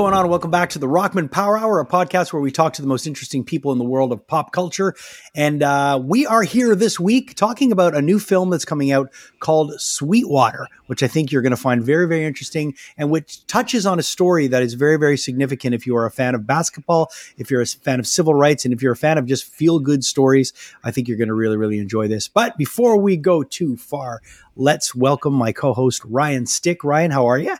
Going 0.00 0.14
on? 0.14 0.30
Welcome 0.30 0.50
back 0.50 0.70
to 0.70 0.78
the 0.78 0.86
Rockman 0.86 1.30
Power 1.30 1.58
Hour, 1.58 1.78
a 1.78 1.84
podcast 1.84 2.32
where 2.32 2.40
we 2.40 2.50
talk 2.50 2.72
to 2.72 2.80
the 2.80 2.88
most 2.88 3.06
interesting 3.06 3.44
people 3.44 3.70
in 3.70 3.76
the 3.76 3.84
world 3.84 4.12
of 4.12 4.26
pop 4.26 4.50
culture. 4.50 4.94
And 5.34 5.62
uh, 5.62 6.00
we 6.02 6.24
are 6.24 6.42
here 6.42 6.74
this 6.74 6.98
week 6.98 7.34
talking 7.34 7.70
about 7.70 7.94
a 7.94 8.00
new 8.00 8.18
film 8.18 8.48
that's 8.48 8.64
coming 8.64 8.90
out 8.92 9.12
called 9.40 9.78
Sweetwater, 9.78 10.66
which 10.86 11.02
I 11.02 11.06
think 11.06 11.30
you're 11.30 11.42
going 11.42 11.50
to 11.50 11.56
find 11.58 11.84
very, 11.84 12.08
very 12.08 12.24
interesting 12.24 12.74
and 12.96 13.10
which 13.10 13.46
touches 13.46 13.84
on 13.84 13.98
a 13.98 14.02
story 14.02 14.46
that 14.46 14.62
is 14.62 14.72
very, 14.72 14.96
very 14.96 15.18
significant 15.18 15.74
if 15.74 15.86
you 15.86 15.94
are 15.98 16.06
a 16.06 16.10
fan 16.10 16.34
of 16.34 16.46
basketball, 16.46 17.10
if 17.36 17.50
you're 17.50 17.60
a 17.60 17.66
fan 17.66 18.00
of 18.00 18.06
civil 18.06 18.32
rights, 18.32 18.64
and 18.64 18.72
if 18.72 18.80
you're 18.80 18.94
a 18.94 18.96
fan 18.96 19.18
of 19.18 19.26
just 19.26 19.44
feel 19.44 19.80
good 19.80 20.02
stories. 20.02 20.54
I 20.82 20.92
think 20.92 21.08
you're 21.08 21.18
going 21.18 21.28
to 21.28 21.34
really, 21.34 21.58
really 21.58 21.78
enjoy 21.78 22.08
this. 22.08 22.26
But 22.26 22.56
before 22.56 22.96
we 22.96 23.18
go 23.18 23.42
too 23.42 23.76
far, 23.76 24.22
let's 24.56 24.94
welcome 24.94 25.34
my 25.34 25.52
co 25.52 25.74
host, 25.74 26.02
Ryan 26.06 26.46
Stick. 26.46 26.84
Ryan, 26.84 27.10
how 27.10 27.26
are 27.26 27.38
you? 27.38 27.54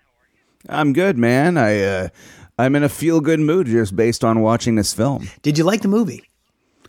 I'm 0.69 0.93
good, 0.93 1.17
man. 1.17 1.57
I 1.57 1.81
uh, 1.81 2.09
I'm 2.61 2.77
in 2.77 2.83
a 2.83 2.89
feel 2.91 3.21
good 3.21 3.41
mood 3.41 3.67
just 3.67 3.97
based 3.97 4.23
on 4.23 4.41
watching 4.43 4.75
this 4.75 4.93
film. 4.93 5.31
Did 5.41 5.57
you 5.57 5.65
like 5.65 5.81
the 5.81 5.89
movie? 5.89 6.25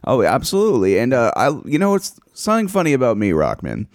Oh, 0.03 0.21
absolutely. 0.21 0.99
And 0.99 1.13
uh, 1.13 1.31
I, 1.35 1.57
you 1.65 1.79
know, 1.79 1.95
it's 1.95 2.19
something 2.33 2.67
funny 2.67 2.91
about 2.91 3.17
me, 3.17 3.29
Rockman. 3.29 3.87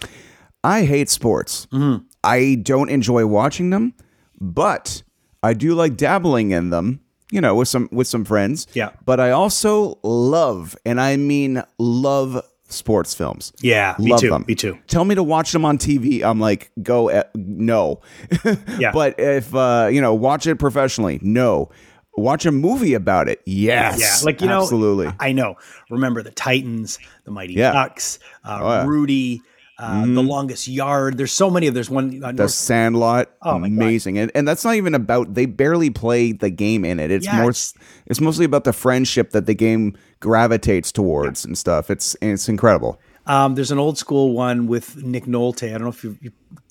I 0.65 0.85
hate 0.85 1.11
sports. 1.11 1.67
Mm-hmm. 1.67 2.05
I 2.25 2.57
don't 2.63 2.89
enjoy 2.89 3.27
watching 3.27 3.71
them, 3.71 3.93
but 4.41 5.03
I 5.43 5.53
do 5.53 5.75
like 5.75 5.97
dabbling 5.97 6.51
in 6.51 6.71
them. 6.71 7.01
You 7.33 7.41
know, 7.41 7.57
with 7.57 7.67
some 7.67 7.89
with 7.91 8.07
some 8.07 8.25
friends. 8.25 8.69
Yeah. 8.73 8.91
But 9.05 9.19
I 9.19 9.33
also 9.33 9.99
love, 10.05 10.77
and 10.87 11.01
I 11.01 11.17
mean 11.17 11.63
love 11.77 12.41
sports 12.69 13.15
films. 13.15 13.53
Yeah, 13.61 13.95
me 13.99 14.11
Love 14.11 14.21
too. 14.21 14.31
them. 14.31 14.45
Me 14.49 14.55
too. 14.55 14.79
Tell 14.87 15.05
me 15.05 15.15
to 15.15 15.23
watch 15.23 15.53
them 15.53 15.65
on 15.65 15.79
TV. 15.79 16.23
I'm 16.23 16.41
like, 16.41 16.71
go 16.83 17.09
at, 17.11 17.35
no. 17.35 18.01
Yeah. 18.79 18.93
But 18.93 19.19
if 19.19 19.55
uh, 19.55 19.89
you 19.93 20.01
know, 20.01 20.15
watch 20.15 20.47
it 20.47 20.57
professionally. 20.57 21.19
No. 21.23 21.71
Watch 22.19 22.47
a 22.47 22.51
movie 22.53 22.95
about 22.95 23.29
it. 23.29 23.43
Yes. 23.45 24.01
Yeah, 24.01 24.25
like 24.25 24.41
you 24.41 24.47
know, 24.49 24.63
absolutely. 24.63 25.13
I 25.21 25.33
know. 25.33 25.57
Remember 25.91 26.23
the 26.23 26.31
Titans, 26.31 26.99
the 27.25 27.31
Mighty 27.31 27.53
Yeah. 27.53 27.73
Ducks, 27.73 28.19
uh, 28.43 28.59
Oh, 28.63 28.69
yeah. 28.71 28.87
Rudy, 28.87 29.43
uh, 29.79 30.03
the 30.07 30.23
Longest 30.23 30.69
Yard. 30.69 31.19
There's 31.19 31.33
so 31.33 31.51
many 31.51 31.67
of. 31.67 31.75
There's 31.75 31.91
one. 31.91 32.23
Uh, 32.23 32.29
the 32.29 32.33
North- 32.33 32.51
Sandlot, 32.51 33.31
Oh 33.43 33.57
amazing, 33.63 34.19
and 34.19 34.31
and 34.35 34.47
that's 34.49 34.65
not 34.65 34.75
even 34.77 34.95
about. 34.95 35.35
They 35.35 35.47
barely 35.47 35.91
play 35.91 36.33
the 36.33 36.51
game 36.51 36.85
in 36.85 36.99
it. 37.01 37.11
It's 37.11 37.27
Yeah, 37.27 37.37
more. 37.41 37.51
it's- 37.51 37.75
It's 38.07 38.21
mostly 38.21 38.45
about 38.45 38.65
the 38.65 38.73
friendship 38.73 39.31
that 39.33 39.47
the 39.47 39.55
game 39.55 39.97
gravitates 40.21 40.93
towards 40.93 41.45
and 41.45 41.57
stuff. 41.59 41.91
It's 41.91 42.17
it's 42.23 42.49
incredible. 42.49 42.99
um, 43.27 43.55
there's 43.57 43.71
an 43.73 43.79
old 43.79 43.99
school 43.99 44.33
one 44.33 44.67
with 44.67 45.03
Nick 45.03 45.25
Nolte. 45.27 45.69
I 45.69 45.73
don't 45.73 45.83
know 45.83 45.89
if 45.89 46.05
you, 46.05 46.17
you 46.23 46.31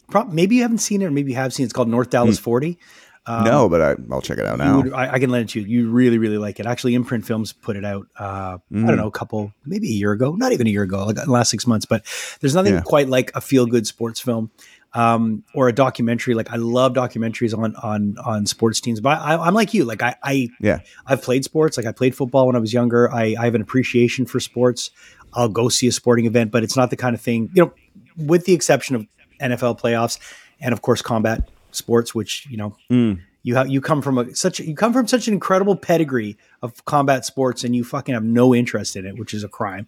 prob- 0.10 0.32
maybe 0.32 0.56
you 0.56 0.62
haven't 0.62 0.78
seen 0.80 1.02
it, 1.02 1.06
or 1.06 1.12
maybe 1.12 1.32
you 1.32 1.38
have 1.38 1.54
seen. 1.54 1.64
it. 1.64 1.68
It's 1.68 1.74
called 1.74 1.90
North 1.90 2.10
Dallas 2.10 2.40
40. 2.40 2.80
No, 3.28 3.68
but 3.70 3.82
I, 3.82 3.96
I'll 4.12 4.22
check 4.22 4.38
it 4.38 4.46
out 4.46 4.58
now. 4.60 4.82
would- 4.82 4.94
I, 4.94 5.14
I 5.14 5.20
can 5.20 5.30
lend 5.30 5.50
it 5.50 5.54
to 5.54 5.62
you. 5.62 5.66
You 5.66 5.90
really, 5.90 6.18
really 6.18 6.38
like 6.38 6.60
it. 6.60 6.66
Actually, 6.66 6.96
Imprint 6.96 7.26
Films 7.26 7.54
put 7.54 7.76
it 7.76 7.84
out. 7.86 8.08
Uh, 8.20 8.58
I 8.72 8.74
Mm. 8.74 8.88
don't 8.88 8.98
know, 8.98 9.08
a 9.08 9.12
couple, 9.12 9.52
maybe 9.66 9.88
a 9.88 9.94
year 9.94 10.12
ago, 10.12 10.36
not 10.36 10.52
even 10.52 10.68
a 10.68 10.70
year 10.70 10.84
ago, 10.84 11.06
like 11.06 11.16
the 11.16 11.30
last 11.32 11.50
six 11.50 11.66
months. 11.66 11.86
But 11.86 12.06
there's 12.42 12.54
nothing 12.56 12.74
Yeah. 12.76 12.82
quite 12.82 13.10
like 13.10 13.32
a 13.36 13.42
feel 13.42 13.66
good 13.66 13.88
sports 13.88 14.20
film 14.20 14.52
um, 14.94 15.44
or 15.54 15.68
a 15.68 15.74
documentary. 15.74 16.36
Like 16.36 16.52
I 16.52 16.56
love 16.58 16.94
documentaries 16.94 17.58
on 17.58 17.76
on 17.78 18.18
on 18.24 18.46
sports 18.46 18.80
teams. 18.80 19.02
But 19.02 19.20
I, 19.20 19.36
I'm 19.38 19.54
like 19.54 19.74
you. 19.74 19.86
Like 19.86 20.02
I, 20.04 20.16
I 20.24 20.50
Yeah. 20.60 20.80
I've 21.06 21.22
played 21.22 21.44
sports. 21.44 21.78
Like 21.78 21.86
I 21.86 21.92
played 21.92 22.16
football 22.16 22.48
when 22.48 22.56
I 22.56 22.60
was 22.60 22.74
younger. 22.74 23.12
I, 23.14 23.36
I 23.40 23.46
have 23.46 23.56
an 23.56 23.62
appreciation 23.62 24.26
for 24.26 24.40
sports. 24.40 24.92
I'll 25.34 25.50
go 25.50 25.68
see 25.68 25.88
a 25.88 25.92
sporting 25.92 26.26
event, 26.28 26.52
but 26.52 26.64
it's 26.64 26.78
not 26.78 26.92
the 26.92 26.96
kind 26.96 27.14
of 27.14 27.20
thing, 27.22 27.50
you 27.54 27.64
know, 27.66 27.74
with 28.18 28.46
the 28.46 28.54
exception 28.54 28.96
of 28.96 29.06
NFL 29.42 29.80
playoffs 29.82 30.18
and 30.62 30.72
of 30.72 30.82
course 30.82 31.02
combat 31.02 31.50
sports, 31.76 32.16
which, 32.16 32.48
you 32.50 32.58
know, 32.58 32.76
hmm. 32.90 33.14
you 33.44 33.56
have 33.56 33.68
you 33.70 33.82
come 33.82 34.02
from 34.02 34.18
a 34.18 34.36
such 34.36 34.60
you 34.60 34.76
come 34.76 34.94
from 34.94 35.08
such 35.08 35.28
an 35.28 35.34
incredible 35.34 35.76
pedigree 35.76 36.38
of 36.62 36.84
combat 36.86 37.26
sports 37.26 37.64
and 37.64 37.76
you 37.76 37.84
fucking 37.84 38.14
have 38.14 38.24
no 38.24 38.54
interest 38.56 38.96
in 38.96 39.06
it, 39.06 39.18
which 39.18 39.34
is 39.34 39.44
a 39.44 39.50
crime. 39.50 39.88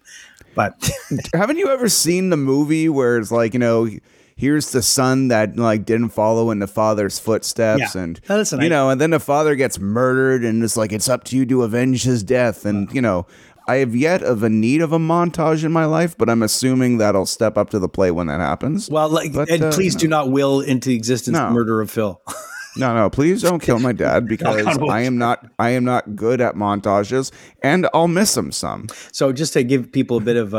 But 0.54 0.90
Haven't 1.34 1.58
you 1.58 1.68
ever 1.68 1.88
seen 1.88 2.30
the 2.30 2.36
movie 2.36 2.88
where 2.88 3.18
it's 3.18 3.30
like 3.30 3.52
you 3.54 3.60
know? 3.60 3.88
Here's 4.36 4.70
the 4.70 4.82
son 4.82 5.26
that 5.28 5.56
like 5.56 5.84
didn't 5.84 6.10
follow 6.10 6.52
in 6.52 6.60
the 6.60 6.68
father's 6.68 7.18
footsteps, 7.18 7.96
Yeah. 7.96 8.02
and 8.02 8.20
you 8.28 8.56
I- 8.56 8.68
know, 8.68 8.88
and 8.88 9.00
then 9.00 9.10
the 9.10 9.18
father 9.18 9.56
gets 9.56 9.80
murdered, 9.80 10.44
and 10.44 10.62
it's 10.62 10.76
like 10.76 10.92
it's 10.92 11.08
up 11.08 11.24
to 11.24 11.36
you 11.36 11.44
to 11.46 11.64
avenge 11.64 12.04
his 12.04 12.22
death, 12.22 12.64
and 12.64 12.88
you 12.94 13.02
know, 13.02 13.26
I 13.68 13.76
have 13.76 13.94
yet 13.94 14.22
of 14.22 14.42
a 14.42 14.48
need 14.48 14.80
of 14.80 14.92
a 14.92 14.98
montage 14.98 15.62
in 15.62 15.70
my 15.72 15.84
life, 15.84 16.16
but 16.16 16.28
I'm 16.30 16.42
assuming 16.42 16.98
that'll 16.98 17.26
step 17.26 17.56
up 17.58 17.70
to 17.70 17.78
the 17.78 17.88
plate 17.88 18.12
when 18.12 18.26
that 18.28 18.40
happens. 18.40 18.88
well, 18.90 19.08
like, 19.10 19.32
But, 19.34 19.50
and 19.50 19.62
uh, 19.64 19.70
please 19.72 19.94
do 19.94 20.08
not 20.08 20.30
will 20.30 20.60
into 20.60 20.90
existence 20.90 21.36
No. 21.36 21.46
the 21.48 21.50
murder 21.52 21.80
of 21.80 21.90
Phil. 21.90 22.20
No, 22.76 22.94
no, 22.94 23.10
please 23.10 23.42
don't 23.42 23.60
kill 23.60 23.80
my 23.80 23.90
dad 23.90 24.28
because. 24.28 24.78
I 24.78 25.00
am 25.00 25.18
not 25.18 25.44
I 25.58 25.70
am 25.70 25.84
not 25.84 26.14
good 26.14 26.40
at 26.40 26.54
montages 26.54 27.32
and 27.60 27.88
I'll 27.92 28.06
miss 28.06 28.36
him 28.36 28.52
some. 28.52 28.86
So 29.10 29.32
just 29.32 29.52
to 29.54 29.64
give 29.64 29.90
people 29.90 30.18
a 30.18 30.20
bit 30.20 30.36
of 30.36 30.54
a, 30.54 30.56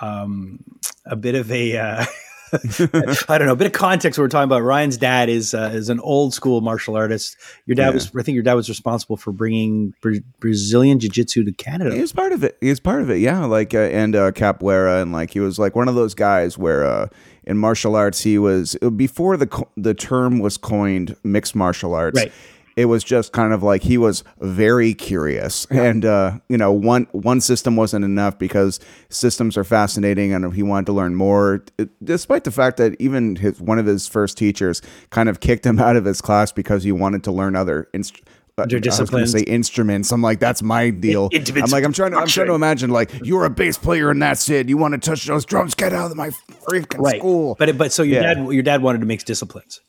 a, 0.00 0.04
um, 0.06 0.60
a 1.04 1.14
bit 1.14 1.34
of 1.34 1.52
a, 1.52 1.76
uh, 1.76 2.04
I 3.28 3.38
don't 3.38 3.46
know, 3.46 3.52
a 3.52 3.56
bit 3.56 3.66
of 3.66 3.72
context. 3.72 4.18
We're 4.18 4.28
talking 4.28 4.44
about 4.44 4.62
Ryan's 4.62 4.96
dad 4.96 5.28
is 5.28 5.54
uh, 5.54 5.70
is 5.72 5.88
an 5.88 6.00
old 6.00 6.34
school 6.34 6.60
martial 6.60 6.96
artist. 6.96 7.36
Your 7.66 7.74
dad 7.74 7.88
Yeah. 7.88 7.94
was, 7.94 8.10
I 8.16 8.22
think, 8.22 8.34
your 8.34 8.42
dad 8.42 8.54
was 8.54 8.68
responsible 8.68 9.16
for 9.16 9.32
bringing 9.32 9.94
Bra- 10.00 10.18
Brazilian 10.40 10.98
jiu 10.98 11.10
jitsu 11.10 11.44
to 11.44 11.52
Canada. 11.52 11.94
He 11.94 12.00
was 12.00 12.12
part 12.12 12.32
of 12.32 12.42
it. 12.44 12.56
He 12.60 12.68
was 12.70 12.80
part 12.80 13.02
of 13.02 13.10
it, 13.10 13.18
yeah. 13.18 13.44
Like 13.44 13.74
uh, 13.74 13.78
and 13.78 14.14
uh, 14.16 14.32
capoeira 14.32 15.02
and 15.02 15.12
like 15.12 15.30
he 15.32 15.40
was 15.40 15.58
like 15.58 15.74
one 15.76 15.88
of 15.88 15.94
those 15.94 16.14
guys 16.14 16.56
where 16.56 16.84
uh, 16.84 17.08
in 17.44 17.58
martial 17.58 17.96
arts 17.96 18.20
he 18.22 18.38
was 18.38 18.76
before 18.96 19.36
the 19.36 19.46
co- 19.46 19.68
the 19.76 19.94
term 19.94 20.38
was 20.38 20.56
coined 20.56 21.16
mixed 21.24 21.54
martial 21.54 21.94
arts. 21.94 22.18
Right. 22.20 22.32
It 22.78 22.84
was 22.84 23.02
just 23.02 23.32
kind 23.32 23.52
of 23.52 23.64
like 23.64 23.82
he 23.82 23.98
was 23.98 24.22
very 24.40 24.94
curious, 24.94 25.66
and 25.70 26.04
uh, 26.04 26.38
you 26.48 26.56
know, 26.56 26.70
one 26.70 27.08
one 27.10 27.40
system 27.40 27.74
wasn't 27.74 28.04
enough 28.04 28.38
because 28.38 28.78
systems 29.08 29.56
are 29.56 29.64
fascinating, 29.64 30.32
and 30.32 30.54
he 30.54 30.62
wanted 30.62 30.86
to 30.86 30.92
learn 30.92 31.16
more. 31.16 31.64
It- 31.76 31.90
despite 32.04 32.44
the 32.44 32.52
fact 32.52 32.76
that 32.76 32.94
even 33.00 33.34
his 33.34 33.60
one 33.60 33.80
of 33.80 33.86
his 33.86 34.06
first 34.06 34.38
teachers 34.38 34.80
kind 35.10 35.28
of 35.28 35.40
kicked 35.40 35.66
him 35.66 35.80
out 35.80 35.96
of 35.96 36.04
his 36.04 36.20
class 36.20 36.52
because 36.52 36.84
he 36.84 36.92
wanted 36.92 37.24
to 37.24 37.32
learn 37.32 37.56
other 37.56 37.88
inst- 37.92 38.22
uh, 38.56 38.62
Other 38.62 38.76
I 38.76 38.78
was 38.78 38.82
disciplines. 38.82 39.32
say 39.32 39.40
instruments. 39.40 40.12
I'm 40.12 40.22
like, 40.22 40.38
that's 40.38 40.62
my 40.62 40.90
deal. 40.90 41.30
I'm 41.34 41.70
like, 41.70 41.82
I'm 41.84 41.92
trying 41.92 42.12
to, 42.12 42.18
I'm 42.18 42.26
trying 42.28 42.46
to 42.46 42.54
imagine 42.54 42.90
like 42.90 43.10
you're 43.24 43.44
a 43.44 43.50
bass 43.50 43.76
player 43.76 44.10
and 44.10 44.22
that's 44.22 44.48
it. 44.48 44.68
You 44.68 44.76
want 44.76 44.94
to 44.94 44.98
touch 45.00 45.26
those 45.26 45.44
drums? 45.44 45.74
Get 45.74 45.92
out 45.92 46.10
of 46.12 46.16
my 46.16 46.30
freaking 46.68 46.98
Right. 47.00 47.18
school. 47.18 47.56
But 47.58 47.76
but 47.76 47.92
so 47.92 48.02
your 48.04 48.22
Yeah. 48.22 48.34
dad 48.34 48.52
your 48.52 48.62
dad 48.62 48.82
wanted 48.82 49.00
to 49.00 49.06
mix 49.06 49.24
disciplines. 49.24 49.80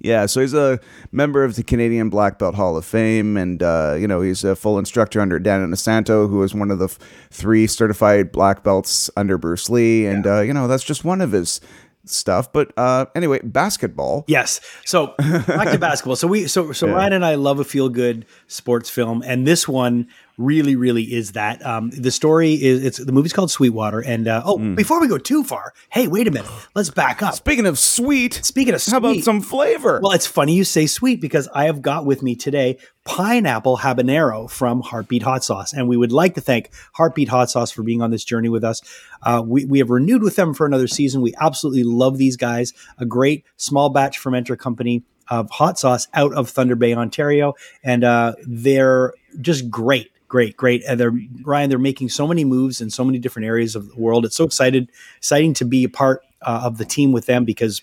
Yeah, 0.00 0.26
so 0.26 0.40
he's 0.40 0.54
a 0.54 0.78
member 1.10 1.42
of 1.42 1.56
the 1.56 1.64
Canadian 1.64 2.08
Black 2.08 2.38
Belt 2.38 2.54
Hall 2.54 2.76
of 2.76 2.84
Fame, 2.84 3.36
and 3.36 3.60
uh, 3.62 3.96
you 3.98 4.06
know 4.06 4.20
he's 4.20 4.44
a 4.44 4.54
full 4.54 4.78
instructor 4.78 5.20
under 5.20 5.40
Dan 5.40 5.68
Inosanto, 5.68 6.28
who 6.28 6.42
is 6.44 6.54
one 6.54 6.70
of 6.70 6.78
the 6.78 6.84
f- 6.84 6.98
three 7.30 7.66
certified 7.66 8.30
black 8.30 8.62
belts 8.62 9.10
under 9.16 9.36
Bruce 9.38 9.68
Lee, 9.68 10.06
and 10.06 10.24
uh, 10.24 10.40
you 10.40 10.54
know 10.54 10.68
that's 10.68 10.84
just 10.84 11.04
one 11.04 11.20
of 11.20 11.32
his 11.32 11.60
stuff. 12.04 12.52
But 12.52 12.72
uh, 12.76 13.06
anyway, 13.14 13.40
basketball. 13.42 14.24
Yes. 14.28 14.60
So 14.84 15.14
back 15.18 15.72
to 15.72 15.78
basketball. 15.78 16.16
So 16.16 16.28
we 16.28 16.46
so 16.46 16.72
so 16.72 16.88
Ryan 16.94 17.14
and 17.14 17.24
I 17.24 17.34
love 17.34 17.58
a 17.58 17.64
feel 17.64 17.88
good 17.88 18.24
sports 18.46 18.88
film, 18.90 19.22
and 19.26 19.46
this 19.46 19.66
one 19.66 20.08
really 20.38 20.74
really 20.76 21.02
is 21.02 21.32
that. 21.32 21.64
Um, 21.66 21.90
the 21.90 22.10
story 22.10 22.54
is 22.54 22.82
it's 22.84 22.98
the 22.98 23.12
movie's 23.12 23.32
called 23.34 23.50
Sweetwater, 23.50 24.00
and 24.00 24.26
uh, 24.26 24.42
oh, 24.44 24.56
Hmm. 24.58 24.74
before 24.74 25.00
we 25.00 25.08
go 25.08 25.18
too 25.18 25.44
far, 25.44 25.74
hey, 25.90 26.08
wait 26.08 26.26
a 26.26 26.30
minute, 26.30 26.50
let's 26.74 26.88
back 26.90 27.22
up. 27.22 27.34
Speaking 27.34 27.66
of 27.66 27.78
sweet, 27.78 28.34
Speaking 28.42 28.72
of 28.74 28.84
how 28.86 28.96
about 28.98 29.16
some 29.18 29.40
flavor? 29.42 30.00
Well, 30.02 30.12
it's 30.12 30.26
funny 30.26 30.54
you 30.54 30.64
say 30.64 30.86
sweet 30.86 31.20
because 31.20 31.48
I 31.54 31.64
have 31.64 31.82
got 31.82 32.06
with 32.06 32.22
me 32.22 32.34
today 32.36 32.78
pineapple 33.04 33.78
habanero 33.78 34.50
from 34.50 34.80
Heartbeat 34.82 35.22
Hot 35.22 35.42
Sauce. 35.42 35.72
And 35.72 35.88
we 35.88 35.96
would 35.96 36.12
like 36.12 36.34
to 36.34 36.40
thank 36.42 36.70
Heartbeat 36.92 37.28
Hot 37.30 37.50
Sauce 37.50 37.70
for 37.70 37.82
being 37.82 38.02
on 38.02 38.10
this 38.10 38.22
journey 38.22 38.50
with 38.50 38.62
us. 38.62 38.82
Uh, 39.22 39.42
we, 39.44 39.64
we 39.64 39.78
have 39.78 39.88
renewed 39.88 40.22
with 40.22 40.36
them 40.36 40.52
for 40.52 40.66
another 40.66 40.86
season. 40.86 41.22
We 41.22 41.34
absolutely 41.40 41.84
love 41.84 42.18
these 42.18 42.36
guys, 42.36 42.74
a 42.98 43.06
great 43.06 43.44
small 43.56 43.88
batch 43.88 44.20
fermenter 44.22 44.58
company 44.58 45.04
of 45.28 45.48
hot 45.50 45.78
sauce 45.78 46.06
out 46.14 46.34
of 46.34 46.50
Thunder 46.50 46.76
Bay, 46.76 46.94
Ontario. 46.94 47.54
And 47.82 48.04
uh, 48.04 48.34
they're 48.46 49.14
just 49.40 49.70
great. 49.70 50.10
Great, 50.28 50.56
great. 50.56 50.84
And 50.86 51.00
they're 51.00 51.12
Ryan. 51.42 51.70
They're 51.70 51.78
making 51.78 52.10
so 52.10 52.26
many 52.26 52.44
moves 52.44 52.80
in 52.80 52.90
so 52.90 53.02
many 53.02 53.18
different 53.18 53.46
areas 53.46 53.74
of 53.74 53.88
the 53.88 53.96
world. 53.96 54.24
It's 54.26 54.36
so 54.36 54.44
excited, 54.44 54.90
exciting 55.16 55.54
to 55.54 55.64
be 55.64 55.84
a 55.84 55.88
part 55.88 56.22
uh, 56.42 56.62
of 56.64 56.78
the 56.78 56.84
team 56.84 57.12
with 57.12 57.26
them 57.26 57.44
because 57.44 57.80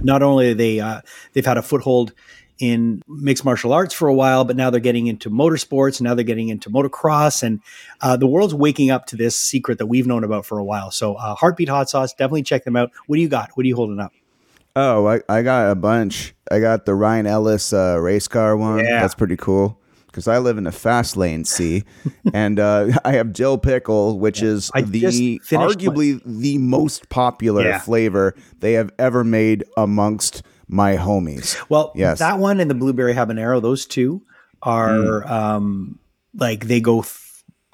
not 0.00 0.22
only 0.22 0.52
are 0.52 0.54
they 0.54 0.80
uh, 0.80 1.00
they've 1.32 1.44
had 1.44 1.58
a 1.58 1.62
foothold 1.62 2.12
in 2.60 3.02
mixed 3.08 3.44
martial 3.44 3.72
arts 3.72 3.92
for 3.92 4.06
a 4.06 4.14
while, 4.14 4.44
but 4.44 4.56
now 4.56 4.70
they're 4.70 4.78
getting 4.78 5.08
into 5.08 5.28
motorsports. 5.28 6.00
Now 6.00 6.14
they're 6.14 6.24
getting 6.24 6.48
into 6.48 6.70
motocross, 6.70 7.42
and 7.42 7.60
uh, 8.00 8.16
the 8.16 8.28
world's 8.28 8.54
waking 8.54 8.92
up 8.92 9.06
to 9.06 9.16
this 9.16 9.36
secret 9.36 9.78
that 9.78 9.86
we've 9.86 10.06
known 10.06 10.22
about 10.22 10.46
for 10.46 10.58
a 10.58 10.64
while. 10.64 10.92
So, 10.92 11.14
uh, 11.16 11.34
Heartbeat 11.34 11.68
Hot 11.68 11.90
Sauce, 11.90 12.12
definitely 12.12 12.44
check 12.44 12.62
them 12.62 12.76
out. 12.76 12.92
What 13.06 13.16
do 13.16 13.22
you 13.22 13.28
got? 13.28 13.50
What 13.54 13.64
are 13.64 13.66
you 13.66 13.74
holding 13.74 13.98
up? 13.98 14.12
Oh, 14.76 15.06
I, 15.06 15.20
I 15.28 15.42
got 15.42 15.70
a 15.70 15.74
bunch. 15.74 16.34
I 16.50 16.60
got 16.60 16.86
the 16.86 16.94
Ryan 16.94 17.26
Ellis 17.26 17.72
uh, 17.72 17.98
race 18.00 18.28
car 18.28 18.56
one. 18.56 18.78
Yeah. 18.78 19.00
That's 19.00 19.14
pretty 19.16 19.36
cool 19.36 19.80
because 20.14 20.28
I 20.28 20.38
live 20.38 20.58
in 20.58 20.66
a 20.68 20.72
fast 20.72 21.16
lane 21.16 21.44
C, 21.44 21.82
and 22.32 22.60
uh, 22.60 22.92
I 23.04 23.12
have 23.14 23.32
Dill 23.32 23.58
Pickle, 23.58 24.20
which 24.20 24.42
is 24.42 24.70
I 24.74 24.82
the 24.82 25.02
arguably 25.50 26.20
the 26.24 26.58
most 26.58 27.08
popular 27.08 27.64
Yeah. 27.64 27.78
flavor 27.80 28.36
they 28.60 28.74
have 28.74 28.90
ever 28.96 29.24
made 29.24 29.64
amongst 29.76 30.42
my 30.68 30.96
homies. 30.96 31.56
Well, 31.68 31.90
Yes. 31.96 32.20
that 32.20 32.38
one 32.38 32.60
and 32.60 32.70
the 32.70 32.74
blueberry 32.76 33.12
habanero, 33.14 33.60
those 33.60 33.86
two 33.86 34.22
are 34.62 35.26
um, 35.30 35.98
like 36.34 36.68
they 36.68 36.80
go 36.80 37.02
th- 37.02 37.18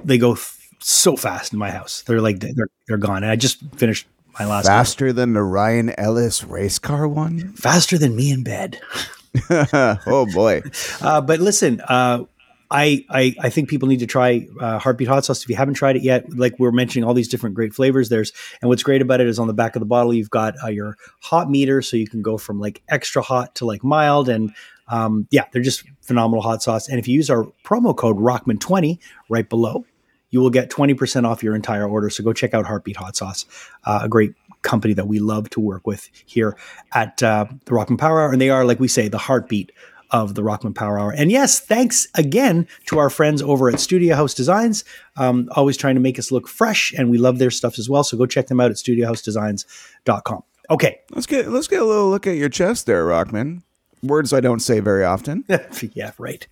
they 0.02 0.16
go 0.16 0.34
th- 0.34 0.46
so 0.78 1.14
fast 1.16 1.52
in 1.52 1.58
my 1.58 1.70
house. 1.70 2.02
They're 2.06 2.22
like 2.22 2.40
they're 2.40 2.68
they're 2.88 2.96
gone. 2.96 3.22
And 3.22 3.30
I 3.30 3.36
just 3.36 3.60
finished 3.76 4.06
my 4.38 4.46
last 4.46 4.64
one. 4.64 4.72
Faster 4.72 5.12
than 5.12 5.34
the 5.34 5.42
Ryan 5.42 5.90
Ellis 6.00 6.42
race 6.42 6.78
car 6.78 7.06
one? 7.06 7.52
faster 7.52 7.98
than 7.98 8.16
me 8.16 8.30
in 8.32 8.42
bed. 8.42 8.80
oh 9.50 10.26
boy. 10.32 10.62
Uh, 11.00 11.20
but 11.20 11.40
listen, 11.40 11.80
uh, 11.82 12.24
I, 12.70 13.04
I 13.10 13.34
I 13.40 13.50
think 13.50 13.68
people 13.68 13.88
need 13.88 13.98
to 13.98 14.06
try 14.06 14.46
uh, 14.60 14.78
Heartbeat 14.78 15.08
hot 15.08 15.24
sauce 15.24 15.42
if 15.42 15.48
you 15.48 15.56
haven't 15.56 15.74
tried 15.74 15.96
it 15.96 16.02
yet. 16.02 16.32
Like 16.36 16.54
we're 16.58 16.70
mentioning, 16.70 17.06
all 17.06 17.14
these 17.14 17.28
different 17.28 17.56
great 17.56 17.74
flavors. 17.74 18.08
There's 18.08 18.32
and 18.62 18.68
what's 18.68 18.84
great 18.84 19.02
about 19.02 19.20
it 19.20 19.26
is 19.26 19.38
on 19.38 19.48
the 19.48 19.54
back 19.54 19.74
of 19.74 19.80
the 19.80 19.86
bottle 19.86 20.14
you've 20.14 20.30
got 20.30 20.54
uh, 20.62 20.68
your 20.68 20.96
hot 21.20 21.50
meter, 21.50 21.82
so 21.82 21.96
you 21.96 22.06
can 22.06 22.22
go 22.22 22.38
from 22.38 22.60
like 22.60 22.82
extra 22.88 23.22
hot 23.22 23.56
to 23.56 23.64
like 23.64 23.82
mild, 23.82 24.28
and 24.28 24.54
um, 24.88 25.26
yeah, 25.30 25.46
they're 25.52 25.62
just 25.62 25.84
phenomenal 26.00 26.42
hot 26.42 26.62
sauce. 26.62 26.88
And 26.88 26.98
if 27.00 27.08
you 27.08 27.16
use 27.16 27.28
our 27.28 27.44
promo 27.64 27.96
code 27.96 28.18
Rockman 28.18 28.60
twenty 28.60 29.00
right 29.28 29.48
below, 29.48 29.84
you 30.30 30.40
will 30.40 30.50
get 30.50 30.70
twenty 30.70 30.94
percent 30.94 31.26
off 31.26 31.42
your 31.42 31.56
entire 31.56 31.88
order. 31.88 32.08
So 32.08 32.22
go 32.22 32.32
check 32.32 32.54
out 32.54 32.66
Heartbeat 32.66 32.96
hot 32.96 33.16
sauce, 33.16 33.46
uh, 33.82 34.00
a 34.04 34.08
great 34.08 34.34
company 34.62 34.94
that 34.94 35.08
we 35.08 35.18
love 35.18 35.50
to 35.50 35.60
work 35.60 35.86
with 35.86 36.08
here 36.26 36.56
at 36.92 37.22
uh, 37.22 37.46
the 37.64 37.72
Rockman 37.72 37.98
Power 37.98 38.20
Hour, 38.20 38.32
and 38.32 38.40
they 38.40 38.50
are 38.50 38.64
like 38.64 38.80
we 38.80 38.88
say 38.88 39.08
the 39.08 39.18
heartbeat 39.18 39.72
of 40.10 40.34
the 40.34 40.42
Rockman 40.42 40.74
Power 40.74 40.98
Hour. 40.98 41.12
And 41.12 41.30
yes, 41.30 41.60
thanks 41.60 42.06
again 42.14 42.66
to 42.86 42.98
our 42.98 43.10
friends 43.10 43.42
over 43.42 43.68
at 43.68 43.78
Studio 43.80 44.16
House 44.16 44.34
Designs, 44.34 44.84
um, 45.16 45.48
always 45.52 45.76
trying 45.76 45.94
to 45.94 46.00
make 46.00 46.18
us 46.18 46.32
look 46.32 46.48
fresh, 46.48 46.92
and 46.96 47.10
we 47.10 47.18
love 47.18 47.38
their 47.38 47.50
stuff 47.50 47.78
as 47.78 47.88
well. 47.88 48.04
So 48.04 48.16
go 48.16 48.26
check 48.26 48.48
them 48.48 48.60
out 48.60 48.70
at 48.70 48.76
studiohousedesigns.com. 48.76 50.42
Okay. 50.70 51.00
Let's 51.10 51.26
get 51.26 51.48
let's 51.48 51.68
get 51.68 51.80
a 51.80 51.84
little 51.84 52.10
look 52.10 52.26
at 52.26 52.36
your 52.36 52.48
chest 52.48 52.86
there, 52.86 53.04
Rockman. 53.04 53.62
Words 54.02 54.32
I 54.32 54.40
don't 54.40 54.60
say 54.60 54.80
very 54.80 55.04
often. 55.04 55.44
yeah, 55.92 56.12
right. 56.16 56.46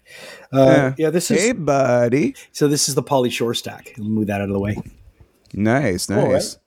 Uh, 0.52 0.92
yeah. 0.98 1.08
this 1.10 1.30
is 1.30 1.40
Hey 1.40 1.52
buddy. 1.52 2.34
so. 2.52 2.68
This 2.68 2.88
is 2.88 2.94
the 2.94 3.02
Pauly 3.02 3.32
Shore 3.32 3.54
stack. 3.54 3.94
We'll 3.96 4.08
move 4.08 4.26
that 4.26 4.40
out 4.40 4.48
of 4.48 4.52
the 4.52 4.60
way. 4.60 4.76
Nice, 5.54 6.10
nice. 6.10 6.58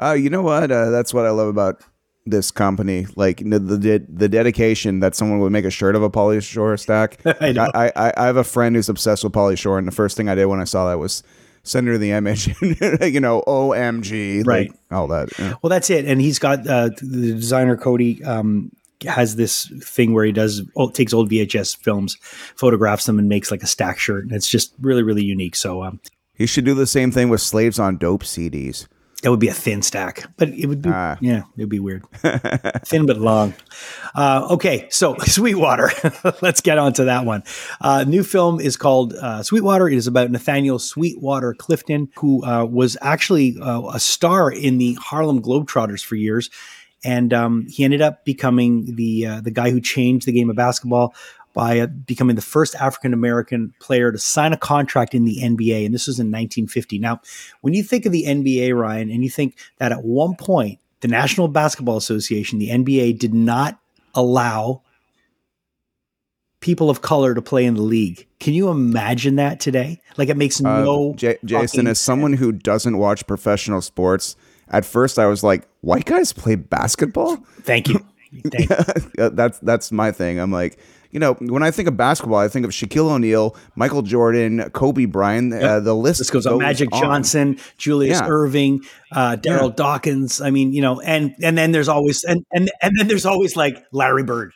Uh, 0.00 0.12
you 0.12 0.30
know 0.30 0.42
what? 0.42 0.70
Uh, 0.70 0.90
that's 0.90 1.12
what 1.12 1.26
I 1.26 1.30
love 1.30 1.48
about 1.48 1.82
this 2.26 2.50
company. 2.50 3.06
Like 3.16 3.38
the 3.38 3.58
the, 3.58 4.06
the 4.08 4.28
dedication 4.28 5.00
that 5.00 5.14
someone 5.14 5.40
would 5.40 5.52
make 5.52 5.64
a 5.64 5.70
shirt 5.70 5.96
of 5.96 6.02
a 6.02 6.10
Pauly 6.10 6.42
Shore 6.42 6.76
stack. 6.76 7.18
I 7.40 7.52
know. 7.52 7.68
I, 7.74 7.92
I 7.96 8.12
I 8.16 8.26
have 8.26 8.36
a 8.36 8.44
friend 8.44 8.76
who's 8.76 8.88
obsessed 8.88 9.24
with 9.24 9.32
Pauly 9.32 9.58
Shore, 9.58 9.78
and 9.78 9.86
the 9.86 9.92
first 9.92 10.16
thing 10.16 10.28
I 10.28 10.34
did 10.34 10.46
when 10.46 10.60
I 10.60 10.64
saw 10.64 10.88
that 10.88 10.98
was 10.98 11.22
send 11.62 11.86
her 11.88 11.98
the 11.98 12.12
image. 12.12 12.46
you 12.62 13.20
know, 13.20 13.42
OMG, 13.46 14.46
Right. 14.46 14.70
Like, 14.70 14.78
all 14.90 15.08
that. 15.08 15.28
yeah. 15.38 15.54
Well, 15.62 15.70
that's 15.70 15.90
it. 15.90 16.06
And 16.06 16.20
he's 16.20 16.38
got 16.38 16.66
uh, 16.66 16.90
the 17.00 17.34
designer 17.34 17.76
Cody 17.76 18.22
um, 18.24 18.72
has 19.02 19.36
this 19.36 19.70
thing 19.82 20.12
where 20.12 20.24
he 20.24 20.32
does 20.32 20.62
oh, 20.76 20.90
takes 20.90 21.12
old 21.12 21.30
VHS 21.30 21.76
films, 21.76 22.16
photographs 22.56 23.06
them, 23.06 23.18
and 23.18 23.28
makes 23.28 23.50
like 23.50 23.62
a 23.62 23.66
stack 23.66 23.98
shirt, 23.98 24.24
and 24.24 24.32
it's 24.32 24.48
just 24.48 24.74
really 24.80 25.02
really 25.02 25.24
unique. 25.24 25.56
So 25.56 25.82
um, 25.82 26.00
He 26.34 26.46
should 26.46 26.64
do 26.64 26.74
the 26.74 26.86
same 26.86 27.10
thing 27.10 27.28
with 27.28 27.40
Slaves 27.40 27.78
on 27.78 27.98
Dope 27.98 28.22
CDs. 28.24 28.86
That 29.22 29.30
would 29.30 29.40
be 29.40 29.48
a 29.48 29.52
thin 29.54 29.82
stack, 29.82 30.30
but 30.36 30.48
it 30.50 30.66
would 30.66 30.80
be 30.80 30.90
Ah. 30.92 31.16
yeah, 31.20 31.38
it 31.56 31.60
would 31.62 31.68
be 31.68 31.80
weird, 31.80 32.04
thin 32.86 33.04
but 33.04 33.18
long. 33.18 33.52
Uh, 34.14 34.46
okay, 34.50 34.86
so 34.90 35.16
Sweetwater. 35.26 35.90
Let's 36.40 36.60
get 36.60 36.78
on 36.78 36.92
to 36.94 37.04
that 37.04 37.24
one. 37.26 37.42
Uh, 37.80 38.04
new 38.06 38.22
film 38.22 38.60
is 38.60 38.76
called 38.76 39.14
uh, 39.14 39.42
Sweetwater. 39.42 39.88
It 39.88 39.96
is 39.96 40.06
about 40.06 40.30
Nathaniel 40.30 40.78
Sweetwater 40.78 41.52
Clifton, 41.54 42.08
who 42.16 42.44
uh, 42.44 42.64
was 42.64 42.96
actually 43.02 43.56
uh, 43.60 43.88
a 43.92 43.98
star 43.98 44.52
in 44.52 44.78
the 44.78 44.94
Harlem 45.00 45.42
Globetrotters 45.42 46.04
for 46.04 46.14
years, 46.14 46.48
and 47.04 47.34
um, 47.34 47.66
he 47.68 47.82
ended 47.82 48.00
up 48.00 48.24
becoming 48.24 48.94
the 48.94 49.26
uh, 49.26 49.40
the 49.40 49.50
guy 49.50 49.70
who 49.70 49.80
changed 49.80 50.26
the 50.26 50.32
game 50.32 50.48
of 50.48 50.54
basketball 50.54 51.12
by 51.58 51.86
becoming 51.86 52.36
the 52.36 52.40
first 52.40 52.76
African 52.76 53.12
American 53.12 53.74
player 53.80 54.12
to 54.12 54.18
sign 54.18 54.52
a 54.52 54.56
contract 54.56 55.12
in 55.12 55.24
the 55.24 55.40
NBA, 55.42 55.84
and 55.84 55.92
this 55.92 56.06
was 56.06 56.20
in 56.20 56.28
1950. 56.28 57.00
Now, 57.00 57.20
when 57.62 57.74
you 57.74 57.82
think 57.82 58.06
of 58.06 58.12
the 58.12 58.26
NBA, 58.26 58.78
Ryan, 58.78 59.10
and 59.10 59.24
you 59.24 59.28
think 59.28 59.58
that 59.78 59.90
at 59.90 60.04
one 60.04 60.36
point 60.36 60.78
the 61.00 61.08
National 61.08 61.48
Basketball 61.48 61.96
Association, 61.96 62.60
the 62.60 62.68
NBA, 62.68 63.18
did 63.18 63.34
not 63.34 63.80
allow 64.14 64.82
people 66.60 66.90
of 66.90 67.02
color 67.02 67.34
to 67.34 67.42
play 67.42 67.64
in 67.64 67.74
the 67.74 67.82
league. 67.82 68.28
Can 68.38 68.54
you 68.54 68.68
imagine 68.68 69.34
that 69.34 69.58
today? 69.58 70.00
Like 70.16 70.28
it 70.28 70.36
makes 70.36 70.64
Uh, 70.64 70.84
no. 70.84 71.14
J- 71.16 71.38
Jason, 71.44 71.88
as 71.88 71.98
someone 71.98 72.34
who 72.34 72.52
doesn't 72.52 72.98
watch 72.98 73.26
professional 73.26 73.80
sports, 73.80 74.36
at 74.68 74.84
first 74.84 75.18
I 75.18 75.26
was 75.26 75.42
like, 75.42 75.66
"White 75.80 76.04
guys 76.04 76.32
play 76.32 76.54
basketball." 76.54 77.34
Thank 77.62 77.88
you. 77.88 77.98
Thank 78.46 78.70
you. 79.18 79.30
That's 79.30 79.58
that's 79.58 79.90
my 79.90 80.12
thing. 80.12 80.38
I'm 80.38 80.52
like, 80.52 80.78
you 81.10 81.18
know, 81.20 81.34
when 81.34 81.62
I 81.62 81.70
think 81.70 81.88
of 81.88 81.96
basketball, 81.96 82.38
I 82.38 82.48
think 82.48 82.64
of 82.66 82.70
Shaquille 82.72 83.10
O'Neal, 83.10 83.56
Michael 83.76 84.02
Jordan, 84.02 84.68
Kobe 84.70 85.06
Bryant. 85.06 85.54
Uh, 85.54 85.80
the 85.80 85.94
list 85.94 86.18
This 86.18 86.30
goes 86.30 86.46
on. 86.46 86.58
Magic 86.58 86.90
Johnson, 86.92 87.58
Julius 87.78 88.20
Yeah. 88.20 88.28
Erving, 88.28 88.80
uh, 89.12 89.36
Darryl 89.36 89.68
Yeah. 89.70 89.74
Dawkins. 89.76 90.40
I 90.40 90.50
mean, 90.50 90.72
you 90.72 90.82
know, 90.82 91.00
and 91.00 91.34
and 91.42 91.56
then 91.56 91.72
there's 91.72 91.88
always 91.88 92.24
and 92.24 92.44
and 92.52 92.70
and 92.82 92.92
then 92.98 93.08
there's 93.08 93.24
always 93.26 93.56
like 93.56 93.82
Larry 93.92 94.22
Bird. 94.22 94.52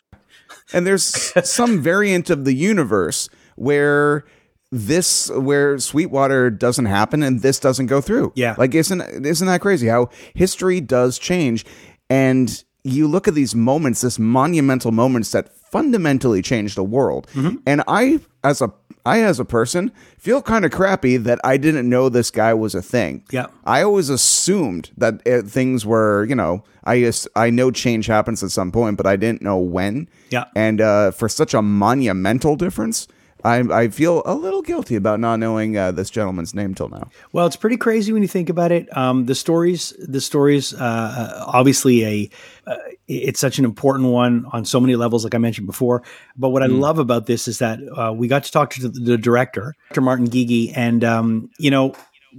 and 0.74 0.86
there's 0.86 1.04
some 1.48 1.80
variant 1.80 2.28
of 2.30 2.44
the 2.44 2.54
universe 2.54 3.28
where 3.56 4.24
this 4.70 5.30
where 5.30 5.78
Sweetwater 5.78 6.50
doesn't 6.50 6.86
happen 6.86 7.22
and 7.22 7.40
this 7.42 7.58
doesn't 7.60 7.86
go 7.86 8.00
through. 8.00 8.32
Yeah. 8.34 8.54
like 8.58 8.74
isn't 8.74 9.00
isn't 9.26 9.46
that 9.46 9.60
crazy 9.60 9.86
how 9.88 10.08
history 10.34 10.80
does 10.80 11.18
change 11.18 11.64
and 12.10 12.62
you 12.84 13.06
look 13.06 13.28
at 13.28 13.34
these 13.34 13.54
moments, 13.54 14.00
this 14.00 14.18
monumental 14.18 14.90
moments 14.90 15.30
that 15.32 15.50
fundamentally 15.72 16.42
change 16.42 16.76
the 16.76 16.84
world. 16.84 17.26
Mm-hmm. 17.32 17.56
And 17.66 17.82
I, 17.88 18.20
as 18.44 18.62
a 18.62 18.72
I 19.04 19.22
as 19.22 19.40
a 19.40 19.44
person 19.44 19.90
feel 20.16 20.42
kind 20.42 20.64
of 20.64 20.70
crappy 20.70 21.16
that 21.16 21.40
I 21.42 21.56
didn't 21.56 21.88
know 21.88 22.08
this 22.08 22.30
guy 22.30 22.54
was 22.54 22.74
a 22.74 22.82
thing. 22.82 23.24
Yeah. 23.30 23.46
I 23.64 23.82
always 23.82 24.08
assumed 24.08 24.90
that 24.96 25.26
uh, 25.26 25.42
things 25.42 25.84
were, 25.84 26.24
you 26.24 26.36
know, 26.36 26.62
I 26.84 27.00
just 27.00 27.26
I 27.34 27.50
know 27.50 27.70
change 27.72 28.06
happens 28.06 28.44
at 28.44 28.52
some 28.52 28.70
point, 28.70 28.96
but 28.96 29.06
I 29.06 29.16
didn't 29.16 29.42
know 29.42 29.58
when. 29.58 30.08
Yeah. 30.30 30.44
And 30.54 30.80
uh, 30.80 31.10
for 31.10 31.28
such 31.28 31.52
a 31.52 31.62
monumental 31.62 32.54
difference, 32.54 33.08
I 33.44 33.58
I 33.58 33.88
feel 33.88 34.22
a 34.24 34.34
little 34.34 34.62
guilty 34.62 34.96
about 34.96 35.20
not 35.20 35.38
knowing 35.38 35.76
uh, 35.76 35.92
this 35.92 36.10
gentleman's 36.10 36.54
name 36.54 36.74
till 36.74 36.88
now. 36.88 37.10
Well, 37.32 37.46
it's 37.46 37.56
pretty 37.56 37.76
crazy 37.76 38.12
when 38.12 38.22
you 38.22 38.28
think 38.28 38.48
about 38.48 38.72
it. 38.72 38.94
Um, 38.96 39.26
the 39.26 39.34
stories, 39.34 39.92
the 39.98 40.20
stories, 40.20 40.74
uh, 40.74 40.76
uh, 40.78 41.44
obviously 41.46 42.04
a, 42.04 42.30
uh, 42.66 42.76
it's 43.08 43.40
such 43.40 43.58
an 43.58 43.64
important 43.64 44.08
one 44.10 44.46
on 44.52 44.64
so 44.64 44.80
many 44.80 44.96
levels, 44.96 45.24
like 45.24 45.34
I 45.34 45.38
mentioned 45.38 45.66
before. 45.66 46.02
But 46.36 46.50
what 46.50 46.62
I 46.62 46.66
love 46.66 46.98
about 46.98 47.26
this 47.26 47.48
is 47.48 47.58
that 47.58 47.80
uh, 47.96 48.12
we 48.12 48.28
got 48.28 48.44
to 48.44 48.52
talk 48.52 48.70
to 48.74 48.88
the, 48.88 48.88
the 48.88 49.18
director, 49.18 49.74
Dr. 49.90 50.00
Martin 50.00 50.28
Guigui, 50.28 50.72
and 50.76 51.02
um, 51.04 51.50
you 51.58 51.70
know, 51.70 51.94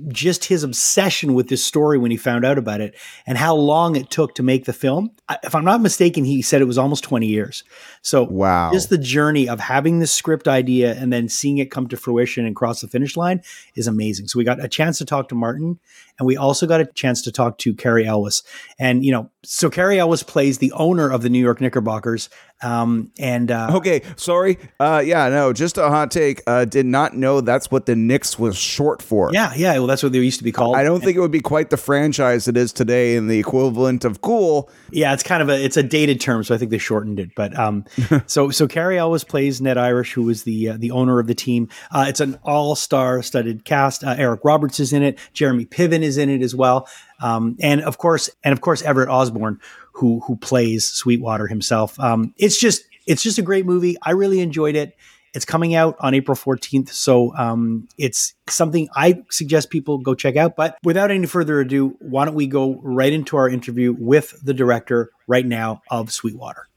just 0.08 0.46
his 0.46 0.64
obsession 0.64 1.34
with 1.34 1.50
this 1.50 1.64
story 1.64 1.98
when 1.98 2.12
he 2.12 2.18
found 2.18 2.46
out 2.46 2.58
about 2.58 2.82
it 2.82 2.96
and 3.28 3.38
how 3.38 3.56
long 3.56 3.96
it 3.96 4.10
took 4.10 4.34
to 4.36 4.44
make 4.44 4.66
the 4.66 4.74
film. 4.74 5.12
If 5.44 5.56
I'm 5.56 5.64
not 5.66 5.82
mistaken, 5.82 6.26
he 6.26 6.42
said 6.42 6.62
it 6.62 6.66
was 6.66 6.78
almost 6.78 7.04
20 7.04 7.28
years. 7.28 7.64
So 8.02 8.24
Wow. 8.24 8.72
just 8.74 8.90
the 8.90 8.98
journey 8.98 9.48
of 9.48 9.60
having 9.60 10.00
this 10.00 10.12
script 10.12 10.48
idea 10.48 10.94
and 10.96 11.14
then 11.14 11.30
seeing 11.30 11.58
it 11.60 11.72
come 11.72 11.88
to 11.88 11.98
fruition 11.98 12.46
and 12.46 12.56
cross 12.56 12.82
the 12.82 12.88
finish 12.88 13.16
line 13.16 13.42
is 13.76 13.88
amazing. 13.88 14.28
So 14.28 14.38
we 14.40 14.44
got 14.46 14.64
a 14.64 14.68
chance 14.68 14.98
to 14.98 15.06
talk 15.06 15.30
to 15.30 15.36
Martin 15.36 15.80
and 16.20 16.28
we 16.28 16.38
also 16.38 16.68
got 16.68 16.82
a 16.82 16.86
chance 16.86 17.22
to 17.24 17.32
talk 17.32 17.58
to 17.60 17.74
Cary 17.74 18.06
Elwes. 18.06 18.44
And, 18.78 19.04
you 19.06 19.12
know, 19.12 19.30
so 19.44 19.70
Cary 19.70 20.00
Elwes 20.00 20.24
plays 20.24 20.58
the 20.60 20.72
owner 20.74 21.10
of 21.12 21.22
the 21.22 21.30
New 21.30 21.40
York 21.40 21.60
Knickerbockers. 21.62 22.30
Um, 22.62 23.12
and, 23.20 23.50
uh, 23.52 23.70
Okay, 23.74 24.02
sorry. 24.16 24.58
Uh, 24.80 25.02
yeah, 25.04 25.28
no, 25.30 25.52
just 25.54 25.78
a 25.78 25.90
hot 25.90 26.12
take. 26.12 26.42
Uh, 26.48 26.66
did 26.66 26.86
not 26.86 27.16
know 27.16 27.42
that's 27.42 27.72
what 27.72 27.86
the 27.86 27.96
Knicks 27.96 28.38
was 28.40 28.56
short 28.58 29.02
for. 29.02 29.32
yeah, 29.34 29.54
yeah, 29.56 29.74
that's 29.88 30.04
what 30.04 30.12
they 30.12 30.20
used 30.20 30.40
to 30.40 30.44
be 30.44 30.52
called. 30.52 30.76
I 30.76 30.84
don't 30.84 31.02
think 31.02 31.18
it 31.18 31.20
would 31.20 31.32
be 31.32 31.40
quite 31.40 31.70
the 31.70 31.78
franchise 31.78 32.48
it 32.48 32.58
is 32.58 32.74
today 32.74 33.16
in 33.16 33.28
the 33.28 33.40
equivalent 33.40 34.06
of 34.06 34.22
cool. 34.22 34.70
Yeah, 34.92 35.14
it's 35.14 35.24
kind 35.24 35.42
of 35.42 35.50
a 35.50 35.64
it's 35.64 35.78
a 35.78 35.84
dated 35.84 36.20
term, 36.20 36.44
so 36.44 36.54
I 36.56 36.58
think 36.58 36.72
they 36.72 36.78
shortened 36.78 37.20
it. 37.20 37.36
But 37.36 37.58
um, 37.58 37.86
so 38.26 38.50
so 38.50 38.68
Cary 38.68 38.98
Elwes 38.98 39.24
plays 39.24 39.62
Ned 39.62 39.78
Irish, 39.78 40.14
who 40.14 40.24
was 40.24 40.44
the 40.44 40.70
uh, 40.70 40.78
the 40.78 40.92
owner 40.92 41.20
of 41.20 41.28
the 41.28 41.36
team. 41.36 41.70
Uh, 41.92 42.06
it's 42.08 42.20
an 42.20 42.40
all 42.44 42.76
star 42.76 43.22
studded 43.22 43.66
cast. 43.66 44.04
Uh, 44.04 44.16
Eric 44.18 44.42
Roberts 44.44 44.80
is 44.80 44.94
in 44.94 45.04
it. 45.04 45.20
Jeremy 45.34 45.66
Piven 45.66 46.02
is 46.02 46.18
in 46.18 46.30
it 46.30 46.42
as 46.42 46.56
well. 46.56 46.88
Um, 47.22 47.58
and 47.62 47.82
of 47.82 47.98
course, 47.98 48.30
and 48.44 48.54
of 48.54 48.62
course, 48.62 48.82
Everett 48.82 49.10
Osborne, 49.10 49.60
who 49.94 50.20
who 50.22 50.36
plays 50.36 50.86
Sweetwater 50.86 51.48
himself. 51.48 52.00
Um, 52.00 52.34
it's 52.38 52.60
just 52.60 52.84
it's 53.06 53.24
just 53.24 53.38
a 53.38 53.42
great 53.42 53.66
movie. 53.66 53.98
I 54.02 54.12
really 54.12 54.40
enjoyed 54.40 54.76
it. 54.76 54.96
It's 55.34 55.46
coming 55.46 55.74
out 55.74 55.96
on 56.00 56.14
April 56.14 56.38
14th, 56.38 56.90
so 56.90 57.36
um, 57.36 57.88
it's 57.98 58.36
something 58.48 58.88
I 58.96 59.24
suggest 59.32 59.72
people 59.72 59.98
go 59.98 60.14
check 60.14 60.36
out. 60.36 60.56
But 60.56 60.78
without 60.84 61.10
any 61.10 61.26
further 61.26 61.60
ado, 61.60 61.98
why 62.00 62.26
don't 62.26 62.36
we 62.36 62.46
go 62.46 62.80
right 62.84 63.12
into 63.12 63.36
our 63.38 63.50
interview 63.50 63.96
with 63.98 64.40
the 64.44 64.54
director 64.54 65.10
right 65.26 65.46
now 65.46 65.82
of 65.90 66.14
Sweetwater? 66.14 66.68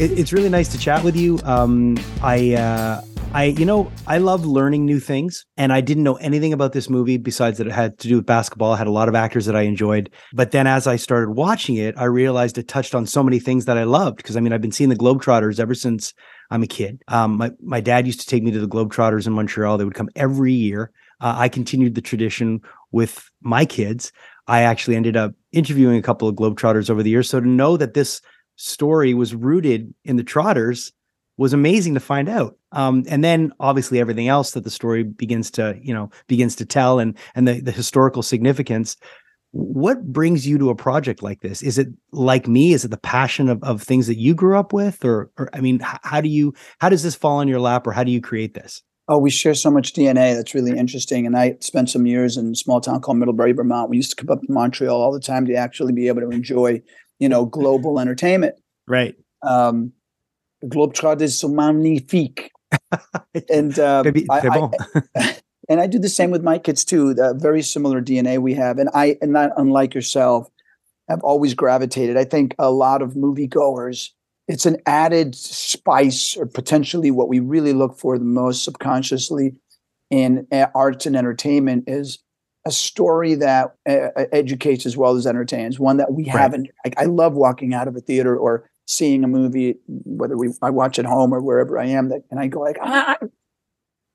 It's 0.00 0.32
really 0.32 0.48
nice 0.48 0.68
to 0.68 0.78
chat 0.78 1.04
with 1.04 1.16
you. 1.16 1.40
Um, 1.44 1.98
I 2.22 2.54
uh, 2.54 3.02
I, 3.34 3.44
you 3.44 3.66
know, 3.66 3.92
I 4.06 4.18
love 4.18 4.46
learning 4.46 4.86
new 4.86 4.98
things, 4.98 5.44
and 5.58 5.70
I 5.70 5.82
didn't 5.82 6.02
know 6.02 6.14
anything 6.14 6.54
about 6.54 6.72
this 6.72 6.88
movie 6.88 7.18
besides 7.18 7.58
that 7.58 7.66
it 7.66 7.72
had 7.72 7.98
to 7.98 8.08
do 8.08 8.16
with 8.16 8.26
basketball. 8.26 8.72
It 8.72 8.78
had 8.78 8.86
a 8.86 8.90
lot 8.90 9.08
of 9.08 9.14
actors 9.14 9.44
that 9.44 9.54
I 9.54 9.62
enjoyed. 9.62 10.10
But 10.32 10.52
then 10.52 10.66
as 10.66 10.86
I 10.86 10.96
started 10.96 11.32
watching 11.32 11.76
it, 11.76 11.94
I 11.98 12.04
realized 12.04 12.56
it 12.56 12.68
touched 12.68 12.94
on 12.94 13.04
so 13.04 13.22
many 13.22 13.38
things 13.38 13.66
that 13.66 13.76
I 13.76 13.84
loved. 13.84 14.16
Because 14.16 14.36
I 14.36 14.40
mean, 14.40 14.54
I've 14.54 14.62
been 14.62 14.72
seeing 14.72 14.88
the 14.88 14.96
Globetrotters 14.96 15.60
ever 15.60 15.74
since 15.74 16.14
I'm 16.50 16.62
a 16.62 16.66
kid. 16.66 17.02
Um, 17.08 17.36
my, 17.36 17.50
my 17.62 17.80
dad 17.82 18.06
used 18.06 18.20
to 18.20 18.26
take 18.26 18.42
me 18.42 18.50
to 18.50 18.60
the 18.60 18.68
Globetrotters 18.68 19.26
in 19.26 19.34
Montreal. 19.34 19.76
They 19.76 19.84
would 19.84 19.94
come 19.94 20.08
every 20.16 20.54
year. 20.54 20.90
Uh, 21.20 21.34
I 21.36 21.50
continued 21.50 21.96
the 21.96 22.00
tradition 22.00 22.62
with 22.92 23.30
my 23.42 23.66
kids. 23.66 24.10
I 24.46 24.62
actually 24.62 24.96
ended 24.96 25.18
up 25.18 25.34
interviewing 25.52 25.98
a 25.98 26.02
couple 26.02 26.28
of 26.28 26.34
Globetrotters 26.34 26.88
over 26.88 27.02
the 27.02 27.10
years. 27.10 27.28
So 27.28 27.40
to 27.40 27.46
know 27.46 27.76
that 27.76 27.92
this 27.92 28.22
story 28.56 29.12
was 29.12 29.34
rooted 29.34 29.92
in 30.04 30.16
the 30.16 30.24
Trotters 30.24 30.92
was 31.36 31.52
amazing 31.52 31.94
to 31.94 32.00
find 32.00 32.28
out. 32.28 32.57
Um, 32.72 33.04
and 33.08 33.24
then 33.24 33.52
obviously 33.60 33.98
everything 33.98 34.28
else 34.28 34.52
that 34.52 34.64
the 34.64 34.70
story 34.70 35.02
begins 35.02 35.50
to, 35.52 35.78
you 35.82 35.94
know, 35.94 36.10
begins 36.26 36.54
to 36.56 36.66
tell 36.66 36.98
and 36.98 37.16
and 37.34 37.48
the, 37.48 37.60
the 37.60 37.72
historical 37.72 38.22
significance. 38.22 38.96
What 39.52 40.12
brings 40.12 40.46
you 40.46 40.58
to 40.58 40.68
a 40.68 40.74
project 40.74 41.22
like 41.22 41.40
this? 41.40 41.62
Is 41.62 41.78
it 41.78 41.88
like 42.12 42.46
me? 42.46 42.74
Is 42.74 42.84
it 42.84 42.90
the 42.90 42.98
passion 42.98 43.48
of, 43.48 43.62
of 43.64 43.82
things 43.82 44.06
that 44.06 44.18
you 44.18 44.34
grew 44.34 44.58
up 44.58 44.74
with? 44.74 45.02
Or, 45.04 45.30
or 45.38 45.48
I 45.54 45.60
mean, 45.60 45.80
how 45.82 46.20
do 46.20 46.28
you 46.28 46.52
how 46.78 46.90
does 46.90 47.02
this 47.02 47.14
fall 47.14 47.40
in 47.40 47.48
your 47.48 47.60
lap 47.60 47.86
or 47.86 47.92
how 47.92 48.04
do 48.04 48.10
you 48.10 48.20
create 48.20 48.54
this? 48.54 48.82
Oh, 49.10 49.16
we 49.16 49.30
share 49.30 49.54
so 49.54 49.70
much 49.70 49.94
DNA. 49.94 50.34
That's 50.34 50.54
really 50.54 50.78
interesting. 50.78 51.24
And 51.24 51.34
I 51.34 51.56
spent 51.60 51.88
some 51.88 52.04
years 52.04 52.36
in 52.36 52.52
a 52.52 52.54
small 52.54 52.82
town 52.82 53.00
called 53.00 53.16
Middlebury, 53.16 53.52
Vermont. 53.52 53.88
We 53.88 53.96
used 53.96 54.10
to 54.10 54.16
come 54.16 54.30
up 54.30 54.42
to 54.42 54.52
Montreal 54.52 55.00
all 55.00 55.12
the 55.12 55.20
time 55.20 55.46
to 55.46 55.54
actually 55.54 55.94
be 55.94 56.08
able 56.08 56.20
to 56.20 56.28
enjoy, 56.28 56.82
you 57.18 57.30
know, 57.30 57.46
global 57.46 58.00
entertainment. 58.00 58.56
Right. 58.86 59.14
Um, 59.42 59.92
Globetrotters 60.64 61.32
so 61.32 61.48
magnifiques. 61.48 62.48
And 63.48 63.78
uh, 63.78 64.04
I, 64.30 64.70
I, 65.14 65.36
and 65.68 65.80
I 65.80 65.86
do 65.86 65.98
the 65.98 66.08
same 66.08 66.30
with 66.30 66.42
my 66.42 66.58
kids 66.58 66.84
too. 66.84 67.14
The 67.14 67.34
very 67.34 67.62
similar 67.62 68.00
DNA 68.00 68.38
we 68.38 68.54
have, 68.54 68.78
and 68.78 68.90
I, 68.94 69.16
and 69.20 69.32
not 69.32 69.50
unlike 69.56 69.94
yourself, 69.94 70.48
have 71.08 71.22
always 71.22 71.54
gravitated. 71.54 72.16
I 72.16 72.24
think 72.24 72.54
a 72.58 72.70
lot 72.70 73.02
of 73.02 73.14
moviegoers, 73.14 74.10
it's 74.46 74.66
an 74.66 74.78
added 74.86 75.34
spice, 75.34 76.36
or 76.36 76.46
potentially 76.46 77.10
what 77.10 77.28
we 77.28 77.40
really 77.40 77.72
look 77.72 77.98
for 77.98 78.18
the 78.18 78.24
most 78.24 78.64
subconsciously 78.64 79.54
in 80.10 80.46
uh, 80.52 80.66
arts 80.74 81.06
and 81.06 81.16
entertainment 81.16 81.84
is 81.86 82.18
a 82.66 82.70
story 82.70 83.34
that 83.34 83.74
uh, 83.88 84.08
educates 84.32 84.84
as 84.84 84.96
well 84.96 85.16
as 85.16 85.26
entertains. 85.26 85.78
One 85.78 85.98
that 85.98 86.12
we 86.12 86.24
right. 86.24 86.36
haven't. 86.36 86.68
I, 86.84 86.92
I 86.98 87.04
love 87.04 87.34
walking 87.34 87.74
out 87.74 87.88
of 87.88 87.96
a 87.96 88.00
theater 88.00 88.36
or 88.36 88.68
seeing 88.88 89.22
a 89.22 89.28
movie, 89.28 89.76
whether 89.86 90.36
we 90.36 90.48
I 90.62 90.70
watch 90.70 90.98
at 90.98 91.04
home 91.04 91.34
or 91.34 91.40
wherever 91.42 91.78
I 91.78 91.84
am, 91.86 92.08
that 92.08 92.22
and 92.30 92.40
I 92.40 92.46
go 92.48 92.60
like, 92.60 92.78
I, 92.80 93.16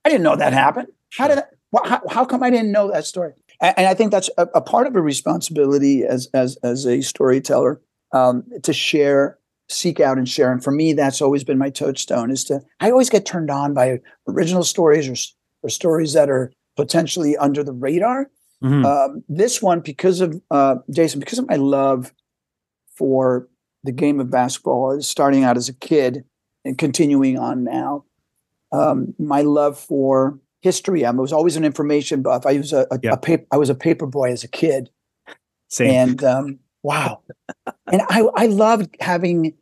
I 0.04 0.10
didn't 0.10 0.24
know 0.24 0.36
that 0.36 0.52
happened. 0.52 0.88
How 1.16 1.28
did 1.28 1.38
that, 1.38 1.52
how, 1.86 2.02
how 2.10 2.26
come 2.26 2.42
I 2.42 2.50
didn't 2.50 2.72
know 2.72 2.92
that 2.92 3.06
story? 3.06 3.34
And, 3.62 3.76
and 3.78 3.88
I 3.88 3.94
think 3.94 4.12
that's 4.12 4.32
a, 4.38 4.48
a, 4.56 4.62
part 4.62 4.88
of 4.88 4.96
a 4.96 5.02
responsibility 5.02 6.04
as 6.04 6.28
as 6.34 6.58
as 6.64 6.88
a 6.88 7.02
storyteller 7.02 7.82
um, 8.14 8.44
to 8.64 8.74
share, 8.74 9.38
seek 9.70 10.00
out 10.00 10.18
and 10.18 10.28
share. 10.28 10.52
And 10.52 10.64
for 10.64 10.72
me, 10.72 10.94
that's 10.94 11.22
always 11.22 11.44
been 11.44 11.60
my 11.60 11.70
touchstone. 11.70 12.32
Is 12.32 12.44
to 12.46 12.62
I 12.80 12.90
always 12.90 13.12
get 13.12 13.28
turned 13.28 13.52
on 13.52 13.76
by 13.76 14.00
original 14.28 14.64
stories 14.64 15.08
or 15.08 15.16
or 15.62 15.70
stories 15.70 16.14
that 16.14 16.32
are 16.32 16.52
potentially 16.76 17.38
under 17.38 17.64
the 17.64 17.74
radar. 17.74 18.32
Mm-hmm. 18.64 18.86
Um, 18.86 19.24
this 19.30 19.62
one, 19.62 19.82
because 19.82 20.20
of 20.20 20.42
uh, 20.50 20.78
Jason, 20.92 21.20
because 21.20 21.38
of 21.38 21.48
my 21.48 21.58
love 21.58 22.12
for 22.98 23.48
the 23.84 23.92
game 23.92 24.20
of 24.20 24.30
basketball, 24.30 25.02
starting 25.02 25.44
out 25.44 25.58
as 25.58 25.70
a 25.70 25.74
kid 25.74 26.24
and 26.66 26.78
continuing 26.78 27.38
on 27.38 27.64
now. 27.64 28.06
Um, 28.72 29.14
my 29.20 29.42
love 29.42 29.78
for 29.78 30.40
history. 30.62 31.06
I 31.06 31.12
was 31.12 31.34
always 31.34 31.56
an 31.56 31.66
information 31.66 32.22
buff. 32.22 32.46
I 32.46 32.58
was 32.58 32.74
a, 32.74 32.88
a, 32.90 33.00
yep. 33.04 33.14
a 33.14 33.18
paper, 33.18 33.46
I 33.52 33.58
was 33.58 33.70
a 33.70 33.76
paper 33.76 34.08
boy 34.08 34.32
as 34.32 34.44
a 34.44 34.48
kid. 34.48 34.90
Same. 35.70 36.10
And 36.10 36.24
um, 36.24 36.60
wow, 36.82 37.22
and 37.92 38.02
I 38.10 38.28
I 38.36 38.46
loved 38.46 38.96
having 39.00 39.56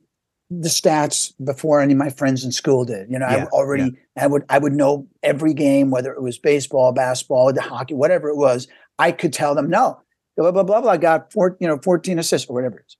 the 0.49 0.67
stats 0.67 1.33
before 1.43 1.79
any 1.79 1.93
of 1.93 1.97
my 1.97 2.09
friends 2.09 2.43
in 2.43 2.51
school 2.51 2.83
did. 2.83 3.09
You 3.09 3.19
know, 3.19 3.27
yeah. 3.27 3.45
I 3.45 3.55
already 3.55 3.83
yeah. 3.83 4.23
I 4.23 4.27
would 4.27 4.43
I 4.49 4.59
would 4.59 4.73
know 4.73 5.07
every 5.23 5.53
game, 5.53 5.89
whether 5.89 6.11
it 6.11 6.21
was 6.21 6.37
baseball, 6.37 6.91
basketball, 6.91 7.53
the 7.53 7.61
hockey, 7.61 7.93
whatever 7.93 8.29
it 8.29 8.35
was. 8.35 8.67
I 8.99 9.11
could 9.11 9.33
tell 9.33 9.55
them 9.55 9.69
no, 9.69 10.01
blah 10.37 10.51
blah 10.51 10.63
blah 10.63 10.81
blah. 10.81 10.91
I 10.91 10.97
got 10.97 11.31
four, 11.31 11.57
you 11.59 11.67
know, 11.67 11.79
fourteen 11.81 12.19
assists 12.19 12.49
or 12.49 12.53
whatever 12.53 12.79
it 12.79 12.85
is. 12.87 12.97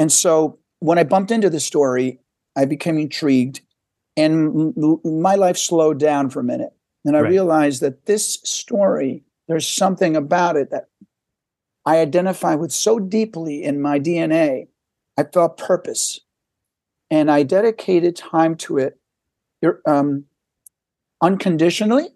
And 0.00 0.10
so 0.10 0.58
when 0.80 0.98
I 0.98 1.04
bumped 1.04 1.30
into 1.30 1.50
the 1.50 1.60
story, 1.60 2.18
I 2.56 2.64
became 2.64 2.98
intrigued 2.98 3.60
and 4.16 4.74
my 5.04 5.36
life 5.36 5.56
slowed 5.56 6.00
down 6.00 6.30
for 6.30 6.40
a 6.40 6.44
minute. 6.44 6.72
And 7.04 7.16
I 7.16 7.20
right. 7.20 7.30
realized 7.30 7.82
that 7.82 8.06
this 8.06 8.40
story, 8.44 9.22
there's 9.46 9.68
something 9.68 10.16
about 10.16 10.56
it 10.56 10.70
that 10.70 10.86
I 11.86 11.98
identify 11.98 12.54
with 12.54 12.72
so 12.72 12.98
deeply 12.98 13.62
in 13.62 13.80
my 13.80 14.00
DNA. 14.00 14.68
I 15.16 15.24
felt 15.24 15.58
purpose. 15.58 16.20
And 17.10 17.30
I 17.30 17.42
dedicated 17.42 18.16
time 18.16 18.56
to 18.56 18.78
it 18.78 18.98
um, 19.86 20.24
unconditionally 21.20 22.08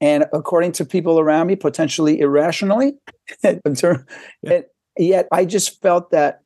and 0.00 0.26
according 0.32 0.72
to 0.72 0.84
people 0.84 1.18
around 1.18 1.48
me, 1.48 1.56
potentially 1.56 2.20
irrationally. 2.20 2.94
yeah. 3.42 4.60
Yet 4.96 5.28
I 5.32 5.44
just 5.44 5.80
felt 5.80 6.10
that 6.10 6.42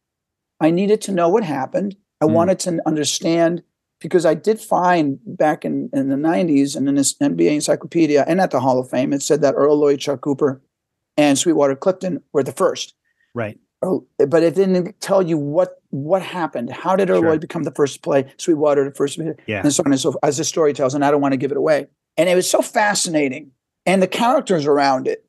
I 0.62 0.70
needed 0.70 1.00
to 1.02 1.12
know 1.12 1.28
what 1.28 1.44
happened. 1.44 1.96
I 2.20 2.26
mm. 2.26 2.32
wanted 2.32 2.60
to 2.60 2.80
understand 2.86 3.62
because 4.00 4.24
I 4.24 4.34
did 4.34 4.60
find 4.60 5.18
back 5.24 5.64
in, 5.64 5.90
in 5.92 6.08
the 6.08 6.16
90s 6.16 6.76
and 6.76 6.88
in 6.88 6.94
this 6.94 7.14
NBA 7.18 7.52
encyclopedia 7.52 8.24
and 8.26 8.40
at 8.40 8.50
the 8.50 8.60
Hall 8.60 8.78
of 8.78 8.88
Fame, 8.88 9.12
it 9.12 9.22
said 9.22 9.42
that 9.42 9.54
Earl 9.54 9.76
Lloyd, 9.76 10.00
Chuck 10.00 10.20
Cooper, 10.20 10.62
and 11.16 11.38
Sweetwater 11.38 11.76
Clifton 11.76 12.22
were 12.32 12.42
the 12.42 12.52
first. 12.52 12.94
Right. 13.34 13.58
But 13.80 14.42
it 14.44 14.54
didn't 14.54 15.00
tell 15.00 15.22
you 15.22 15.36
what 15.36 15.80
what 15.90 16.22
happened. 16.22 16.70
How 16.70 16.94
did 16.94 17.10
Earl 17.10 17.20
sure. 17.20 17.30
Lloyd 17.30 17.40
become 17.40 17.64
the 17.64 17.72
first 17.72 17.94
to 17.96 18.00
play, 18.00 18.32
Sweetwater 18.38 18.84
the 18.84 18.94
first, 18.94 19.18
yeah. 19.46 19.62
and 19.62 19.72
so 19.72 19.82
on 19.84 19.90
and 19.90 20.00
so 20.00 20.12
forth, 20.12 20.24
as 20.24 20.36
the 20.36 20.44
story 20.44 20.72
tells. 20.72 20.94
And 20.94 21.04
I 21.04 21.10
don't 21.10 21.20
want 21.20 21.32
to 21.32 21.36
give 21.36 21.50
it 21.50 21.56
away. 21.56 21.88
And 22.16 22.28
it 22.28 22.36
was 22.36 22.48
so 22.48 22.62
fascinating, 22.62 23.50
and 23.84 24.00
the 24.00 24.06
characters 24.06 24.66
around 24.66 25.08
it 25.08 25.21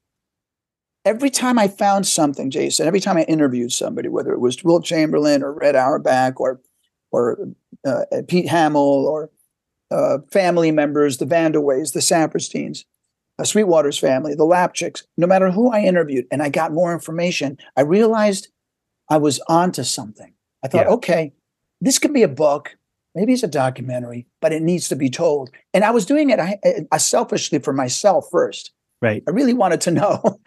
every 1.05 1.29
time 1.29 1.59
I 1.59 1.67
found 1.67 2.07
something, 2.07 2.49
Jason, 2.49 2.87
every 2.87 2.99
time 2.99 3.17
I 3.17 3.23
interviewed 3.23 3.71
somebody, 3.71 4.09
whether 4.09 4.31
it 4.31 4.39
was 4.39 4.63
Wilt 4.63 4.85
Chamberlain 4.85 5.43
or 5.43 5.53
Red 5.53 5.75
Auerbach 5.75 6.39
or 6.39 6.61
or 7.11 7.37
uh, 7.85 8.05
Pete 8.27 8.49
Hamill 8.49 9.05
or 9.05 9.29
uh, 9.91 10.17
family 10.31 10.71
members, 10.71 11.17
the 11.17 11.25
Vanderways, 11.25 11.93
the 11.93 11.99
Sapersteins, 11.99 12.85
uh, 13.37 13.43
Sweetwater's 13.43 13.99
family, 13.99 14.33
the 14.33 14.45
Lapchicks, 14.45 15.03
no 15.17 15.27
matter 15.27 15.51
who 15.51 15.71
I 15.71 15.81
interviewed, 15.81 16.25
and 16.31 16.41
I 16.41 16.49
got 16.49 16.73
more 16.73 16.91
information, 16.91 17.57
I 17.77 17.81
realized 17.81 18.47
I 19.09 19.17
was 19.17 19.39
onto 19.47 19.83
something. 19.83 20.33
I 20.63 20.67
thought, 20.67 20.87
yeah. 20.87 20.93
okay, 20.93 21.33
this 21.81 21.99
could 21.99 22.13
be 22.13 22.23
a 22.23 22.27
book. 22.27 22.75
Maybe 23.13 23.33
it's 23.33 23.43
a 23.43 23.47
documentary, 23.47 24.25
but 24.41 24.53
it 24.53 24.63
needs 24.63 24.89
to 24.89 24.95
be 24.95 25.09
told. 25.09 25.51
And 25.71 25.83
I 25.83 25.91
was 25.91 26.05
doing 26.05 26.31
it 26.31 26.39
I, 26.39 26.57
I 26.91 26.97
selfishly 26.97 27.59
for 27.59 27.73
myself 27.73 28.27
first. 28.31 28.71
Right. 29.03 29.21
I 29.27 29.31
really 29.31 29.53
wanted 29.53 29.81
to 29.81 29.91
know. 29.99 30.39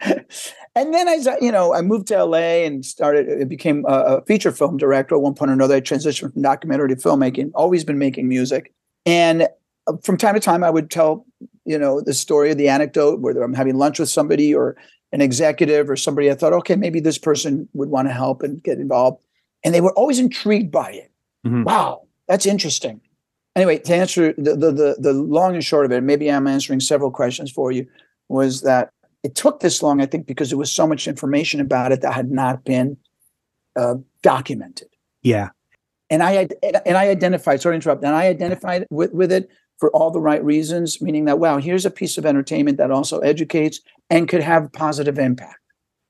and 0.75 0.91
then 0.91 1.07
I, 1.07 1.19
you 1.39 1.51
know, 1.51 1.75
I 1.75 1.81
moved 1.81 2.07
to 2.07 2.25
LA 2.25 2.65
and 2.65 2.83
started, 2.83 3.27
it 3.29 3.47
became 3.47 3.85
a, 3.87 4.17
a, 4.17 4.21
feature 4.25 4.51
film 4.51 4.77
director 4.77 5.13
at 5.13 5.21
one 5.21 5.35
point 5.35 5.51
or 5.51 5.53
another. 5.53 5.75
I 5.75 5.81
transitioned 5.81 6.33
from 6.33 6.41
documentary 6.41 6.89
to 6.89 6.95
filmmaking, 6.95 7.51
always 7.53 7.83
been 7.83 7.99
making 7.99 8.27
music. 8.27 8.73
And 9.05 9.47
uh, 9.85 9.93
from 10.03 10.17
time 10.17 10.33
to 10.33 10.39
time, 10.39 10.63
I 10.63 10.71
would 10.71 10.89
tell, 10.89 11.27
you 11.65 11.77
know, 11.77 12.01
the 12.01 12.15
story 12.15 12.49
of 12.49 12.57
the 12.57 12.67
anecdote, 12.67 13.19
whether 13.19 13.43
I'm 13.43 13.53
having 13.53 13.75
lunch 13.75 13.99
with 13.99 14.09
somebody 14.09 14.55
or 14.55 14.75
an 15.11 15.21
executive 15.21 15.87
or 15.87 15.95
somebody 15.95 16.31
I 16.31 16.33
thought, 16.33 16.53
okay, 16.53 16.75
maybe 16.75 16.99
this 16.99 17.19
person 17.19 17.69
would 17.73 17.89
want 17.89 18.07
to 18.07 18.13
help 18.13 18.41
and 18.41 18.61
get 18.63 18.79
involved. 18.79 19.23
And 19.63 19.73
they 19.73 19.81
were 19.81 19.93
always 19.93 20.17
intrigued 20.17 20.71
by 20.71 20.91
it. 20.93 21.11
Mm-hmm. 21.45 21.63
Wow, 21.63 22.07
that's 22.27 22.47
interesting. 22.47 23.01
Anyway, 23.55 23.77
to 23.77 23.95
answer 23.95 24.33
the, 24.33 24.55
the, 24.55 24.71
the, 24.71 24.95
the 24.99 25.13
long 25.13 25.53
and 25.53 25.63
short 25.63 25.85
of 25.85 25.91
it, 25.91 26.01
maybe 26.01 26.31
I'm 26.31 26.47
answering 26.47 26.79
several 26.79 27.11
questions 27.11 27.51
for 27.51 27.71
you 27.71 27.87
was 28.29 28.61
that 28.61 28.91
it 29.23 29.35
took 29.35 29.59
this 29.59 29.81
long, 29.81 30.01
I 30.01 30.05
think, 30.05 30.27
because 30.27 30.49
there 30.49 30.57
was 30.57 30.71
so 30.71 30.87
much 30.87 31.07
information 31.07 31.59
about 31.59 31.91
it 31.91 32.01
that 32.01 32.13
had 32.13 32.31
not 32.31 32.63
been 32.63 32.97
uh, 33.75 33.95
documented. 34.21 34.89
Yeah. 35.21 35.49
And 36.09 36.23
I 36.23 36.47
and 36.63 36.97
I 36.97 37.09
identified, 37.09 37.61
sorry 37.61 37.73
to 37.73 37.75
interrupt, 37.75 38.03
and 38.03 38.15
I 38.15 38.27
identified 38.27 38.85
with, 38.89 39.11
with 39.13 39.31
it 39.31 39.49
for 39.77 39.91
all 39.91 40.09
the 40.09 40.21
right 40.21 40.43
reasons, 40.43 41.01
meaning 41.01 41.25
that 41.25 41.39
wow, 41.39 41.57
here's 41.57 41.85
a 41.85 41.91
piece 41.91 42.17
of 42.17 42.25
entertainment 42.25 42.77
that 42.77 42.91
also 42.91 43.19
educates 43.19 43.81
and 44.09 44.29
could 44.29 44.41
have 44.41 44.71
positive 44.71 45.19
impact. 45.19 45.59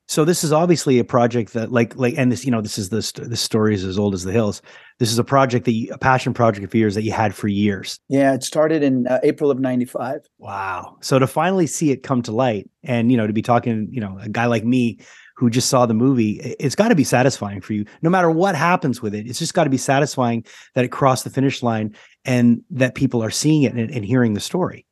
So 0.09 0.23
this 0.23 0.41
is 0.41 0.53
obviously 0.53 0.99
a 0.99 1.03
project 1.03 1.51
that, 1.51 1.71
like, 1.71 1.97
like, 1.97 2.13
and 2.17 2.31
this, 2.31 2.45
you 2.45 2.51
know, 2.51 2.61
this 2.61 2.77
is 2.77 2.89
this 2.89 3.11
the 3.11 3.35
story 3.35 3.75
is 3.75 3.83
as 3.83 3.99
old 3.99 4.13
as 4.13 4.23
the 4.23 4.31
hills. 4.31 4.61
This 4.99 5.11
is 5.11 5.19
a 5.19 5.23
project 5.23 5.65
that 5.65 5.73
you, 5.73 5.91
a 5.91 5.97
passion 5.97 6.33
project 6.33 6.71
for 6.71 6.77
years 6.77 6.95
that 6.95 7.03
you 7.03 7.11
had 7.11 7.35
for 7.35 7.49
years. 7.49 7.99
Yeah, 8.07 8.33
it 8.33 8.41
started 8.41 8.83
in 8.83 9.05
uh, 9.07 9.19
April 9.23 9.51
of 9.51 9.59
'95. 9.59 10.21
Wow! 10.37 10.95
So 11.01 11.19
to 11.19 11.27
finally 11.27 11.67
see 11.67 11.91
it 11.91 12.03
come 12.03 12.21
to 12.21 12.31
light, 12.31 12.69
and 12.83 13.11
you 13.11 13.17
know, 13.17 13.27
to 13.27 13.33
be 13.33 13.41
talking, 13.41 13.89
you 13.91 13.99
know, 13.99 14.17
a 14.21 14.29
guy 14.29 14.45
like 14.45 14.63
me 14.63 14.97
who 15.35 15.49
just 15.49 15.69
saw 15.69 15.85
the 15.85 15.93
movie, 15.93 16.39
it's 16.57 16.73
got 16.73 16.87
to 16.87 16.95
be 16.95 17.03
satisfying 17.03 17.59
for 17.59 17.73
you. 17.73 17.85
No 18.01 18.09
matter 18.09 18.31
what 18.31 18.55
happens 18.55 19.01
with 19.01 19.13
it, 19.13 19.27
it's 19.27 19.39
just 19.39 19.53
got 19.53 19.65
to 19.65 19.69
be 19.69 19.77
satisfying 19.77 20.45
that 20.73 20.85
it 20.85 20.87
crossed 20.87 21.25
the 21.25 21.29
finish 21.29 21.61
line 21.61 21.93
and 22.25 22.61
that 22.71 22.95
people 22.95 23.21
are 23.21 23.29
seeing 23.29 23.63
it 23.63 23.73
and, 23.73 23.91
and 23.91 24.03
hearing 24.03 24.33
the 24.33 24.39
story. 24.39 24.85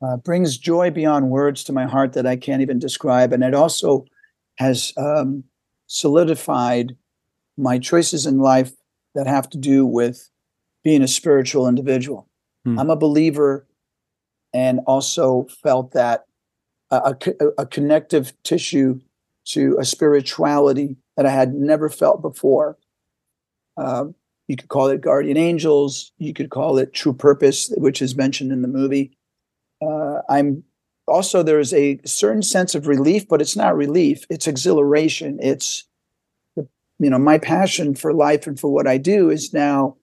Uh, 0.00 0.16
brings 0.16 0.56
joy 0.56 0.90
beyond 0.90 1.28
words 1.28 1.64
to 1.64 1.72
my 1.72 1.84
heart 1.84 2.14
that 2.14 2.26
I 2.26 2.36
can't 2.36 2.62
even 2.62 2.78
describe, 2.78 3.32
and 3.32 3.42
it 3.42 3.52
also 3.52 4.06
has 4.56 4.92
um, 4.96 5.44
solidified 5.86 6.96
my 7.56 7.78
choices 7.78 8.26
in 8.26 8.38
life 8.38 8.72
that 9.14 9.26
have 9.26 9.48
to 9.50 9.58
do 9.58 9.86
with 9.86 10.30
being 10.82 11.02
a 11.02 11.08
spiritual 11.08 11.68
individual. 11.68 12.28
Hmm. 12.64 12.78
I'm 12.78 12.90
a 12.90 12.96
believer 12.96 13.66
and 14.52 14.80
also 14.86 15.46
felt 15.62 15.92
that 15.92 16.24
a, 16.90 17.16
a, 17.40 17.46
a, 17.58 17.66
connective 17.66 18.32
tissue 18.44 19.00
to 19.46 19.76
a 19.80 19.84
spirituality 19.84 20.96
that 21.16 21.26
I 21.26 21.30
had 21.30 21.54
never 21.54 21.88
felt 21.88 22.22
before. 22.22 22.78
Uh, 23.76 24.06
you 24.46 24.56
could 24.56 24.68
call 24.68 24.88
it 24.88 25.00
guardian 25.00 25.36
angels. 25.36 26.12
You 26.18 26.32
could 26.32 26.50
call 26.50 26.78
it 26.78 26.92
true 26.92 27.14
purpose, 27.14 27.72
which 27.76 28.02
is 28.02 28.14
mentioned 28.14 28.52
in 28.52 28.62
the 28.62 28.68
movie. 28.68 29.16
Uh, 29.82 30.20
I'm 30.28 30.62
also 31.06 31.42
there's 31.42 31.72
a 31.74 31.98
certain 32.04 32.42
sense 32.42 32.74
of 32.74 32.86
relief, 32.86 33.28
but 33.28 33.40
it's 33.40 33.56
not 33.56 33.76
relief. 33.76 34.24
It's 34.30 34.46
exhilaration. 34.46 35.38
It's 35.42 35.84
you 36.56 37.10
know 37.10 37.18
my 37.18 37.38
passion 37.38 37.94
for 37.94 38.12
life 38.12 38.46
and 38.46 38.58
for 38.58 38.70
what 38.70 38.86
I 38.86 38.98
do 38.98 39.30
is 39.30 39.52
now 39.52 39.96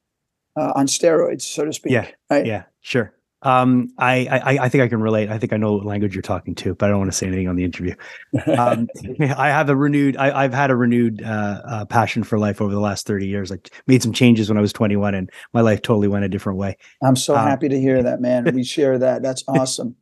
uh, 0.60 0.74
on 0.76 0.88
steroids, 0.88 1.42
so 1.42 1.66
to 1.66 1.74
speak. 1.74 1.94
Yeah, 1.94 2.08
right? 2.30 2.46
yeah, 2.46 2.64
sure. 2.82 3.14
Um, 3.44 3.92
I, 3.98 4.28
I 4.28 4.66
I 4.66 4.70
think 4.70 4.84
I 4.84 4.88
can 4.88 5.02
relate. 5.02 5.30
I 5.30 5.40
think 5.40 5.52
I 5.52 5.58
know 5.58 5.74
what 5.74 5.86
language 5.86 6.14
you're 6.14 6.22
talking 6.22 6.54
to, 6.56 6.76
but 6.76 6.86
I 6.86 6.90
don't 6.90 7.00
want 7.00 7.12
to 7.12 7.18
say 7.18 7.26
anything 7.26 7.48
on 7.48 7.56
the 7.56 7.64
interview. 7.64 7.96
Um, 8.48 8.88
I 9.20 9.48
have 9.48 9.70
a 9.70 9.76
renewed. 9.76 10.16
I, 10.18 10.44
have 10.44 10.54
had 10.54 10.70
a 10.70 10.76
renewed 10.76 11.24
uh, 11.24 11.62
uh, 11.66 11.86
passion 11.86 12.24
for 12.24 12.38
life 12.38 12.62
over 12.62 12.72
the 12.72 12.80
last 12.80 13.08
30 13.08 13.26
years. 13.26 13.52
I 13.52 13.58
made 13.88 14.04
some 14.04 14.14
changes 14.14 14.50
when 14.50 14.58
I 14.58 14.62
was 14.62 14.74
21, 14.74 15.16
and 15.16 15.30
my 15.54 15.62
life 15.62 15.82
totally 15.82 16.08
went 16.08 16.26
a 16.26 16.30
different 16.30 16.60
way. 16.60 16.78
I'm 17.02 17.16
so 17.16 17.36
um, 17.36 17.48
happy 17.48 17.70
to 17.70 17.80
hear 17.80 18.04
that, 18.04 18.22
man. 18.22 18.44
We 18.54 18.64
share 18.64 19.00
that. 19.00 19.24
That's 19.24 19.44
awesome 19.48 19.96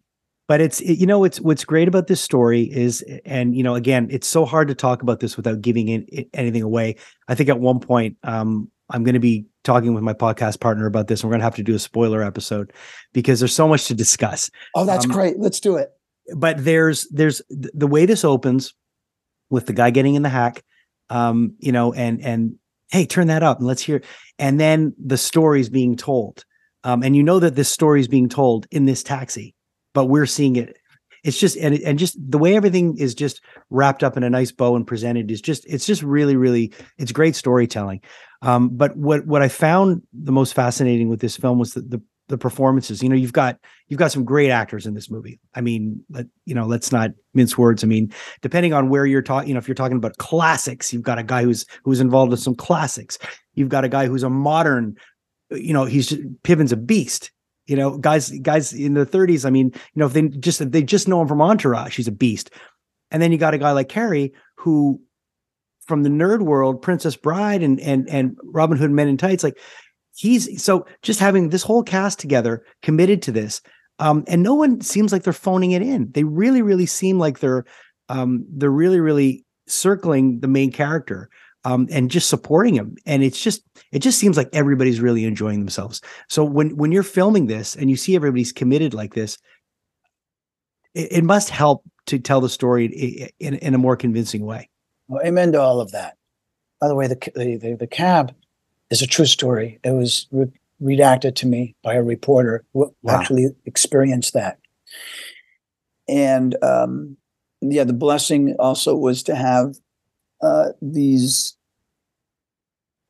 but 0.50 0.60
it's 0.60 0.82
it, 0.82 0.96
you 0.96 1.06
know 1.06 1.20
what's 1.20 1.40
what's 1.40 1.64
great 1.64 1.88
about 1.88 2.08
this 2.08 2.20
story 2.20 2.64
is 2.64 3.06
and 3.24 3.56
you 3.56 3.62
know 3.62 3.76
again 3.76 4.08
it's 4.10 4.28
so 4.28 4.46
hard 4.46 4.68
to 4.68 4.74
talk 4.74 5.04
about 5.04 5.20
this 5.20 5.38
without 5.38 5.62
giving 5.62 5.88
it, 5.88 6.10
it, 6.10 6.28
anything 6.34 6.64
away. 6.64 6.96
I 7.28 7.36
think 7.36 7.50
at 7.50 7.60
one 7.60 7.80
point 7.80 8.18
um, 8.24 8.70
i'm 8.90 9.04
going 9.04 9.14
to 9.14 9.20
be 9.20 9.46
talking 9.64 9.94
with 9.94 10.04
my 10.04 10.14
podcast 10.14 10.60
partner 10.60 10.88
about 10.88 11.08
this 11.08 11.22
and 11.22 11.30
we're 11.30 11.34
going 11.34 11.42
to 11.42 11.46
have 11.46 11.56
to 11.56 11.64
do 11.64 11.76
a 11.76 11.80
spoiler 11.80 12.24
episode 12.24 12.74
because 13.14 13.40
there's 13.40 13.54
so 13.54 13.68
much 13.68 13.86
to 13.86 13.94
discuss. 13.94 14.50
Oh 14.76 14.86
that's 14.86 15.06
um, 15.06 15.12
great. 15.12 15.38
Let's 15.38 15.60
do 15.60 15.78
it. 15.78 15.92
but 16.36 16.66
there's 16.66 17.08
there's 17.10 17.42
the 17.50 17.88
way 17.88 18.08
this 18.08 18.26
opens 18.26 18.74
with 19.52 19.68
the 19.68 19.74
guy 19.74 19.92
getting 19.92 20.16
in 20.16 20.24
the 20.24 20.30
hack 20.30 20.64
um 21.12 21.54
you 21.60 21.72
know 21.72 21.94
and 21.94 22.22
and 22.26 22.56
hey 22.92 23.06
turn 23.06 23.28
that 23.28 23.44
up 23.44 23.60
and 23.60 23.68
let's 23.68 23.84
hear 23.84 24.02
and 24.40 24.60
then 24.60 24.96
the 24.98 25.18
story's 25.18 25.70
being 25.70 25.96
told. 25.96 26.44
Um 26.84 27.04
and 27.04 27.16
you 27.16 27.22
know 27.22 27.38
that 27.38 27.54
this 27.54 27.72
story 27.72 28.00
is 28.00 28.08
being 28.08 28.30
told 28.30 28.66
in 28.72 28.86
this 28.86 29.04
taxi 29.04 29.54
but 29.94 30.06
we're 30.06 30.26
seeing 30.26 30.56
it. 30.56 30.78
It's 31.24 31.40
just 31.40 31.58
and 31.58 31.76
and 31.80 32.00
just 32.00 32.18
the 32.20 32.38
way 32.38 32.56
everything 32.56 32.98
is 32.98 33.14
just 33.14 33.42
wrapped 33.70 34.04
up 34.04 34.16
in 34.16 34.24
a 34.24 34.30
nice 34.30 34.52
bow 34.52 34.76
and 34.76 34.88
presented 34.88 35.30
is 35.30 35.42
just 35.42 35.66
it's 35.66 35.86
just 35.86 36.02
really 36.02 36.38
really 36.38 36.74
it's 36.98 37.12
great 37.12 37.36
storytelling. 37.36 38.02
Um, 38.42 38.70
but 38.70 38.96
what 38.96 39.26
what 39.26 39.42
i 39.42 39.50
found 39.50 40.02
the 40.14 40.32
most 40.32 40.54
fascinating 40.54 41.10
with 41.10 41.20
this 41.20 41.36
film 41.36 41.60
was 41.60 41.74
the, 41.74 41.82
the 41.82 42.02
the 42.30 42.38
performances. 42.38 43.04
You 43.04 43.10
know 43.10 43.16
you've 43.16 43.34
got 43.34 43.60
you've 43.88 44.00
got 44.00 44.12
some 44.12 44.24
great 44.24 44.50
actors 44.50 44.86
in 44.86 44.94
this 44.94 45.12
movie. 45.12 45.40
I 45.56 45.62
mean 45.62 46.02
let, 46.10 46.28
you 46.46 46.56
know 46.56 46.66
let's 46.66 46.92
not 46.92 47.12
mince 47.34 47.58
words. 47.58 47.84
I 47.84 47.88
mean 47.88 48.14
depending 48.42 48.72
on 48.72 48.88
where 48.88 49.06
you're 49.06 49.22
talking 49.22 49.50
you 49.50 49.56
know 49.56 49.58
if 49.58 49.68
you're 49.68 49.76
talking 49.76 49.98
about 49.98 50.18
classics 50.18 50.94
you've 50.94 51.04
got 51.04 51.20
a 51.20 51.24
guy 51.24 51.44
who's 51.44 51.66
who's 51.84 52.00
involved 52.00 52.32
with 52.32 52.40
some 52.40 52.56
classics. 52.56 53.18
You've 53.56 53.70
got 53.70 53.84
a 53.84 53.90
guy 53.90 54.08
who's 54.08 54.24
a 54.24 54.30
modern 54.30 54.96
you 55.52 55.74
know 55.74 55.84
he's 55.84 56.18
piven's 56.44 56.72
a 56.72 56.78
beast 56.78 57.32
you 57.70 57.76
know, 57.76 57.98
guys, 57.98 58.32
guys 58.42 58.74
in 58.74 58.96
the 58.96 59.06
30s. 59.06 59.46
I 59.46 59.52
mean, 59.52 59.68
you 59.68 60.00
know, 60.00 60.08
if 60.08 60.14
they 60.14 60.28
just 60.28 60.60
if 60.60 60.72
they 60.72 60.82
just 60.82 61.08
know 61.08 61.22
him 61.22 61.28
from 61.28 61.42
Entourage, 61.42 61.96
he's 61.96 62.08
a 62.08 62.12
beast. 62.12 62.50
And 63.12 63.22
then 63.22 63.32
you 63.32 63.38
got 63.38 63.54
a 63.54 63.60
guy 63.60 63.72
like 63.72 63.90
Cary 63.90 64.34
who, 64.56 65.00
from 65.86 66.04
the 66.04 66.10
nerd 66.10 66.42
world, 66.42 66.82
Princess 66.82 67.16
Bride 67.16 67.62
and 67.62 67.80
and 67.80 68.10
and 68.10 68.36
Robin 68.44 68.78
Hood 68.78 68.92
Men 68.92 69.08
in 69.08 69.18
Tights, 69.18 69.44
like 69.44 69.60
he's 70.16 70.62
so 70.62 70.86
just 71.04 71.20
having 71.20 71.50
this 71.50 71.64
whole 71.64 71.84
cast 71.84 72.20
together 72.20 72.66
committed 72.82 73.22
to 73.24 73.32
this. 73.32 73.62
Um, 74.00 74.24
and 74.28 74.42
no 74.42 74.56
one 74.56 74.82
seems 74.82 75.12
like 75.12 75.24
they're 75.24 75.34
phoning 75.34 75.72
it 75.72 75.82
in. 75.82 76.10
They 76.12 76.24
really, 76.24 76.62
really 76.62 76.86
seem 76.88 77.20
like 77.20 77.40
they're 77.40 77.66
um, 78.10 78.46
they're 78.50 78.72
really, 78.72 79.00
really 79.00 79.46
circling 79.68 80.40
the 80.40 80.48
main 80.48 80.72
character 80.72 81.30
um, 81.66 81.88
and 81.92 82.10
just 82.10 82.30
supporting 82.30 82.76
him. 82.76 82.96
And 83.06 83.24
it's 83.24 83.42
just 83.42 83.64
it 83.92 84.00
just 84.00 84.20
seems 84.20 84.38
like 84.38 84.50
everybody's 84.54 85.02
really 85.02 85.26
enjoying 85.26 85.60
themselves. 85.60 86.02
So 86.28 86.44
when 86.44 86.76
when 86.78 86.92
you're 86.92 87.04
filming 87.04 87.48
this 87.48 87.76
and 87.76 87.90
you 87.90 87.96
see 87.96 88.16
everybody's 88.16 88.52
committed 88.52 88.94
like 88.94 89.14
this, 89.14 89.38
it, 90.94 91.12
it 91.12 91.24
must 91.24 91.50
help 91.50 91.84
to 92.08 92.20
tell 92.20 92.42
the 92.42 92.50
story 92.50 93.30
in, 93.40 93.56
in 93.56 93.74
a 93.74 93.78
more 93.78 93.96
convincing 93.96 94.46
way. 94.46 94.70
Well, 95.08 95.26
amen 95.26 95.52
to 95.52 95.62
all 95.62 95.82
of 95.82 95.92
that. 95.92 96.18
By 96.80 96.88
the 96.88 96.96
way, 96.96 97.08
the 97.08 97.18
the, 97.36 97.58
the, 97.58 97.76
the 97.76 97.88
cab 97.88 98.34
is 98.90 99.02
a 99.02 99.08
true 99.08 99.26
story. 99.26 99.80
It 99.84 99.92
was 99.92 100.28
re- 100.32 100.52
redacted 100.82 101.36
to 101.36 101.48
me 101.48 101.76
by 101.84 101.96
a 101.96 102.04
reporter 102.04 102.66
who 102.74 102.94
wow. 103.02 103.20
actually 103.20 103.48
experienced 103.66 104.34
that. 104.34 104.60
And 106.08 106.56
um, 106.64 107.18
yeah, 107.62 107.84
the 107.84 107.94
blessing 107.94 108.56
also 108.58 108.96
was 108.96 109.22
to 109.24 109.36
have 109.36 109.76
uh, 110.42 110.70
these 110.82 111.56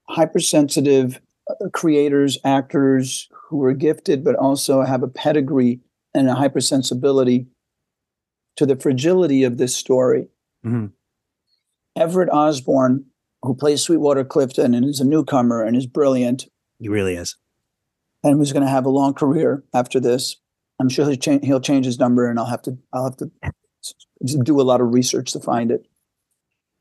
hypersensitive 0.10 1.22
uh, 1.50 1.70
creators, 1.72 2.38
actors 2.44 3.30
who 3.50 3.64
are 3.64 3.74
gifted, 3.74 4.24
but 4.24 4.36
also 4.36 4.82
have 4.82 5.04
a 5.04 5.08
pedigree 5.08 5.80
and 6.14 6.28
a 6.28 6.36
hypersensibility 6.36 7.48
to 8.56 8.66
the 8.66 8.76
fragility 8.76 9.44
of 9.44 9.58
this 9.58 9.76
story. 9.76 10.28
Mm-hmm. 10.66 10.88
Everett 11.96 12.30
Osborne, 12.30 13.06
who 13.42 13.56
plays 13.56 13.82
Sweetwater 13.82 14.26
Clifton 14.26 14.74
and 14.74 14.86
is 14.86 15.00
a 15.00 15.06
newcomer 15.06 15.64
and 15.64 15.76
is 15.76 15.86
brilliant. 15.86 16.48
He 16.80 16.90
really 16.90 17.16
is. 17.16 17.38
And 18.24 18.40
was 18.40 18.52
going 18.52 18.66
to 18.66 18.72
have 18.72 18.86
a 18.86 18.90
long 18.90 19.14
career 19.14 19.64
after 19.74 20.00
this. 20.00 20.38
I'm 20.80 20.90
sure 20.90 21.06
he'll 21.06 21.16
change, 21.16 21.46
he'll 21.46 21.62
change 21.62 21.86
his 21.86 22.00
number, 22.00 22.30
and 22.30 22.40
I'll 22.40 22.46
have 22.46 22.62
to 22.64 22.78
I'll 22.94 23.06
have 23.06 23.18
to 23.18 23.32
do 24.44 24.60
a 24.60 24.64
lot 24.64 24.82
of 24.82 24.94
research 24.94 25.32
to 25.34 25.40
find 25.40 25.72
it. 25.72 25.86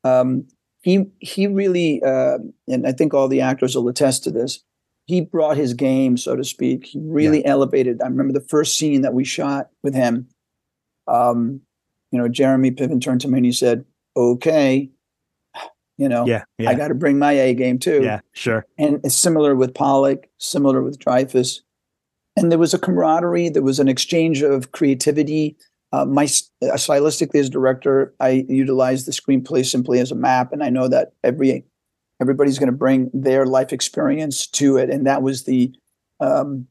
Um, 0.05 0.47
he 0.83 1.07
he 1.19 1.47
really, 1.47 2.03
uh, 2.03 2.39
and 2.69 2.87
I 2.87 2.93
think 2.93 3.15
all 3.15 3.29
the 3.29 3.41
actors 3.41 3.77
will 3.77 3.89
attest 3.89 4.25
to 4.25 4.31
this. 4.31 4.61
He 5.07 5.21
brought 5.21 5.57
his 5.57 5.75
game, 5.75 6.17
so 6.17 6.37
to 6.37 6.45
speak. 6.45 6.87
He 6.87 7.01
really 7.03 7.41
yeah. 7.41 7.51
elevated. 7.51 8.03
I 8.03 8.07
remember 8.07 8.33
the 8.33 8.47
first 8.47 8.77
scene 8.77 9.03
that 9.03 9.15
we 9.15 9.25
shot 9.25 9.71
with 9.83 9.95
him. 9.95 10.29
Um, 11.07 11.63
you 12.13 12.19
know, 12.19 12.29
Jeremy 12.29 12.71
Piven 12.71 13.01
turned 13.01 13.23
to 13.23 13.29
me 13.29 13.39
and 13.39 13.47
he 13.47 13.53
said, 13.53 13.85
"Okay, 14.17 14.91
you 15.97 16.09
know, 16.09 16.27
yeah, 16.27 16.45
yeah. 16.59 16.71
I 16.71 16.75
got 16.75 16.89
to 16.89 16.95
bring 16.95 17.19
my 17.19 17.33
A 17.33 17.55
game 17.55 17.79
too." 17.79 18.03
Yeah, 18.03 18.21
sure. 18.33 18.67
And 18.79 19.01
it's 19.03 19.17
similar 19.17 19.57
with 19.57 19.75
Pollak, 19.75 20.25
similar 20.39 20.83
with 20.83 20.99
Dreyfuss, 20.99 21.61
and 22.37 22.53
there 22.53 22.59
was 22.59 22.75
a 22.75 22.79
camaraderie. 22.79 23.49
There 23.49 23.63
was 23.63 23.81
an 23.81 23.89
exchange 23.89 24.43
of 24.43 24.73
creativity. 24.73 25.57
Uh, 25.91 26.05
my 26.05 26.25
uh, 26.25 26.75
stylistically 26.75 27.41
as 27.41 27.49
director, 27.49 28.15
I 28.21 28.45
utilize 28.49 29.07
the 29.07 29.13
screenplay 29.13 29.65
simply 29.65 30.01
as 30.01 30.11
a 30.11 30.17
map, 30.17 30.53
and 30.53 30.63
I 30.63 30.69
know 30.69 30.89
that 30.89 31.13
every 31.25 31.65
everybody's 32.21 32.59
going 32.59 32.71
to 32.71 32.77
bring 32.77 33.11
their 33.15 33.47
life 33.47 33.73
experience 33.73 34.47
to 34.49 34.77
it, 34.77 34.91
and 34.91 35.07
that 35.07 35.23
was 35.23 35.45
the 35.45 35.73
um, 36.21 36.67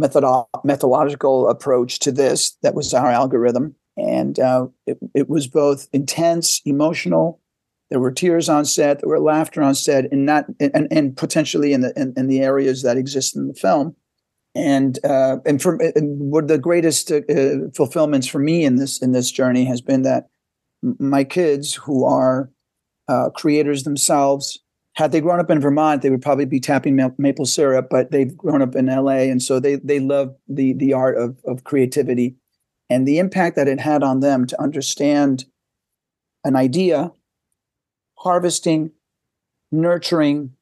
methodo- 0.00 0.48
methodological 0.64 1.48
approach 1.48 1.98
to 2.00 2.12
this. 2.12 2.56
That 2.62 2.74
was 2.74 2.92
our 2.92 3.10
algorithm, 3.10 3.74
and 3.96 4.38
uh, 4.38 4.66
it, 4.86 4.98
it 5.14 5.28
was 5.30 5.46
both 5.46 5.88
intense, 5.92 6.60
emotional. 6.66 7.40
There 7.90 8.00
were 8.00 8.12
tears 8.12 8.50
on 8.50 8.66
set, 8.66 9.00
there 9.00 9.08
were 9.08 9.18
laughter 9.18 9.62
on 9.62 9.74
set, 9.74 10.12
and 10.12 10.26
not 10.26 10.44
and, 10.60 10.88
and 10.90 11.16
potentially 11.16 11.72
in 11.72 11.80
the 11.80 11.92
in, 11.96 12.12
in 12.18 12.26
the 12.26 12.40
areas 12.42 12.82
that 12.82 12.98
exist 12.98 13.34
in 13.34 13.48
the 13.48 13.54
film 13.54 13.96
and 14.54 14.98
uh, 15.04 15.36
and 15.44 15.60
one 15.64 16.44
of 16.44 16.48
the 16.48 16.58
greatest 16.58 17.12
uh, 17.12 17.20
fulfillments 17.74 18.26
for 18.26 18.38
me 18.38 18.64
in 18.64 18.76
this 18.76 19.00
in 19.00 19.12
this 19.12 19.30
journey 19.30 19.64
has 19.64 19.80
been 19.80 20.02
that 20.02 20.28
my 20.82 21.24
kids 21.24 21.74
who 21.74 22.04
are 22.04 22.50
uh, 23.08 23.30
creators 23.30 23.84
themselves 23.84 24.58
had 24.94 25.12
they 25.12 25.20
grown 25.20 25.40
up 25.40 25.50
in 25.50 25.60
Vermont 25.60 26.02
they 26.02 26.10
would 26.10 26.22
probably 26.22 26.44
be 26.44 26.60
tapping 26.60 26.96
ma- 26.96 27.10
maple 27.18 27.46
syrup 27.46 27.88
but 27.90 28.10
they've 28.10 28.36
grown 28.36 28.62
up 28.62 28.74
in 28.74 28.86
LA 28.86 29.28
and 29.28 29.42
so 29.42 29.60
they 29.60 29.76
they 29.76 30.00
love 30.00 30.34
the 30.48 30.72
the 30.74 30.92
art 30.92 31.16
of 31.16 31.38
of 31.44 31.64
creativity. 31.64 32.36
And 32.90 33.06
the 33.06 33.18
impact 33.18 33.56
that 33.56 33.68
it 33.68 33.80
had 33.80 34.02
on 34.02 34.20
them 34.20 34.46
to 34.46 34.60
understand 34.60 35.44
an 36.42 36.56
idea 36.56 37.12
harvesting 38.16 38.92
nurturing 39.70 40.54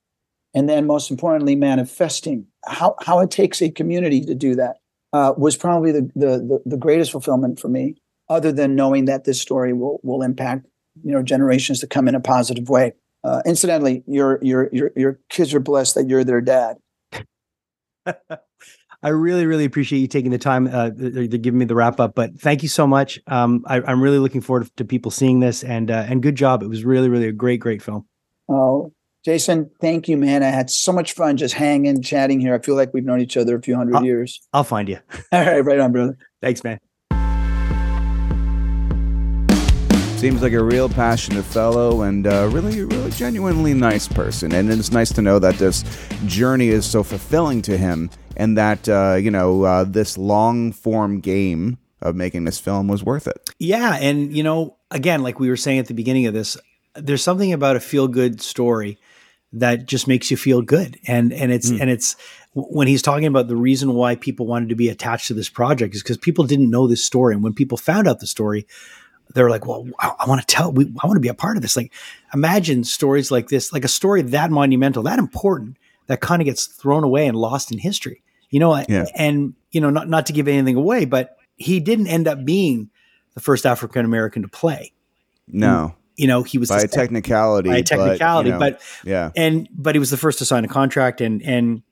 and 0.57 0.69
then 0.69 0.87
most 0.87 1.11
importantly 1.11 1.55
manifesting 1.55 2.47
how 2.65 2.97
how 3.03 3.21
it 3.21 3.31
takes 3.31 3.63
a 3.63 3.71
community 3.71 4.23
to 4.23 4.35
do 4.35 4.57
that 4.57 4.79
uh, 5.13 5.33
was 5.37 5.57
probably 5.57 5.93
the, 5.93 6.11
the, 6.17 6.27
the 6.39 6.63
the 6.67 6.77
greatest 6.77 7.13
fulfillment 7.13 7.61
for 7.61 7.69
me 7.69 7.95
other 8.29 8.51
than 8.51 8.75
knowing 8.75 9.05
that 9.05 9.25
this 9.25 9.41
story 9.41 9.73
will 9.73 10.01
will 10.03 10.23
impact 10.23 10.67
you 11.05 11.13
know 11.13 11.23
generations 11.23 11.79
to 11.81 11.87
come 11.87 12.09
in 12.09 12.17
a 12.17 12.21
positive 12.21 12.69
way. 12.69 12.93
Uh, 13.23 13.43
incidentally, 13.47 14.03
your 14.07 14.39
your 14.43 14.69
your 14.73 14.91
your 14.97 15.21
kids 15.29 15.55
are 15.55 15.61
blessed 15.61 15.95
that 15.95 16.09
you're 16.09 16.25
their 16.25 16.41
dad. 16.41 16.79
I 19.03 19.11
really, 19.11 19.47
really 19.47 19.67
appreciate 19.67 19.99
you 19.99 20.09
taking 20.09 20.31
the 20.31 20.39
time 20.39 20.69
uh, 20.73 20.91
to 20.91 21.29
give 21.29 21.55
me 21.55 21.67
the 21.67 21.75
wrap 21.75 22.01
up. 22.01 22.15
But 22.15 22.41
thank 22.41 22.63
you 22.63 22.69
so 22.69 22.87
much. 22.87 23.21
Um, 23.27 23.63
I, 23.67 23.81
am 23.93 24.01
really 24.01 24.19
looking 24.19 24.41
forward 24.41 24.71
to 24.79 24.85
people 24.85 25.11
seeing 25.11 25.41
this, 25.41 25.63
and 25.63 25.91
uh, 25.91 26.07
and 26.09 26.23
good 26.23 26.35
job. 26.35 26.63
It 26.63 26.69
was 26.69 26.85
really, 26.85 27.09
really 27.09 27.29
a 27.29 27.33
great, 27.33 27.61
great 27.61 27.83
film. 27.83 28.07
Oh, 28.49 28.93
Jason, 29.27 29.69
thank 29.81 30.07
you, 30.07 30.17
man. 30.17 30.45
I 30.45 30.51
had 30.51 30.71
so 30.71 30.93
much 30.93 31.15
fun 31.15 31.37
just 31.37 31.53
hanging, 31.53 32.01
chatting 32.01 32.39
here. 32.39 32.55
I 32.55 32.61
feel 32.61 32.77
like 32.77 32.95
we've 32.95 33.05
known 33.05 33.21
each 33.21 33.37
other 33.37 33.57
a 33.57 33.61
few 33.61 33.75
100 33.75 33.97
I'll, 33.97 34.05
years. 34.05 34.41
I'll 34.53 34.63
find 34.63 34.89
you. 34.89 35.01
All 35.33 35.45
right, 35.45 35.65
right 35.65 35.81
on, 35.81 35.91
brother. 35.91 36.17
Thanks, 36.41 36.63
man. 36.63 36.79
Seems 40.21 40.43
like 40.43 40.53
a 40.53 40.63
real 40.63 40.89
passionate 40.89 41.45
fellow 41.45 42.03
and 42.03 42.25
uh, 42.25 42.49
really, 42.53 42.85
really 42.85 43.11
genuinely 43.11 43.75
nice 43.75 44.07
person. 44.07 44.53
And 44.53 44.71
it's 44.71 44.93
nice 44.93 45.13
to 45.15 45.23
know 45.23 45.41
that 45.41 45.57
this 45.57 45.83
journey 46.27 46.69
is 46.69 46.87
so 46.87 47.03
fulfilling 47.03 47.63
to 47.63 47.77
him 47.77 48.11
and 48.37 48.57
that, 48.57 48.89
uh, 48.89 49.17
you 49.21 49.33
know, 49.33 49.65
uh, 49.65 49.83
this 49.83 50.17
long 50.17 50.71
form 50.71 51.19
game 51.19 51.79
of 52.01 52.15
making 52.15 52.45
this 52.45 52.61
film 52.61 52.87
was 52.87 53.03
worth 53.03 53.27
it. 53.27 53.51
Yeah. 53.59 53.97
And, 53.97 54.33
you 54.33 54.45
know, 54.45 54.77
again, 54.93 55.25
like 55.25 55.41
we 55.41 55.49
were 55.49 55.57
saying 55.57 55.81
at 55.81 55.87
the 55.87 55.95
beginning 55.95 56.27
of 56.27 56.33
this, 56.33 56.57
there's 56.95 57.25
something 57.25 57.53
about 57.53 57.75
a 57.75 57.81
feel 57.81 58.07
good 58.07 58.41
story 58.41 59.01
that 59.53 59.87
just 59.87 60.09
makes 60.09 60.31
you 60.31 60.37
feel 60.37 60.63
good. 60.63 60.99
And, 61.07 61.33
and 61.33 61.53
it's, 61.53 61.71
mm. 61.71 61.81
and 61.81 61.91
it's, 61.91 62.17
when 62.55 62.89
he's 62.89 63.03
talking 63.03 63.27
about 63.27 63.49
the 63.49 63.57
reason 63.57 63.95
why 63.95 64.17
people 64.17 64.47
wanted 64.47 64.71
to 64.71 64.75
be 64.75 64.89
attached 64.89 65.29
to 65.29 65.35
this 65.35 65.49
project 65.49 65.95
is 65.95 66.03
because 66.03 66.19
people 66.19 66.45
didn't 66.45 66.71
know 66.71 66.87
this 66.87 67.05
story. 67.05 67.35
And 67.35 67.43
when 67.43 67.55
people 67.55 67.79
found 67.79 68.09
out 68.09 68.21
the 68.21 68.27
story, 68.27 68.67
they're 69.35 69.51
like, 69.51 69.67
well, 69.67 69.87
I, 70.01 70.13
I 70.21 70.29
want 70.29 70.41
to 70.41 70.47
tell, 70.47 70.73
we, 70.73 70.85
I 71.03 71.07
want 71.07 71.17
to 71.17 71.21
be 71.21 71.29
a 71.29 71.35
part 71.35 71.57
of 71.57 71.63
this. 71.63 71.77
Like, 71.77 71.93
imagine 72.33 72.85
stories 72.85 73.31
like 73.31 73.49
this, 73.49 73.73
like 73.73 73.85
a 73.85 73.89
story 73.89 74.23
that 74.23 74.51
monumental, 74.51 75.03
that 75.03 75.19
important, 75.19 75.77
that 76.07 76.21
kind 76.21 76.41
of 76.41 76.47
gets 76.47 76.67
thrown 76.67 77.05
away 77.05 77.27
and 77.27 77.37
lost 77.37 77.73
in 77.73 77.79
history. 77.79 78.23
You 78.49 78.61
know, 78.61 78.77
yeah. 78.89 79.07
and 79.17 79.55
you 79.73 79.81
know, 79.81 79.91
not 79.91 80.09
not 80.09 80.27
to 80.27 80.33
give 80.33 80.47
anything 80.47 80.77
away, 80.77 81.05
but 81.05 81.37
he 81.57 81.81
didn't 81.81 82.07
end 82.07 82.29
up 82.29 82.45
being 82.45 82.91
the 83.35 83.41
first 83.41 83.67
African 83.67 84.05
American 84.05 84.43
to 84.43 84.49
play. 84.49 84.93
No, 85.49 85.97
you 86.17 86.27
know, 86.27 86.43
he 86.43 86.59
was 86.59 86.69
by 86.69 86.81
a 86.81 86.89
technicality, 86.89 87.69
by 87.69 87.79
a 87.79 87.83
technicality, 87.83 88.51
but, 88.51 88.57
you 88.57 88.71
know, 88.71 88.79
but 88.79 88.83
yeah, 89.05 89.31
and 89.37 89.69
but 89.73 89.95
he 89.95 89.99
was 89.99 90.11
the 90.11 90.17
first 90.17 90.39
to 90.39 90.45
sign 90.45 90.65
a 90.65 90.69
contract, 90.69 91.21
and 91.21 91.43
and 91.43 91.83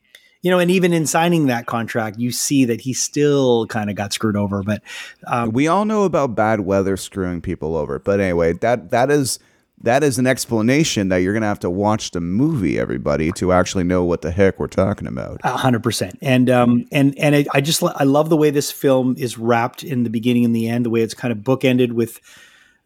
you 0.43 0.51
know, 0.51 0.59
and 0.59 0.71
even 0.71 0.93
in 0.93 1.07
signing 1.07 1.47
that 1.47 1.67
contract, 1.67 2.19
you 2.19 2.31
see 2.31 2.67
that 2.67 2.83
he 2.83 2.93
still 2.93 3.67
kind 3.67 3.89
of 3.89 3.97
got 3.97 4.13
screwed 4.13 4.37
over. 4.37 4.63
But 4.63 4.83
um, 5.27 5.53
we 5.53 5.69
all 5.69 5.87
know 5.87 6.05
about 6.05 6.35
bad 6.35 6.61
weather 6.61 6.99
screwing 6.99 7.41
people 7.41 7.77
over. 7.77 7.99
But 7.99 8.21
anyway, 8.21 8.53
that 8.55 8.91
that 8.91 9.11
is 9.11 9.39
that 9.83 10.03
is 10.03 10.19
an 10.19 10.27
explanation 10.27 11.09
that 11.09 11.19
you're 11.19 11.33
going 11.33 11.43
to 11.43 11.49
have 11.49 11.61
to 11.61 11.71
watch 11.71 12.11
the 12.13 12.21
movie, 12.21 12.79
everybody, 12.79 13.33
to 13.33 13.53
actually 13.53 13.85
know 13.85 14.05
what 14.05 14.23
the 14.23 14.31
heck 14.31 14.59
we're 14.59 14.67
talking 14.67 15.07
about. 15.07 15.41
A 15.45 15.57
hundred 15.57 15.83
percent. 15.83 16.19
And 16.23 16.49
um 16.51 16.87
and 16.93 17.19
and 17.19 17.35
I, 17.35 17.47
I 17.53 17.61
just 17.61 17.83
I 17.83 18.05
love 18.05 18.29
the 18.29 18.37
way 18.37 18.51
this 18.51 18.71
film 18.71 19.15
is 19.19 19.39
wrapped 19.39 19.83
in 19.83 20.03
the 20.03 20.11
beginning 20.11 20.45
and 20.45 20.55
the 20.55 20.69
end. 20.69 20.85
The 20.85 20.91
way 20.91 21.01
it's 21.01 21.15
kind 21.15 21.33
of 21.33 21.39
bookended 21.39 21.93
with 21.93 22.21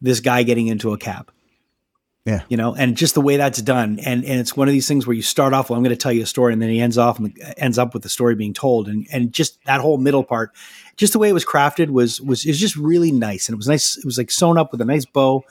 this 0.01 0.19
guy 0.19 0.43
getting 0.43 0.67
into 0.67 0.93
a 0.93 0.97
cab. 0.97 1.31
Yeah. 2.25 2.41
You 2.47 2.57
know, 2.57 2.75
and 2.75 2.95
just 2.95 3.15
the 3.15 3.21
way 3.21 3.37
that's 3.37 3.61
done. 3.61 3.97
And 3.99 4.23
and 4.23 4.39
it's 4.39 4.55
one 4.55 4.67
of 4.67 4.71
these 4.71 4.87
things 4.87 5.07
where 5.07 5.15
you 5.15 5.21
start 5.21 5.53
off, 5.53 5.69
well, 5.69 5.77
I'm 5.77 5.83
going 5.83 5.95
to 5.95 6.01
tell 6.01 6.11
you 6.11 6.23
a 6.23 6.27
story, 6.27 6.53
and 6.53 6.61
then 6.61 6.69
he 6.69 6.79
ends 6.79 6.97
off 6.97 7.17
and 7.17 7.33
ends 7.57 7.79
up 7.79 7.93
with 7.93 8.03
the 8.03 8.09
story 8.09 8.35
being 8.35 8.53
told. 8.53 8.87
And 8.87 9.07
and 9.11 9.33
just 9.33 9.57
that 9.65 9.81
whole 9.81 9.97
middle 9.97 10.23
part, 10.23 10.51
just 10.95 11.13
the 11.13 11.19
way 11.19 11.29
it 11.29 11.33
was 11.33 11.45
crafted 11.45 11.89
was 11.89 12.21
was 12.21 12.45
is 12.45 12.59
just 12.59 12.75
really 12.75 13.11
nice. 13.11 13.47
And 13.47 13.53
it 13.53 13.57
was 13.57 13.67
nice. 13.67 13.97
It 13.97 14.05
was 14.05 14.17
like 14.17 14.31
sewn 14.31 14.57
up 14.57 14.71
with 14.71 14.81
a 14.81 14.85
nice 14.85 15.05
bow, 15.05 15.43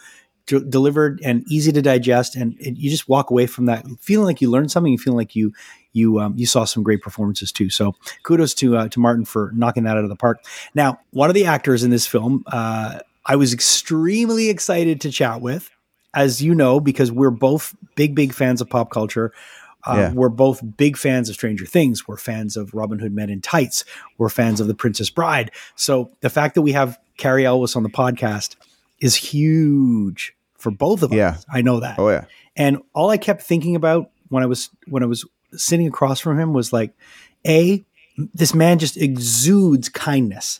d- 0.46 0.64
delivered 0.68 1.20
and 1.24 1.44
easy 1.50 1.72
to 1.72 1.82
digest. 1.82 2.36
And 2.36 2.54
it, 2.60 2.76
you 2.76 2.90
just 2.90 3.08
walk 3.08 3.30
away 3.30 3.46
from 3.46 3.66
that 3.66 3.84
feeling 4.00 4.26
like 4.26 4.40
you 4.40 4.50
learned 4.50 4.70
something, 4.70 4.92
you 4.92 4.98
feel 4.98 5.14
like 5.14 5.34
you 5.34 5.52
you 5.92 6.20
um, 6.20 6.34
you 6.36 6.46
saw 6.46 6.64
some 6.64 6.82
great 6.82 7.02
performances 7.02 7.50
too. 7.50 7.70
So 7.70 7.94
kudos 8.22 8.54
to 8.54 8.76
uh, 8.76 8.88
to 8.88 9.00
Martin 9.00 9.24
for 9.24 9.50
knocking 9.54 9.84
that 9.84 9.96
out 9.96 10.04
of 10.04 10.10
the 10.10 10.16
park. 10.16 10.44
Now, 10.74 11.00
one 11.10 11.30
of 11.30 11.34
the 11.34 11.46
actors 11.46 11.82
in 11.82 11.90
this 11.90 12.06
film, 12.06 12.44
uh, 12.46 13.00
I 13.28 13.36
was 13.36 13.52
extremely 13.52 14.48
excited 14.48 15.00
to 15.02 15.12
chat 15.12 15.40
with 15.40 15.70
as 16.14 16.42
you 16.42 16.54
know, 16.54 16.80
because 16.80 17.12
we're 17.12 17.30
both 17.30 17.76
big, 17.94 18.14
big 18.14 18.32
fans 18.32 18.60
of 18.60 18.68
pop 18.68 18.90
culture. 18.90 19.32
Uh, 19.86 19.94
yeah. 19.96 20.12
We're 20.12 20.28
both 20.28 20.60
big 20.76 20.96
fans 20.96 21.28
of 21.28 21.36
Stranger 21.36 21.64
Things. 21.64 22.08
We're 22.08 22.16
fans 22.16 22.56
of 22.56 22.74
Robin 22.74 22.98
Hood 22.98 23.12
Men 23.12 23.30
in 23.30 23.40
Tights. 23.40 23.84
We're 24.16 24.28
fans 24.28 24.60
of 24.60 24.66
The 24.66 24.74
Princess 24.74 25.10
Bride. 25.10 25.50
So 25.76 26.10
the 26.20 26.30
fact 26.30 26.54
that 26.56 26.62
we 26.62 26.72
have 26.72 26.98
Cary 27.16 27.46
Elwes 27.46 27.76
on 27.76 27.82
the 27.82 27.88
podcast 27.88 28.56
is 29.00 29.14
huge 29.14 30.34
for 30.54 30.70
both 30.70 31.02
of 31.02 31.12
yeah. 31.12 31.30
us. 31.30 31.46
I 31.52 31.62
know 31.62 31.80
that. 31.80 31.98
Oh 31.98 32.08
yeah. 32.08 32.24
And 32.56 32.82
all 32.94 33.10
I 33.10 33.16
kept 33.16 33.42
thinking 33.42 33.76
about 33.76 34.10
when 34.28 34.42
I 34.42 34.46
was 34.46 34.70
when 34.88 35.02
I 35.02 35.06
was 35.06 35.24
sitting 35.52 35.86
across 35.86 36.18
from 36.20 36.38
him 36.38 36.52
was 36.52 36.72
like, 36.72 36.92
a 37.46 37.84
this 38.34 38.52
man 38.52 38.80
just 38.80 38.96
exudes 38.96 39.88
kindness. 39.88 40.58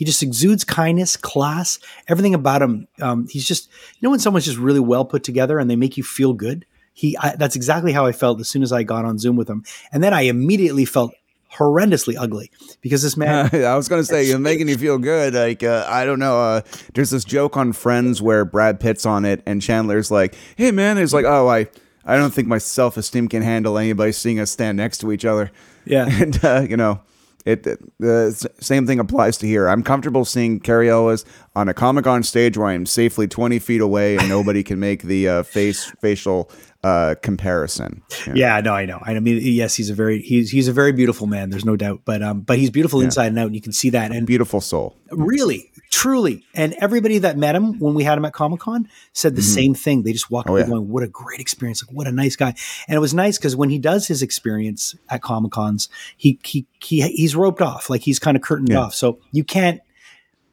He 0.00 0.06
just 0.06 0.22
exudes 0.22 0.64
kindness, 0.64 1.14
class, 1.14 1.78
everything 2.08 2.34
about 2.34 2.62
him. 2.62 2.88
Um, 3.02 3.28
he's 3.28 3.46
just, 3.46 3.68
you 3.68 3.98
know, 4.00 4.08
when 4.08 4.18
someone's 4.18 4.46
just 4.46 4.56
really 4.56 4.80
well 4.80 5.04
put 5.04 5.22
together 5.22 5.58
and 5.58 5.68
they 5.68 5.76
make 5.76 5.98
you 5.98 6.02
feel 6.02 6.32
good. 6.32 6.64
He, 6.94 7.18
I, 7.18 7.36
that's 7.36 7.54
exactly 7.54 7.92
how 7.92 8.06
I 8.06 8.12
felt 8.12 8.40
as 8.40 8.48
soon 8.48 8.62
as 8.62 8.72
I 8.72 8.82
got 8.82 9.04
on 9.04 9.18
Zoom 9.18 9.36
with 9.36 9.50
him, 9.50 9.62
and 9.92 10.02
then 10.02 10.14
I 10.14 10.22
immediately 10.22 10.86
felt 10.86 11.12
horrendously 11.52 12.16
ugly 12.18 12.50
because 12.80 13.02
this 13.02 13.14
man. 13.14 13.50
I 13.52 13.76
was 13.76 13.90
going 13.90 14.00
to 14.00 14.06
say, 14.06 14.24
you're 14.24 14.38
making 14.38 14.70
you 14.70 14.78
feel 14.78 14.96
good. 14.96 15.34
Like, 15.34 15.62
uh, 15.62 15.84
I 15.86 16.06
don't 16.06 16.18
know. 16.18 16.40
Uh, 16.40 16.60
there's 16.94 17.10
this 17.10 17.24
joke 17.24 17.58
on 17.58 17.74
Friends 17.74 18.22
where 18.22 18.46
Brad 18.46 18.80
Pitt's 18.80 19.04
on 19.04 19.26
it, 19.26 19.42
and 19.44 19.60
Chandler's 19.60 20.10
like, 20.10 20.34
"Hey, 20.56 20.70
man," 20.70 20.96
he's 20.96 21.12
like, 21.12 21.26
"Oh, 21.26 21.46
I." 21.46 21.68
I 22.02 22.16
don't 22.16 22.32
think 22.32 22.48
my 22.48 22.56
self 22.56 22.96
esteem 22.96 23.28
can 23.28 23.42
handle 23.42 23.76
anybody 23.76 24.12
seeing 24.12 24.40
us 24.40 24.50
stand 24.50 24.78
next 24.78 24.98
to 25.02 25.12
each 25.12 25.26
other. 25.26 25.52
Yeah. 25.84 26.08
And, 26.22 26.42
uh, 26.42 26.66
you 26.66 26.78
know, 26.78 27.02
it 27.46 27.66
uh, 27.66 27.76
the 27.98 28.50
same 28.60 28.86
thing 28.86 28.98
applies 28.98 29.38
to 29.38 29.46
here. 29.46 29.68
I'm 29.68 29.82
comfortable 29.82 30.24
seeing 30.24 30.60
Cary 30.60 30.90
Elwes 30.90 31.24
on 31.56 31.68
a 31.68 31.74
Comic 31.74 32.04
Con 32.04 32.22
stage 32.22 32.56
where 32.56 32.68
I'm 32.68 32.86
safely 32.86 33.26
20 33.26 33.58
feet 33.58 33.80
away 33.80 34.16
and 34.16 34.28
nobody 34.28 34.62
can 34.62 34.78
make 34.78 35.02
the 35.02 35.28
uh, 35.28 35.42
face 35.42 35.92
facial 36.00 36.50
uh, 36.82 37.14
comparison. 37.22 38.02
Yeah, 38.34 38.60
no, 38.60 38.72
I 38.72 38.86
know. 38.86 39.00
I 39.02 39.18
mean, 39.20 39.38
yes, 39.42 39.74
he's 39.74 39.90
a 39.90 39.94
very 39.94 40.22
he's 40.22 40.50
he's 40.50 40.66
a 40.66 40.72
very 40.72 40.92
beautiful 40.92 41.26
man. 41.26 41.50
There's 41.50 41.64
no 41.64 41.76
doubt, 41.76 42.02
but 42.04 42.22
um, 42.22 42.40
but 42.40 42.58
he's 42.58 42.70
beautiful 42.70 43.00
yeah. 43.00 43.06
inside 43.06 43.26
and 43.26 43.38
out, 43.38 43.46
and 43.46 43.54
you 43.54 43.60
can 43.60 43.72
see 43.72 43.90
that. 43.90 44.12
And 44.12 44.26
beautiful 44.26 44.62
soul, 44.62 44.96
really, 45.10 45.70
truly. 45.90 46.42
And 46.54 46.72
everybody 46.80 47.18
that 47.18 47.36
met 47.36 47.54
him 47.54 47.78
when 47.80 47.92
we 47.92 48.04
had 48.04 48.16
him 48.16 48.24
at 48.24 48.32
Comic 48.32 48.60
Con 48.60 48.88
said 49.12 49.36
the 49.36 49.42
mm-hmm. 49.42 49.54
same 49.54 49.74
thing. 49.74 50.02
They 50.04 50.12
just 50.12 50.30
walked 50.30 50.48
oh, 50.48 50.52
away 50.52 50.62
yeah. 50.62 50.68
going, 50.68 50.88
"What 50.88 51.02
a 51.02 51.08
great 51.08 51.40
experience! 51.40 51.84
Like, 51.86 51.94
what 51.94 52.06
a 52.06 52.12
nice 52.12 52.34
guy!" 52.34 52.54
And 52.88 52.96
it 52.96 53.00
was 53.00 53.12
nice 53.12 53.36
because 53.36 53.54
when 53.54 53.68
he 53.68 53.78
does 53.78 54.06
his 54.06 54.22
experience 54.22 54.94
at 55.10 55.20
Comic 55.20 55.52
Cons, 55.52 55.90
he 56.16 56.38
he 56.44 56.66
he 56.82 57.02
he's 57.08 57.36
roped 57.36 57.60
off, 57.60 57.90
like 57.90 58.00
he's 58.02 58.18
kind 58.18 58.38
of 58.38 58.42
curtained 58.42 58.70
yeah. 58.70 58.80
off. 58.80 58.94
So 58.94 59.18
you 59.32 59.44
can't 59.44 59.82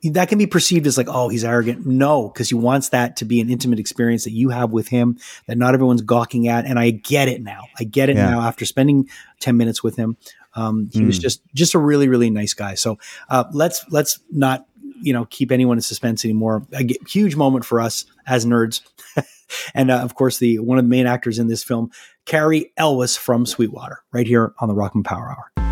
that 0.03 0.29
can 0.29 0.37
be 0.37 0.47
perceived 0.47 0.85
as 0.87 0.97
like, 0.97 1.07
oh, 1.09 1.29
he's 1.29 1.43
arrogant. 1.43 1.85
No, 1.85 2.29
because 2.29 2.49
he 2.49 2.55
wants 2.55 2.89
that 2.89 3.17
to 3.17 3.25
be 3.25 3.41
an 3.41 3.49
intimate 3.49 3.79
experience 3.79 4.23
that 4.25 4.31
you 4.31 4.49
have 4.49 4.71
with 4.71 4.87
him 4.87 5.17
that 5.47 5.57
not 5.57 5.73
everyone's 5.73 6.01
gawking 6.01 6.47
at. 6.47 6.65
And 6.65 6.77
I 6.77 6.91
get 6.91 7.27
it 7.27 7.41
now. 7.41 7.63
I 7.79 7.83
get 7.83 8.09
it 8.09 8.15
yeah. 8.15 8.29
now 8.29 8.41
after 8.41 8.65
spending 8.65 9.09
10 9.39 9.57
minutes 9.57 9.83
with 9.83 9.95
him. 9.95 10.17
Um, 10.53 10.89
he 10.91 11.01
mm. 11.01 11.07
was 11.07 11.17
hmm. 11.17 11.21
just, 11.21 11.41
just 11.53 11.75
a 11.75 11.79
really, 11.79 12.07
really 12.07 12.29
nice 12.29 12.53
guy. 12.53 12.75
So, 12.75 12.97
uh, 13.29 13.45
let's, 13.53 13.85
let's 13.89 14.19
not, 14.31 14.65
you 15.01 15.13
know, 15.13 15.25
keep 15.25 15.51
anyone 15.51 15.77
in 15.77 15.81
suspense 15.81 16.25
anymore. 16.25 16.65
A 16.73 16.87
huge 17.07 17.35
moment 17.35 17.65
for 17.65 17.79
us 17.79 18.05
as 18.25 18.45
nerds. 18.45 18.81
and, 19.75 19.91
uh, 19.91 19.99
of 19.99 20.15
course, 20.15 20.39
the, 20.39 20.59
one 20.59 20.77
of 20.77 20.85
the 20.85 20.89
main 20.89 21.05
actors 21.05 21.37
in 21.37 21.47
this 21.47 21.63
film, 21.63 21.91
Cary 22.25 22.71
Elwes 22.77 23.15
from 23.15 23.45
Sweetwater 23.45 24.03
right 24.11 24.27
here 24.27 24.53
on 24.59 24.67
the 24.67 24.75
Rockman 24.75 25.03
Power 25.03 25.29
Hour. 25.29 25.66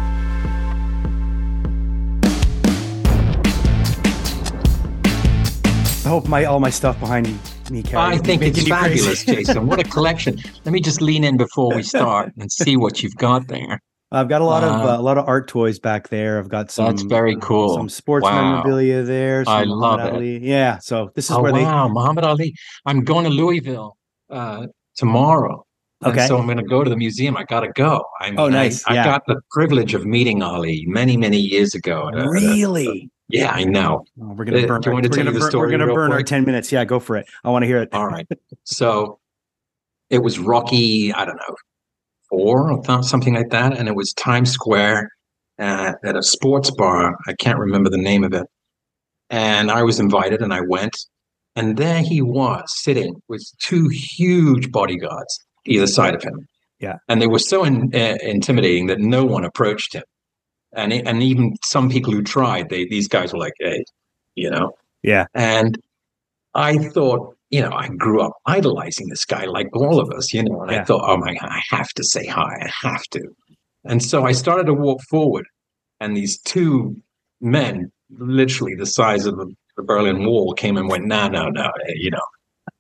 I 6.06 6.10
hope 6.10 6.28
my 6.28 6.46
all 6.46 6.60
my 6.60 6.70
stuff 6.70 7.00
behind 7.00 7.28
me, 7.72 7.82
Cary. 7.82 8.14
I 8.14 8.20
think 8.20 8.44
it's 8.44 8.68
fabulous, 8.68 9.26
Jason. 9.26 9.66
What 9.66 9.80
a 9.80 9.84
collection! 9.84 10.38
Let 10.64 10.72
me 10.72 10.80
just 10.80 11.02
lean 11.02 11.24
in 11.24 11.36
before 11.36 11.74
we 11.74 11.82
start 11.82 12.32
and 12.38 12.52
see 12.52 12.78
what 12.78 13.02
you've 13.02 13.16
got 13.16 13.48
there. 13.48 13.82
I've 14.12 14.30
got 14.30 14.42
a 14.42 14.46
lot 14.46 14.64
uh, 14.64 14.68
of 14.68 14.82
uh, 14.82 15.00
a 15.00 15.02
lot 15.02 15.18
of 15.18 15.28
art 15.28 15.48
toys 15.48 15.80
back 15.80 16.10
there. 16.10 16.38
I've 16.38 16.48
got 16.48 16.70
some. 16.70 16.86
That's 16.86 17.02
very 17.02 17.36
cool. 17.38 17.76
Some 17.76 17.90
sports 17.90 18.24
wow. 18.24 18.40
memorabilia 18.40 19.02
there. 19.02 19.44
I 19.48 19.64
love 19.64 20.00
Muhammad 20.00 20.06
it. 20.06 20.14
Ali. 20.14 20.38
Yeah. 20.48 20.78
So 20.78 21.10
this 21.16 21.26
is 21.26 21.32
oh, 21.32 21.42
where 21.42 21.52
wow. 21.52 21.58
they. 21.58 21.64
Wow, 21.66 21.88
Muhammad 21.88 22.24
Ali. 22.24 22.54
I'm 22.86 23.04
going 23.04 23.24
to 23.24 23.32
Louisville 23.32 23.98
uh, 24.30 24.68
tomorrow. 24.96 25.66
Okay. 26.06 26.20
And 26.20 26.28
so 26.28 26.38
I'm 26.38 26.46
going 26.46 26.58
to 26.58 26.64
go 26.64 26.84
to 26.84 26.90
the 26.90 26.98
museum. 26.98 27.36
I 27.36 27.46
got 27.46 27.62
to 27.62 27.70
go. 27.70 28.04
I 28.22 28.30
mean, 28.30 28.40
oh, 28.40 28.48
nice. 28.48 28.86
I, 28.86 28.94
yeah. 28.94 29.02
I, 29.02 29.06
got 29.06 29.24
the 29.26 29.42
privilege 29.50 29.96
of 29.96 30.06
meeting 30.06 30.44
Ali 30.44 30.86
many, 30.88 31.18
many 31.18 31.40
years 31.40 31.74
ago. 31.74 32.12
Really? 32.12 33.10
Yeah, 33.28 33.52
I 33.52 33.64
know. 33.64 34.06
Oh, 34.22 34.34
we're 34.34 34.46
gonna 34.46 34.68
burn. 34.68 34.84
Uh, 34.88 34.92
we're 34.92 35.02
gonna, 35.02 35.32
burn, 35.32 35.52
we're 35.54 35.72
gonna 35.72 35.94
burn 35.94 36.12
our 36.12 36.22
ten 36.24 36.46
minutes. 36.46 36.72
Yeah, 36.72 36.86
go 36.86 37.00
for 37.00 37.18
it. 37.18 37.26
I 37.44 37.50
want 37.50 37.64
to 37.64 37.68
hear 37.68 37.82
it. 37.82 37.90
All 37.94 38.08
right. 38.08 38.28
So 38.64 39.20
it 40.10 40.20
was 40.20 40.38
Rocky. 40.38 41.12
I 41.12 41.26
don't 41.26 41.38
know, 41.38 41.56
four 42.30 42.72
or 42.72 43.04
something 43.04 43.34
like 43.34 43.50
that, 43.50 43.76
and 43.78 43.88
it 43.88 43.96
was 43.96 44.14
Times 44.14 44.52
Square 44.52 45.10
at, 45.58 45.96
at 46.04 46.16
a 46.16 46.22
sports 46.22 46.70
bar. 46.72 47.18
I 47.28 47.34
can't 47.34 47.58
remember 47.58 47.90
the 47.90 47.98
name 47.98 48.24
of 48.24 48.34
it, 48.34 48.46
and 49.32 49.72
I 49.72 49.82
was 49.82 50.00
invited, 50.00 50.42
and 50.42 50.54
I 50.54 50.62
went, 50.62 50.96
And 51.56 51.78
there 51.78 52.02
he 52.02 52.22
was 52.22 52.64
sitting 52.68 53.22
with 53.28 53.44
two 53.60 53.88
huge 53.90 54.72
bodyguards 54.72 55.40
either 55.66 55.88
side 55.88 56.14
of 56.14 56.22
him. 56.22 56.48
Yeah. 56.80 56.96
And 57.08 57.22
they 57.22 57.28
were 57.28 57.40
so 57.40 57.64
in, 57.64 57.90
uh, 57.96 58.18
intimidating 58.22 58.88
that 58.88 59.00
no 59.00 59.24
one 59.26 59.46
approached 59.46 59.94
him. 59.94 60.04
And, 60.76 60.94
and 60.94 61.24
even 61.24 61.56
some 61.64 61.90
people 61.90 62.12
who 62.12 62.22
tried, 62.22 62.70
they, 62.70 62.86
these 62.86 63.08
guys 63.08 63.34
were 63.34 63.40
like, 63.40 63.54
hey, 63.60 63.84
you 64.36 64.50
know? 64.50 64.74
Yeah. 65.04 65.26
And 65.34 65.80
I 66.54 66.78
thought, 66.78 67.36
you 67.50 67.62
know, 67.62 67.72
I 67.72 67.88
grew 67.90 68.22
up 68.22 68.34
idolizing 68.46 69.08
this 69.10 69.26
guy 69.26 69.46
like 69.46 69.70
all 69.74 70.00
of 70.00 70.10
us, 70.12 70.34
you 70.34 70.44
know, 70.44 70.62
and 70.62 70.72
yeah. 70.72 70.82
I 70.82 70.84
thought, 70.84 71.04
oh 71.08 71.18
my 71.18 71.34
God, 71.34 71.50
I 71.50 71.62
have 71.70 71.90
to 71.90 72.04
say 72.04 72.26
hi. 72.26 72.60
I 72.62 72.70
have 72.88 73.04
to. 73.12 73.22
And 73.86 74.04
so 74.04 74.26
I 74.26 74.32
started 74.32 74.66
to 74.66 74.74
walk 74.74 75.02
forward, 75.04 75.46
and 76.00 76.18
these 76.18 76.40
two 76.40 76.96
men, 77.40 77.92
literally 78.18 78.74
the 78.76 78.86
size 78.86 79.26
of 79.26 79.38
the, 79.38 79.54
the 79.78 79.84
Berlin 79.84 80.26
Wall, 80.26 80.54
came 80.54 80.76
and 80.76 80.90
went, 80.90 81.06
no, 81.06 81.28
no, 81.28 81.50
no, 81.50 81.72
eh, 81.88 81.94
you 81.96 82.10
know. 82.10 82.26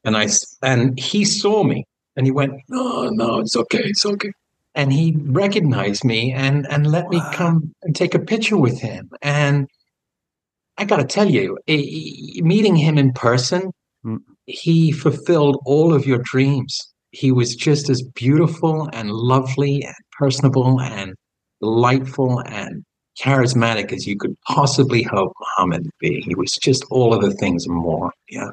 And 0.03 0.17
I 0.17 0.27
and 0.63 0.99
he 0.99 1.23
saw 1.23 1.63
me, 1.63 1.85
and 2.15 2.25
he 2.25 2.31
went, 2.31 2.53
no, 2.69 3.09
no, 3.09 3.39
it's 3.39 3.55
okay, 3.55 3.83
it's 3.83 4.05
okay. 4.05 4.31
And 4.75 4.91
he 4.91 5.15
recognized 5.17 6.03
me 6.03 6.33
and 6.33 6.67
and 6.69 6.91
let 6.91 7.05
wow. 7.05 7.09
me 7.11 7.21
come 7.33 7.73
and 7.83 7.95
take 7.95 8.13
a 8.13 8.19
picture 8.19 8.57
with 8.57 8.79
him. 8.79 9.09
And 9.21 9.67
I 10.77 10.85
got 10.85 10.97
to 10.97 11.05
tell 11.05 11.29
you, 11.29 11.57
meeting 11.67 12.75
him 12.75 12.97
in 12.97 13.13
person, 13.13 13.71
mm. 14.05 14.17
he 14.45 14.91
fulfilled 14.91 15.61
all 15.65 15.93
of 15.93 16.05
your 16.05 16.19
dreams. 16.19 16.77
He 17.11 17.31
was 17.31 17.55
just 17.55 17.89
as 17.89 18.01
beautiful 18.01 18.89
and 18.91 19.11
lovely 19.11 19.83
and 19.83 19.95
personable 20.17 20.81
and 20.81 21.15
delightful 21.61 22.39
and 22.39 22.83
charismatic 23.17 23.93
as 23.93 24.05
you 24.05 24.17
could 24.17 24.35
possibly 24.47 25.03
hope 25.03 25.31
Muhammad 25.39 25.85
to 25.85 25.91
be. 25.99 26.21
He 26.21 26.35
was 26.35 26.51
just 26.53 26.83
all 26.91 27.13
of 27.13 27.21
the 27.21 27.33
things 27.33 27.65
and 27.65 27.75
more. 27.75 28.11
Yeah. 28.29 28.51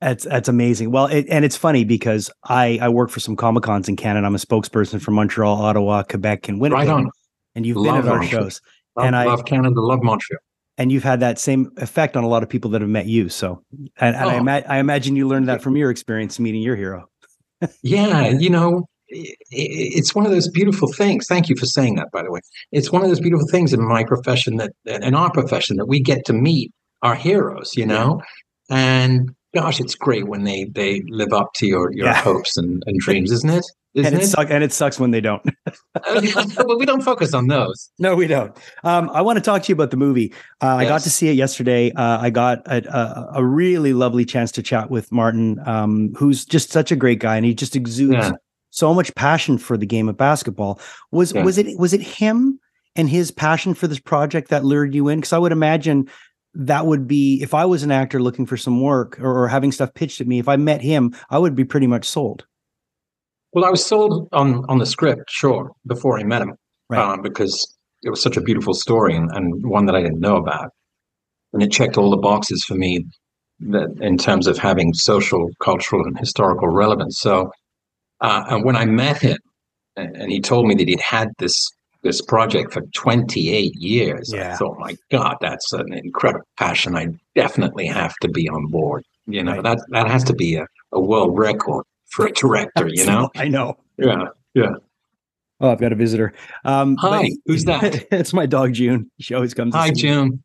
That's 0.00 0.24
that's 0.24 0.48
amazing. 0.48 0.92
Well, 0.92 1.06
it, 1.06 1.26
and 1.28 1.44
it's 1.44 1.56
funny 1.56 1.84
because 1.84 2.30
I 2.44 2.78
I 2.80 2.88
work 2.88 3.10
for 3.10 3.20
some 3.20 3.36
comic 3.36 3.64
cons 3.64 3.88
in 3.88 3.96
Canada. 3.96 4.26
I'm 4.26 4.34
a 4.34 4.38
spokesperson 4.38 5.00
for 5.00 5.10
Montreal, 5.10 5.60
Ottawa, 5.60 6.02
Quebec, 6.04 6.48
and 6.48 6.60
Winnipeg. 6.60 6.88
Right 6.88 6.94
on. 6.94 7.10
And 7.54 7.66
you've 7.66 7.76
love 7.76 8.04
been 8.04 8.06
at 8.06 8.08
our 8.08 8.18
Montreal. 8.20 8.42
shows. 8.44 8.60
Love, 8.96 9.06
and 9.06 9.16
I 9.16 9.24
love 9.24 9.44
Canada, 9.44 9.80
love 9.80 10.02
Montreal. 10.02 10.40
And 10.78 10.90
you've 10.90 11.02
had 11.02 11.20
that 11.20 11.38
same 11.38 11.70
effect 11.76 12.16
on 12.16 12.24
a 12.24 12.28
lot 12.28 12.42
of 12.42 12.48
people 12.48 12.70
that 12.70 12.80
have 12.80 12.88
met 12.88 13.06
you. 13.06 13.28
So, 13.28 13.62
and, 13.98 14.16
and 14.16 14.24
oh. 14.24 14.28
I, 14.28 14.34
ima- 14.36 14.64
I 14.66 14.78
imagine 14.78 15.16
you 15.16 15.28
learned 15.28 15.48
that 15.48 15.60
from 15.60 15.76
your 15.76 15.90
experience 15.90 16.40
meeting 16.40 16.62
your 16.62 16.76
hero. 16.76 17.06
yeah, 17.82 18.28
you 18.28 18.48
know, 18.48 18.86
it's 19.10 20.14
one 20.14 20.24
of 20.24 20.32
those 20.32 20.48
beautiful 20.48 20.90
things. 20.92 21.26
Thank 21.28 21.50
you 21.50 21.56
for 21.56 21.66
saying 21.66 21.96
that, 21.96 22.10
by 22.10 22.22
the 22.22 22.30
way. 22.30 22.40
It's 22.72 22.90
one 22.90 23.02
of 23.02 23.08
those 23.08 23.20
beautiful 23.20 23.46
things 23.48 23.74
in 23.74 23.86
my 23.86 24.04
profession 24.04 24.56
that, 24.56 24.72
in 24.86 25.14
our 25.14 25.30
profession, 25.30 25.76
that 25.76 25.86
we 25.86 26.00
get 26.00 26.24
to 26.26 26.32
meet 26.32 26.72
our 27.02 27.14
heroes, 27.14 27.72
you 27.76 27.84
know, 27.84 28.22
and 28.70 29.34
gosh, 29.54 29.80
it's 29.80 29.94
great 29.94 30.26
when 30.26 30.44
they 30.44 30.64
they 30.64 31.02
live 31.08 31.32
up 31.32 31.54
to 31.54 31.66
your 31.66 31.92
your 31.92 32.06
yeah. 32.06 32.20
hopes 32.20 32.56
and, 32.56 32.82
and 32.86 33.00
dreams, 33.00 33.30
isn't 33.30 33.50
it? 33.50 33.64
Isn't 33.92 34.12
and 34.12 34.22
it, 34.22 34.24
it? 34.24 34.28
Suck, 34.28 34.48
and 34.50 34.62
it 34.62 34.72
sucks 34.72 35.00
when 35.00 35.10
they 35.10 35.20
don't. 35.20 35.42
well, 36.06 36.78
we 36.78 36.86
don't 36.86 37.02
focus 37.02 37.34
on 37.34 37.48
those. 37.48 37.90
No, 37.98 38.14
we 38.14 38.28
don't. 38.28 38.56
Um, 38.84 39.10
I 39.10 39.20
want 39.20 39.36
to 39.38 39.40
talk 39.40 39.64
to 39.64 39.68
you 39.68 39.74
about 39.74 39.90
the 39.90 39.96
movie. 39.96 40.32
Uh, 40.60 40.78
yes. 40.78 40.80
I 40.80 40.84
got 40.84 41.00
to 41.02 41.10
see 41.10 41.28
it 41.28 41.32
yesterday. 41.32 41.90
Uh, 41.92 42.18
I 42.20 42.30
got 42.30 42.64
a, 42.66 42.86
a, 42.88 43.30
a, 43.40 43.44
really 43.44 43.92
lovely 43.92 44.24
chance 44.24 44.52
to 44.52 44.62
chat 44.62 44.90
with 44.90 45.10
Martin, 45.10 45.58
um, 45.66 46.12
who's 46.14 46.44
just 46.44 46.70
such 46.70 46.92
a 46.92 46.96
great 46.96 47.18
guy, 47.18 47.34
and 47.34 47.44
he 47.44 47.52
just 47.52 47.74
exudes 47.74 48.14
yeah. 48.14 48.32
so 48.70 48.94
much 48.94 49.12
passion 49.16 49.58
for 49.58 49.76
the 49.76 49.86
game 49.86 50.08
of 50.08 50.16
basketball. 50.16 50.80
Was 51.10 51.32
yeah. 51.32 51.42
was 51.42 51.58
it 51.58 51.76
was 51.76 51.92
it 51.92 52.00
him 52.00 52.60
and 52.94 53.08
his 53.08 53.32
passion 53.32 53.74
for 53.74 53.88
this 53.88 53.98
project 53.98 54.50
that 54.50 54.64
lured 54.64 54.94
you 54.94 55.08
in? 55.08 55.18
Because 55.18 55.32
I 55.32 55.38
would 55.38 55.52
imagine 55.52 56.08
that 56.54 56.86
would 56.86 57.06
be 57.06 57.40
if 57.42 57.54
I 57.54 57.64
was 57.64 57.82
an 57.82 57.90
actor 57.90 58.20
looking 58.20 58.46
for 58.46 58.56
some 58.56 58.80
work 58.80 59.18
or, 59.20 59.44
or, 59.44 59.48
having 59.48 59.72
stuff 59.72 59.94
pitched 59.94 60.20
at 60.20 60.26
me, 60.26 60.38
if 60.38 60.48
I 60.48 60.56
met 60.56 60.80
him, 60.80 61.14
I 61.30 61.38
would 61.38 61.54
be 61.54 61.64
pretty 61.64 61.86
much 61.86 62.08
sold. 62.08 62.44
Well, 63.52 63.64
I 63.64 63.70
was 63.70 63.84
sold 63.84 64.28
on 64.32 64.64
on 64.68 64.78
the 64.78 64.86
script, 64.86 65.30
sure, 65.30 65.72
before 65.86 66.18
I 66.18 66.24
met 66.24 66.42
him, 66.42 66.54
right. 66.88 67.00
um, 67.00 67.22
because 67.22 67.76
it 68.02 68.10
was 68.10 68.22
such 68.22 68.36
a 68.36 68.40
beautiful 68.40 68.74
story 68.74 69.14
and, 69.14 69.30
and 69.32 69.66
one 69.66 69.86
that 69.86 69.94
I 69.94 70.02
didn't 70.02 70.20
know 70.20 70.36
about, 70.36 70.70
and 71.52 71.62
it 71.62 71.70
checked 71.70 71.96
all 71.96 72.10
the 72.10 72.16
boxes 72.16 72.64
for 72.64 72.74
me 72.74 73.04
that 73.60 73.94
in 74.00 74.16
terms 74.16 74.46
of 74.46 74.58
having 74.58 74.94
social, 74.94 75.50
cultural, 75.62 76.04
and 76.04 76.18
historical 76.18 76.68
relevance. 76.68 77.18
So, 77.20 77.50
uh, 78.20 78.44
and 78.48 78.64
when 78.64 78.76
I 78.76 78.86
met 78.86 79.18
him, 79.18 79.38
and, 79.96 80.16
and 80.16 80.32
he 80.32 80.40
told 80.40 80.66
me 80.66 80.74
that 80.76 80.88
he'd 80.88 81.00
had 81.00 81.28
this 81.38 81.70
this 82.02 82.20
project 82.20 82.72
for 82.72 82.82
28 82.94 83.74
years. 83.76 84.32
Yeah. 84.32 84.54
I 84.54 84.56
thought, 84.56 84.78
my 84.78 84.96
God, 85.10 85.36
that's 85.40 85.72
an 85.72 85.92
incredible 85.92 86.46
passion. 86.56 86.96
I 86.96 87.08
definitely 87.34 87.86
have 87.86 88.14
to 88.22 88.28
be 88.28 88.48
on 88.48 88.66
board. 88.66 89.04
You 89.26 89.44
know, 89.44 89.52
right. 89.52 89.62
that 89.62 89.78
that 89.90 90.08
has 90.08 90.24
to 90.24 90.34
be 90.34 90.56
a, 90.56 90.66
a 90.92 91.00
world 91.00 91.38
record 91.38 91.84
for 92.08 92.26
a 92.26 92.32
director, 92.32 92.88
you 92.88 93.04
know? 93.06 93.30
I 93.36 93.48
know. 93.48 93.76
Yeah. 93.96 94.28
Yeah. 94.54 94.72
Oh, 95.60 95.70
I've 95.70 95.80
got 95.80 95.92
a 95.92 95.96
visitor. 95.96 96.32
Um, 96.64 96.96
Hi, 96.96 97.22
but, 97.22 97.30
who's 97.46 97.64
that? 97.66 98.06
it's 98.10 98.32
my 98.32 98.46
dog 98.46 98.72
June. 98.72 99.10
She 99.20 99.34
always 99.34 99.54
comes. 99.54 99.74
Hi, 99.74 99.90
June. 99.90 100.42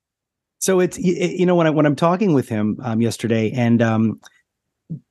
So 0.59 0.79
it's 0.79 0.97
you 0.97 1.45
know 1.45 1.55
when 1.55 1.67
I 1.67 1.69
when 1.69 1.85
I'm 1.85 1.95
talking 1.95 2.33
with 2.33 2.49
him 2.49 2.77
um, 2.83 3.01
yesterday, 3.01 3.51
and 3.51 3.81
um, 3.81 4.19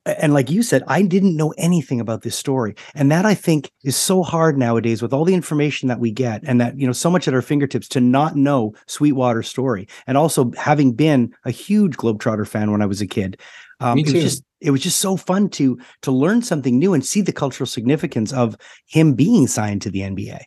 and 0.05 0.33
like 0.33 0.49
you 0.49 0.63
said, 0.63 0.83
I 0.87 1.01
didn't 1.01 1.35
know 1.35 1.53
anything 1.57 1.99
about 1.99 2.21
this 2.21 2.35
story. 2.35 2.75
And 2.93 3.11
that 3.11 3.25
I 3.25 3.33
think 3.33 3.69
is 3.83 3.95
so 3.95 4.23
hard 4.23 4.57
nowadays 4.57 5.01
with 5.01 5.11
all 5.11 5.25
the 5.25 5.33
information 5.33 5.89
that 5.89 5.99
we 5.99 6.11
get 6.11 6.43
and 6.45 6.61
that, 6.61 6.79
you 6.79 6.87
know, 6.87 6.93
so 6.93 7.09
much 7.09 7.27
at 7.27 7.33
our 7.33 7.41
fingertips 7.41 7.87
to 7.89 7.99
not 7.99 8.35
know 8.35 8.73
Sweetwater's 8.87 9.49
story. 9.49 9.87
And 10.07 10.17
also 10.17 10.51
having 10.57 10.93
been 10.93 11.33
a 11.43 11.51
huge 11.51 11.97
Globetrotter 11.97 12.47
fan 12.47 12.71
when 12.71 12.81
I 12.81 12.85
was 12.85 13.01
a 13.01 13.07
kid. 13.07 13.39
Um, 13.81 13.97
It 13.97 14.05
was 14.05 14.13
just 14.13 14.43
it 14.61 14.71
was 14.71 14.81
just 14.81 15.01
so 15.01 15.17
fun 15.17 15.49
to 15.49 15.77
to 16.03 16.11
learn 16.11 16.41
something 16.41 16.79
new 16.79 16.93
and 16.93 17.05
see 17.05 17.21
the 17.21 17.33
cultural 17.33 17.67
significance 17.67 18.31
of 18.31 18.55
him 18.87 19.13
being 19.13 19.47
signed 19.47 19.81
to 19.81 19.89
the 19.89 19.99
NBA. 19.99 20.39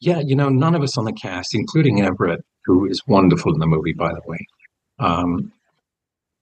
Yeah, 0.00 0.20
you 0.20 0.36
know, 0.36 0.50
none 0.50 0.74
of 0.74 0.82
us 0.82 0.98
on 0.98 1.06
the 1.06 1.12
cast, 1.14 1.54
including 1.54 2.02
Everett, 2.02 2.44
who 2.66 2.84
is 2.86 3.00
wonderful 3.06 3.54
in 3.54 3.60
the 3.60 3.66
movie, 3.66 3.94
by 3.94 4.12
the 4.12 4.20
way, 4.26 4.46
um, 4.98 5.50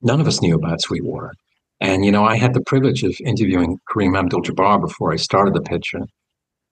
none 0.01 0.19
of 0.19 0.27
us 0.27 0.41
knew 0.41 0.55
about 0.55 0.81
Sweetwater. 0.81 1.31
And, 1.83 2.05
you 2.05 2.13
know, 2.13 2.23
I 2.23 2.37
had 2.37 2.53
the 2.53 2.61
privilege 2.61 3.03
of 3.03 3.13
interviewing 3.25 3.77
Kareem 3.91 4.17
Abdul 4.17 4.41
Jabbar 4.41 4.79
before 4.79 5.11
I 5.11 5.17
started 5.17 5.53
the 5.53 5.61
picture. 5.61 5.99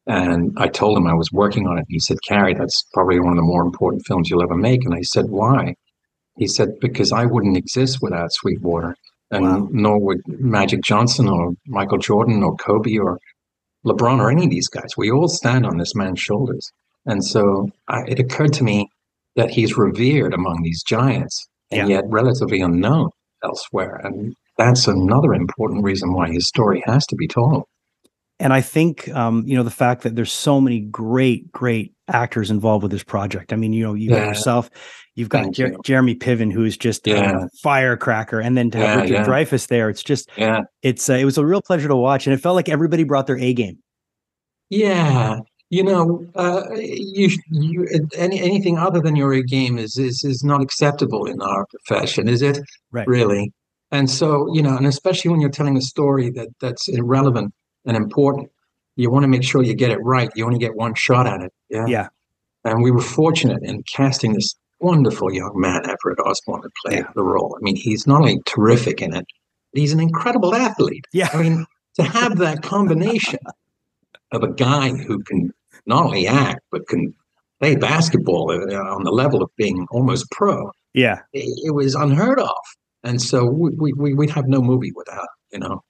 And 0.07 0.53
I 0.57 0.69
told 0.69 0.97
him 0.97 1.05
I 1.05 1.13
was 1.13 1.33
working 1.33 1.67
on 1.67 1.77
it. 1.77 1.85
He 1.89 1.99
said, 1.99 2.17
Cary, 2.25 2.53
that's 2.53 2.85
probably 2.93 3.19
one 3.19 3.33
of 3.33 3.35
the 3.35 3.41
more 3.43 3.61
important 3.61 4.03
films 4.07 4.29
you'll 4.29 4.41
ever 4.41 4.55
make. 4.55 4.85
And 4.85 4.95
I 4.95 5.01
said, 5.01 5.25
why? 5.29 5.75
He 6.37 6.47
said, 6.47 6.79
because 6.79 7.11
I 7.11 7.25
wouldn't 7.25 7.57
exist 7.57 7.99
without 8.01 8.31
Sweetwater. 8.31 8.95
And 9.31 9.43
wow. 9.43 9.67
nor 9.69 9.99
would 9.99 10.21
Magic 10.27 10.81
Johnson 10.81 11.27
or 11.27 11.51
Michael 11.67 11.97
Jordan 11.97 12.41
or 12.41 12.55
Kobe 12.55 12.97
or 12.97 13.19
LeBron 13.85 14.19
or 14.19 14.31
any 14.31 14.45
of 14.45 14.49
these 14.49 14.69
guys. 14.69 14.91
We 14.95 15.11
all 15.11 15.27
stand 15.27 15.65
on 15.65 15.77
this 15.77 15.93
man's 15.93 16.21
shoulders. 16.21 16.71
And 17.05 17.23
so 17.23 17.69
I, 17.89 18.03
it 18.07 18.19
occurred 18.19 18.53
to 18.53 18.63
me 18.63 18.87
that 19.35 19.49
he's 19.49 19.77
revered 19.77 20.33
among 20.33 20.61
these 20.63 20.83
giants 20.83 21.47
and 21.69 21.89
yeah. 21.89 21.95
yet 21.95 22.05
relatively 22.07 22.61
unknown 22.61 23.09
elsewhere. 23.43 23.99
And 24.03 24.35
that's 24.65 24.87
another 24.87 25.33
important 25.33 25.83
reason 25.83 26.13
why 26.13 26.29
his 26.29 26.47
story 26.47 26.83
has 26.85 27.05
to 27.07 27.15
be 27.15 27.27
told. 27.27 27.63
And 28.39 28.53
I 28.53 28.61
think, 28.61 29.07
um, 29.09 29.43
you 29.45 29.55
know, 29.55 29.61
the 29.61 29.69
fact 29.69 30.01
that 30.01 30.15
there's 30.15 30.31
so 30.31 30.59
many 30.59 30.79
great, 30.79 31.51
great 31.51 31.93
actors 32.07 32.49
involved 32.49 32.81
with 32.81 32.91
this 32.91 33.03
project. 33.03 33.53
I 33.53 33.55
mean, 33.55 33.71
you 33.71 33.83
know, 33.83 33.93
you 33.93 34.09
yeah. 34.09 34.29
yourself, 34.29 34.69
you've 35.13 35.29
got 35.29 35.51
Jer- 35.51 35.67
you. 35.67 35.79
Jeremy 35.83 36.15
Piven, 36.15 36.51
who 36.51 36.63
is 36.63 36.75
just 36.75 37.05
yeah. 37.05 37.43
a 37.43 37.49
firecracker, 37.61 38.39
and 38.39 38.57
then 38.57 38.71
to 38.71 38.79
have 38.79 38.87
yeah, 38.87 39.01
Richard 39.01 39.13
yeah. 39.13 39.25
Dreyfuss 39.25 39.67
there, 39.67 39.89
it's 39.91 40.01
just, 40.01 40.27
yeah, 40.37 40.61
it's 40.81 41.07
uh, 41.07 41.13
it 41.13 41.25
was 41.25 41.37
a 41.37 41.45
real 41.45 41.61
pleasure 41.61 41.87
to 41.87 41.95
watch, 41.95 42.25
and 42.25 42.33
it 42.33 42.37
felt 42.37 42.55
like 42.55 42.67
everybody 42.67 43.03
brought 43.03 43.27
their 43.27 43.37
A 43.37 43.53
game. 43.53 43.77
Yeah, 44.69 45.37
you 45.69 45.83
know, 45.83 46.25
uh, 46.33 46.63
you, 46.75 47.29
you 47.51 47.87
any 48.15 48.41
anything 48.41 48.79
other 48.79 49.01
than 49.01 49.15
your 49.15 49.33
A 49.33 49.43
game 49.43 49.77
is 49.77 49.99
is 49.99 50.23
is 50.23 50.43
not 50.43 50.61
acceptable 50.61 51.25
in 51.25 51.39
our 51.41 51.67
profession, 51.67 52.27
is 52.27 52.41
it? 52.41 52.59
Right. 52.91 53.07
Really. 53.07 53.53
And 53.91 54.09
so, 54.09 54.47
you 54.53 54.61
know, 54.61 54.77
and 54.77 54.87
especially 54.87 55.31
when 55.31 55.41
you're 55.41 55.49
telling 55.49 55.77
a 55.77 55.81
story 55.81 56.29
that 56.31 56.47
that's 56.59 56.87
irrelevant 56.87 57.53
and 57.85 57.97
important, 57.97 58.49
you 58.95 59.09
want 59.09 59.23
to 59.23 59.27
make 59.27 59.43
sure 59.43 59.63
you 59.63 59.73
get 59.73 59.91
it 59.91 59.99
right. 60.01 60.29
You 60.35 60.45
only 60.45 60.59
get 60.59 60.75
one 60.75 60.93
shot 60.95 61.27
at 61.27 61.41
it. 61.41 61.53
Yeah. 61.69 61.85
Yeah. 61.87 62.07
And 62.63 62.83
we 62.83 62.91
were 62.91 63.01
fortunate 63.01 63.63
in 63.63 63.83
casting 63.83 64.33
this 64.33 64.55
wonderful 64.79 65.33
young 65.33 65.53
man, 65.55 65.81
Everett 65.83 66.19
Osborne, 66.25 66.61
to 66.61 66.69
play 66.85 66.97
yeah. 66.97 67.07
the 67.15 67.23
role. 67.23 67.57
I 67.59 67.63
mean, 67.63 67.75
he's 67.75 68.07
not 68.07 68.21
only 68.21 68.39
terrific 68.45 69.01
in 69.01 69.15
it, 69.15 69.25
he's 69.73 69.93
an 69.93 69.99
incredible 69.99 70.55
athlete. 70.55 71.05
Yeah. 71.11 71.29
I 71.33 71.41
mean, 71.41 71.65
to 71.95 72.03
have 72.03 72.37
that 72.37 72.61
combination 72.61 73.39
of 74.31 74.43
a 74.43 74.53
guy 74.53 74.89
who 74.89 75.21
can 75.23 75.51
not 75.85 76.05
only 76.05 76.27
act, 76.27 76.61
but 76.71 76.87
can 76.87 77.13
play 77.59 77.75
basketball 77.75 78.51
uh, 78.51 78.75
on 78.75 79.03
the 79.03 79.11
level 79.11 79.41
of 79.41 79.49
being 79.57 79.87
almost 79.91 80.29
pro. 80.31 80.71
Yeah. 80.93 81.19
It, 81.33 81.49
it 81.65 81.71
was 81.71 81.95
unheard 81.95 82.39
of. 82.39 82.55
And 83.03 83.21
so 83.21 83.45
we, 83.45 83.93
we, 83.93 84.13
we'd 84.13 84.29
have 84.29 84.47
no 84.47 84.61
movie 84.61 84.91
without, 84.95 85.27
you 85.51 85.59
know. 85.59 85.83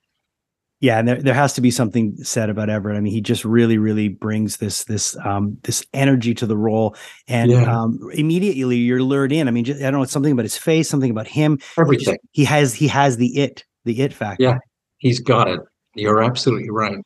Yeah, 0.81 0.97
and 0.97 1.07
there, 1.07 1.21
there 1.21 1.33
has 1.35 1.53
to 1.53 1.61
be 1.61 1.69
something 1.69 2.17
said 2.23 2.49
about 2.49 2.69
Everett. 2.69 2.97
I 2.97 3.01
mean, 3.01 3.13
he 3.13 3.21
just 3.21 3.45
really, 3.45 3.77
really 3.77 4.07
brings 4.07 4.57
this 4.57 4.85
this 4.85 5.15
um, 5.23 5.57
this 5.61 5.85
energy 5.93 6.33
to 6.33 6.47
the 6.47 6.57
role, 6.57 6.95
and 7.27 7.51
yeah. 7.51 7.81
um, 7.81 7.99
immediately 8.13 8.77
you're 8.77 9.03
lured 9.03 9.31
in. 9.31 9.47
I 9.47 9.51
mean, 9.51 9.63
just, 9.63 9.79
I 9.79 9.83
don't 9.83 9.93
know, 9.93 10.01
it's 10.01 10.11
something 10.11 10.31
about 10.31 10.45
his 10.45 10.57
face, 10.57 10.89
something 10.89 11.11
about 11.11 11.27
him. 11.27 11.59
Everything. 11.77 12.15
Just, 12.15 12.19
he 12.31 12.45
has 12.45 12.73
he 12.73 12.87
has 12.87 13.17
the 13.17 13.37
it, 13.37 13.63
the 13.85 14.01
it 14.01 14.11
factor. 14.11 14.43
Yeah, 14.43 14.57
he's 14.97 15.19
got 15.19 15.47
it. 15.49 15.59
You're 15.93 16.23
absolutely 16.23 16.71
right. 16.71 16.97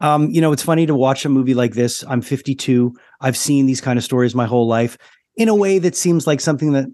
Um, 0.00 0.30
you 0.30 0.40
know, 0.40 0.52
it's 0.52 0.62
funny 0.62 0.86
to 0.86 0.94
watch 0.94 1.24
a 1.24 1.28
movie 1.28 1.54
like 1.54 1.74
this. 1.74 2.04
I'm 2.06 2.20
52. 2.20 2.94
I've 3.20 3.36
seen 3.36 3.66
these 3.66 3.80
kind 3.80 3.98
of 3.98 4.04
stories 4.04 4.32
my 4.32 4.46
whole 4.46 4.68
life 4.68 4.96
in 5.36 5.48
a 5.48 5.54
way 5.56 5.80
that 5.80 5.96
seems 5.96 6.26
like 6.26 6.40
something 6.40 6.72
that 6.72 6.86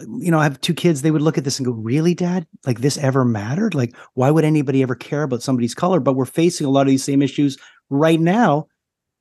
you 0.00 0.30
know, 0.30 0.38
I 0.38 0.44
have 0.44 0.60
two 0.60 0.74
kids, 0.74 1.02
they 1.02 1.10
would 1.10 1.22
look 1.22 1.38
at 1.38 1.44
this 1.44 1.58
and 1.58 1.66
go, 1.66 1.72
Really, 1.72 2.14
dad? 2.14 2.46
Like 2.64 2.80
this 2.80 2.98
ever 2.98 3.24
mattered? 3.24 3.74
Like, 3.74 3.96
why 4.14 4.30
would 4.30 4.44
anybody 4.44 4.82
ever 4.82 4.94
care 4.94 5.22
about 5.22 5.42
somebody's 5.42 5.74
color? 5.74 6.00
But 6.00 6.14
we're 6.14 6.24
facing 6.24 6.66
a 6.66 6.70
lot 6.70 6.82
of 6.82 6.88
these 6.88 7.04
same 7.04 7.22
issues 7.22 7.58
right 7.90 8.20
now. 8.20 8.66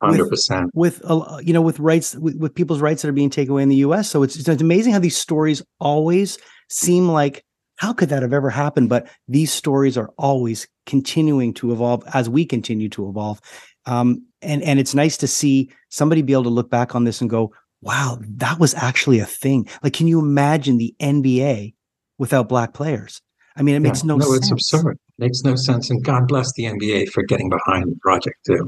Hundred 0.02 0.30
percent 0.30 0.70
with, 0.74 1.02
uh, 1.06 1.40
you 1.42 1.54
know 1.54 1.62
with 1.62 1.80
rights 1.80 2.16
with, 2.16 2.36
with, 2.36 2.54
people's 2.54 2.82
rights 2.82 3.02
that 3.02 3.08
are 3.08 3.14
being 3.14 3.30
taken 3.30 3.54
away 3.54 3.64
in 3.64 3.70
the 3.70 3.78
U.S. 3.78 4.10
So 4.10 4.24
it's 4.24 4.36
it's 4.36 4.62
amazing 4.62 4.94
how 4.94 5.00
these 5.00 5.18
stories 5.18 5.64
always 5.80 6.38
seem 6.70 7.08
like 7.08 7.44
how 7.78 7.94
could 7.94 8.10
that 8.10 8.22
have 8.22 8.34
ever 8.34 8.50
happened? 8.50 8.90
But 8.90 9.08
these 9.28 9.52
stories 9.52 9.98
are 9.98 10.12
always 10.18 10.68
continuing 10.86 11.54
to 11.56 11.72
evolve 11.72 12.04
as 12.14 12.30
we 12.30 12.46
continue 12.46 12.90
to 12.90 13.08
evolve, 13.10 13.40
um, 13.86 14.26
and 14.42 14.62
and 14.64 14.80
it's 14.80 14.94
nice 14.94 15.18
to 15.18 15.28
see 15.28 15.72
somebody 15.90 16.22
be 16.22 16.34
able 16.34 16.44
to 16.44 16.50
look 16.50 16.70
back 16.70 16.94
on 16.94 17.06
this 17.06 17.22
and 17.22 17.30
go, 17.30 17.54
wow, 17.86 18.18
that 18.20 18.60
was 18.60 18.74
actually 18.74 19.20
a 19.20 19.26
thing. 19.26 19.70
Like, 19.84 19.94
can 19.94 20.08
you 20.08 20.20
imagine 20.20 20.78
the 20.78 20.96
NBA 21.00 21.76
without 22.18 22.50
black 22.50 22.74
players? 22.74 23.22
I 23.56 23.62
mean, 23.62 23.76
it 23.76 23.80
makes 23.80 24.04
no, 24.04 24.18
no 24.18 24.26
sense. 24.26 24.32
No, 24.32 24.36
it's 24.36 24.52
absurd. 24.52 24.92
It 24.94 25.20
makes 25.20 25.44
no 25.44 25.56
sense. 25.56 25.90
And 25.90 26.04
God 26.04 26.28
bless 26.28 26.52
the 26.54 26.64
NBA 26.64 27.10
for 27.10 27.24
getting 27.24 27.50
behind 27.50 27.92
the 27.92 27.96
project 28.02 28.38
too. 28.46 28.68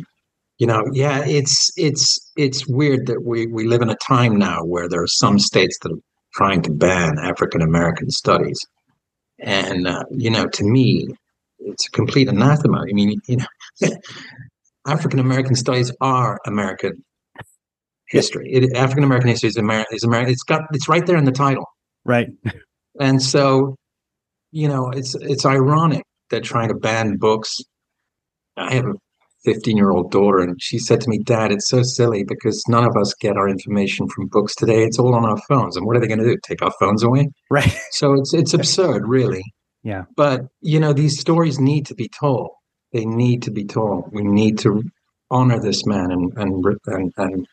You 0.59 0.67
know, 0.67 0.83
yeah, 0.93 1.23
it's 1.25 1.71
it's 1.77 2.31
it's 2.37 2.67
weird 2.67 3.07
that 3.07 3.23
we 3.23 3.47
we 3.47 3.67
live 3.67 3.81
in 3.81 3.89
a 3.89 3.97
time 3.97 4.37
now 4.37 4.63
where 4.63 4.87
there 4.87 5.01
are 5.01 5.07
some 5.07 5.37
states 5.39 5.77
that 5.81 5.91
are 5.91 5.99
trying 6.33 6.61
to 6.63 6.71
ban 6.71 7.19
African 7.19 7.61
American 7.61 8.09
studies, 8.09 8.59
and 9.39 9.87
uh, 9.87 10.03
you 10.11 10.31
know, 10.31 10.47
to 10.47 10.63
me, 10.63 11.07
it's 11.59 11.87
a 11.87 11.91
complete 11.91 12.27
anathema. 12.27 12.85
I 12.89 12.93
mean, 12.93 13.21
you 13.27 13.37
know, 13.37 13.89
African 14.87 15.19
American 15.19 15.53
studies 15.53 15.91
are 16.01 16.39
American 16.47 17.03
history. 18.09 18.51
It, 18.51 18.75
African 18.75 19.03
American 19.03 19.29
history 19.29 19.49
is 19.49 19.57
American. 19.57 19.95
Is 19.95 20.03
American. 20.03 20.31
It's 20.31 20.43
got. 20.43 20.61
It's 20.73 20.89
right 20.89 21.05
there 21.05 21.17
in 21.17 21.25
the 21.25 21.31
title. 21.31 21.65
Right. 22.05 22.29
And 22.99 23.21
so, 23.21 23.75
you 24.51 24.67
know, 24.67 24.89
it's 24.89 25.15
it's 25.15 25.45
ironic 25.45 26.03
that 26.31 26.43
trying 26.43 26.69
to 26.69 26.73
ban 26.73 27.17
books. 27.17 27.57
I 28.55 28.73
have 28.73 28.85
a 28.85 28.93
15 29.45 29.77
year 29.77 29.91
old 29.91 30.11
daughter, 30.11 30.39
and 30.39 30.59
she 30.61 30.79
said 30.79 30.99
to 31.01 31.09
me, 31.09 31.19
"Dad, 31.19 31.51
it's 31.51 31.69
so 31.69 31.83
silly 31.83 32.23
because 32.23 32.63
none 32.67 32.83
of 32.83 32.97
us 32.97 33.13
get 33.13 33.37
our 33.37 33.47
information 33.47 34.07
from 34.09 34.27
books 34.27 34.55
today. 34.55 34.83
It's 34.83 34.99
all 34.99 35.15
on 35.15 35.25
our 35.25 35.37
phones. 35.47 35.77
And 35.77 35.85
what 35.85 35.95
are 35.95 35.99
they 35.99 36.07
going 36.07 36.19
to 36.19 36.25
do? 36.25 36.37
Take 36.43 36.61
our 36.61 36.73
phones 36.79 37.03
away? 37.03 37.29
Right. 37.49 37.77
So 37.91 38.13
it's 38.13 38.33
it's 38.33 38.53
absurd, 38.53 39.07
really. 39.07 39.43
Yeah. 39.83 40.03
But 40.15 40.41
you 40.61 40.79
know, 40.79 40.93
these 40.93 41.19
stories 41.19 41.59
need 41.59 41.85
to 41.85 41.95
be 41.95 42.09
told. 42.09 42.49
They 42.93 43.05
need 43.05 43.43
to 43.43 43.51
be 43.51 43.65
told. 43.65 44.11
We 44.11 44.23
need 44.23 44.57
to 44.59 44.83
honor 45.29 45.59
this 45.59 45.85
man 45.85 46.11
and 46.11 46.33
and 46.35 46.65
and, 46.87 47.13
and 47.17 47.47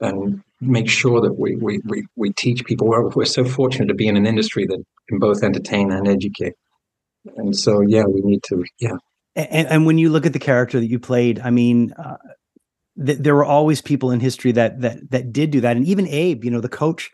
and 0.00 0.42
make 0.60 0.88
sure 0.88 1.20
that 1.20 1.34
we 1.34 1.56
we 1.56 1.80
we, 1.84 2.06
we 2.16 2.32
teach 2.32 2.64
people. 2.64 2.88
We're, 2.88 3.08
we're 3.08 3.24
so 3.24 3.44
fortunate 3.44 3.86
to 3.88 3.94
be 3.94 4.08
in 4.08 4.16
an 4.16 4.26
industry 4.26 4.66
that 4.66 4.82
can 5.08 5.18
both 5.18 5.42
entertain 5.42 5.90
and 5.92 6.08
educate. 6.08 6.54
And 7.36 7.56
so, 7.56 7.80
yeah, 7.80 8.04
we 8.04 8.20
need 8.20 8.42
to, 8.44 8.64
yeah. 8.78 8.96
And, 9.34 9.66
and 9.68 9.86
when 9.86 9.98
you 9.98 10.10
look 10.10 10.26
at 10.26 10.32
the 10.32 10.38
character 10.38 10.78
that 10.78 10.86
you 10.86 10.98
played, 10.98 11.40
I 11.40 11.50
mean, 11.50 11.92
uh, 11.92 12.16
th- 13.04 13.18
there 13.18 13.34
were 13.34 13.44
always 13.44 13.82
people 13.82 14.10
in 14.10 14.20
history 14.20 14.52
that 14.52 14.80
that 14.80 15.10
that 15.10 15.32
did 15.32 15.50
do 15.50 15.60
that, 15.62 15.76
and 15.76 15.86
even 15.86 16.06
Abe, 16.08 16.44
you 16.44 16.50
know, 16.50 16.60
the 16.60 16.68
coach 16.68 17.10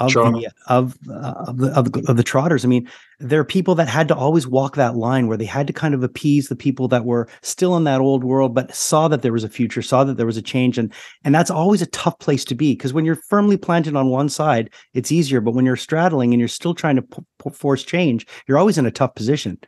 of 0.00 0.10
sure. 0.10 0.32
the 0.32 0.50
of 0.66 0.96
uh, 1.08 1.44
of 1.46 1.58
the 1.58 1.68
of 1.68 1.92
the, 1.92 2.04
of 2.08 2.16
the 2.16 2.22
trotters. 2.22 2.64
I 2.64 2.68
mean, 2.68 2.88
there 3.18 3.38
are 3.38 3.44
people 3.44 3.74
that 3.74 3.88
had 3.88 4.08
to 4.08 4.16
always 4.16 4.46
walk 4.46 4.76
that 4.76 4.96
line 4.96 5.26
where 5.26 5.36
they 5.36 5.44
had 5.44 5.66
to 5.66 5.72
kind 5.72 5.94
of 5.94 6.02
appease 6.02 6.48
the 6.48 6.56
people 6.56 6.88
that 6.88 7.04
were 7.04 7.28
still 7.42 7.76
in 7.76 7.84
that 7.84 8.00
old 8.00 8.24
world, 8.24 8.54
but 8.54 8.74
saw 8.74 9.08
that 9.08 9.22
there 9.22 9.32
was 9.32 9.44
a 9.44 9.48
future, 9.48 9.82
saw 9.82 10.02
that 10.04 10.16
there 10.16 10.26
was 10.26 10.36
a 10.36 10.42
change, 10.42 10.78
and 10.78 10.92
and 11.24 11.34
that's 11.34 11.50
always 11.50 11.82
a 11.82 11.86
tough 11.86 12.18
place 12.18 12.44
to 12.46 12.54
be 12.54 12.72
because 12.72 12.92
when 12.92 13.04
you're 13.04 13.20
firmly 13.28 13.56
planted 13.56 13.94
on 13.94 14.08
one 14.08 14.28
side, 14.28 14.70
it's 14.94 15.12
easier, 15.12 15.40
but 15.40 15.52
when 15.52 15.66
you're 15.66 15.76
straddling 15.76 16.32
and 16.32 16.40
you're 16.40 16.48
still 16.48 16.74
trying 16.74 16.96
to 16.96 17.02
p- 17.02 17.22
p- 17.42 17.50
force 17.50 17.84
change, 17.84 18.26
you're 18.48 18.58
always 18.58 18.78
in 18.78 18.86
a 18.86 18.90
tough 18.90 19.14
position. 19.14 19.58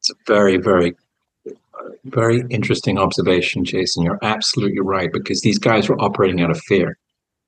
It's 0.00 0.10
a 0.10 0.14
very 0.26 0.56
very 0.56 0.94
very 2.04 2.42
interesting 2.50 2.98
observation, 2.98 3.64
Jason. 3.64 4.02
You're 4.02 4.18
absolutely 4.22 4.80
right 4.80 5.10
because 5.12 5.40
these 5.40 5.58
guys 5.58 5.88
were 5.88 6.00
operating 6.00 6.40
out 6.40 6.50
of 6.50 6.58
fear. 6.60 6.98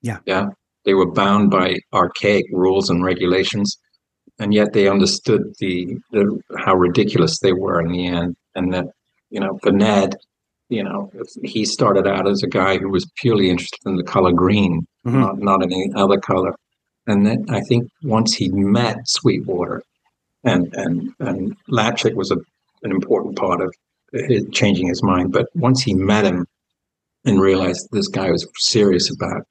Yeah. 0.03 0.19
Yeah. 0.25 0.49
They 0.85 0.95
were 0.95 1.11
bound 1.11 1.51
by 1.51 1.77
archaic 1.93 2.47
rules 2.53 2.91
and 2.91 3.05
regulations, 3.05 3.77
and 4.39 4.55
yet 4.55 4.73
they 4.73 4.89
understood 4.89 5.43
the, 5.59 5.97
the 6.13 6.41
how 6.59 6.75
ridiculous 6.75 7.39
they 7.39 7.53
were 7.53 7.81
in 7.81 7.93
the 7.93 8.07
end. 8.07 8.37
And 8.55 8.73
that, 8.73 8.87
you 9.31 9.41
know, 9.41 9.59
for 9.63 9.73
Ned, 9.73 10.17
you 10.69 10.83
know, 10.83 11.13
he 11.43 11.65
started 11.65 12.07
out 12.07 12.27
as 12.27 12.43
a 12.43 12.49
guy 12.49 12.79
who 12.79 12.89
was 12.89 13.11
purely 13.17 13.51
interested 13.51 13.81
in 13.87 13.97
the 13.97 14.05
color 14.05 14.33
green, 14.33 14.87
mm-hmm. 15.07 15.21
not, 15.21 15.39
not 15.39 15.63
any 15.63 15.91
other 15.95 16.19
color. 16.19 16.55
And 17.07 17.27
then 17.27 17.47
I 17.49 17.61
think 17.61 17.89
once 18.03 18.35
he 18.35 18.49
met 18.51 18.99
Sweetwater, 19.07 19.83
and 20.45 20.75
and 20.75 21.13
and 21.19 21.57
Lapchick 21.69 22.15
was 22.15 22.31
a, 22.31 22.37
an 22.83 22.93
important 22.93 23.37
part 23.37 23.61
of 23.61 23.75
his, 24.13 24.45
changing 24.53 24.89
his 24.89 25.03
mind. 25.03 25.33
But 25.33 25.47
once 25.55 25.83
he 25.83 25.95
met 25.95 26.25
him 26.25 26.47
and 27.25 27.41
realized 27.41 27.89
this 27.93 28.09
guy 28.09 28.31
was 28.31 28.47
serious 28.59 29.11
about 29.11 29.43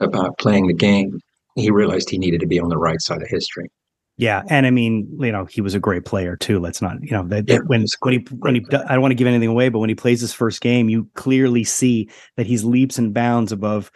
about 0.00 0.38
playing 0.38 0.66
the 0.66 0.74
game, 0.74 1.20
he 1.56 1.70
realized 1.70 2.10
he 2.10 2.18
needed 2.18 2.40
to 2.40 2.46
be 2.46 2.58
on 2.58 2.68
the 2.68 2.78
right 2.78 3.00
side 3.00 3.22
of 3.22 3.28
history. 3.28 3.70
Yeah, 4.16 4.42
and 4.50 4.66
I 4.66 4.70
mean, 4.70 5.08
you 5.18 5.32
know, 5.32 5.46
he 5.46 5.62
was 5.62 5.74
a 5.74 5.80
great 5.80 6.04
player 6.04 6.36
too. 6.36 6.58
Let's 6.58 6.82
not, 6.82 7.02
you 7.02 7.12
know, 7.12 7.22
that, 7.28 7.48
yeah, 7.48 7.60
when 7.66 7.86
when 8.00 8.12
he 8.12 8.26
when 8.40 8.54
he 8.56 8.66
I 8.70 8.92
don't 8.92 9.00
want 9.00 9.12
to 9.12 9.16
give 9.16 9.26
anything 9.26 9.48
away, 9.48 9.70
but 9.70 9.78
when 9.78 9.88
he 9.88 9.94
plays 9.94 10.20
his 10.20 10.34
first 10.34 10.60
game, 10.60 10.90
you 10.90 11.08
clearly 11.14 11.64
see 11.64 12.10
that 12.36 12.44
he's 12.44 12.62
leaps 12.62 12.98
and 12.98 13.14
bounds 13.14 13.50
above 13.50 13.90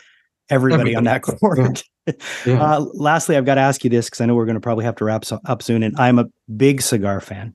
everybody, 0.48 0.94
everybody. 0.94 0.96
on 0.96 1.04
that 1.04 1.22
court. 1.22 1.58
Yeah. 1.58 1.72
Yeah. 2.44 2.62
Uh, 2.62 2.80
lastly, 2.92 3.34
I've 3.34 3.46
got 3.46 3.54
to 3.54 3.62
ask 3.62 3.82
you 3.82 3.88
this 3.88 4.10
because 4.10 4.20
I 4.20 4.26
know 4.26 4.34
we're 4.34 4.44
going 4.44 4.56
to 4.56 4.60
probably 4.60 4.84
have 4.84 4.96
to 4.96 5.06
wrap 5.06 5.24
up 5.46 5.62
soon, 5.62 5.82
and 5.82 5.98
I'm 5.98 6.18
a 6.18 6.26
big 6.54 6.82
cigar 6.82 7.22
fan. 7.22 7.54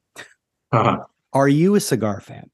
Uh-huh. 0.71 1.03
Are 1.33 1.47
you 1.47 1.75
a 1.75 1.79
cigar 1.79 2.19
fan? 2.19 2.49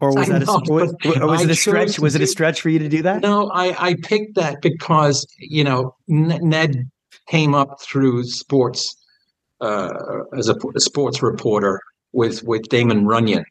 Or 0.00 0.14
was 0.14 0.30
I 0.30 0.38
that 0.38 0.46
know, 0.46 0.54
a, 0.54 0.72
was, 0.72 0.94
was 1.04 1.44
it 1.44 1.50
a 1.50 1.54
stretch? 1.54 1.98
Was 1.98 2.14
it 2.14 2.22
a 2.22 2.26
stretch 2.26 2.62
for 2.62 2.70
you 2.70 2.78
to 2.78 2.88
do 2.88 3.02
that? 3.02 3.20
No, 3.20 3.50
I, 3.50 3.88
I 3.88 3.94
picked 4.02 4.34
that 4.36 4.62
because 4.62 5.26
you 5.38 5.62
know 5.62 5.94
Ned 6.08 6.90
came 7.28 7.54
up 7.54 7.80
through 7.82 8.24
sports 8.24 8.96
uh, 9.60 9.92
as 10.36 10.48
a, 10.48 10.56
a, 10.74 10.80
sports 10.80 11.22
reporter 11.22 11.80
with 12.12 12.42
with 12.44 12.62
Damon 12.70 13.06
Runyon, 13.06 13.44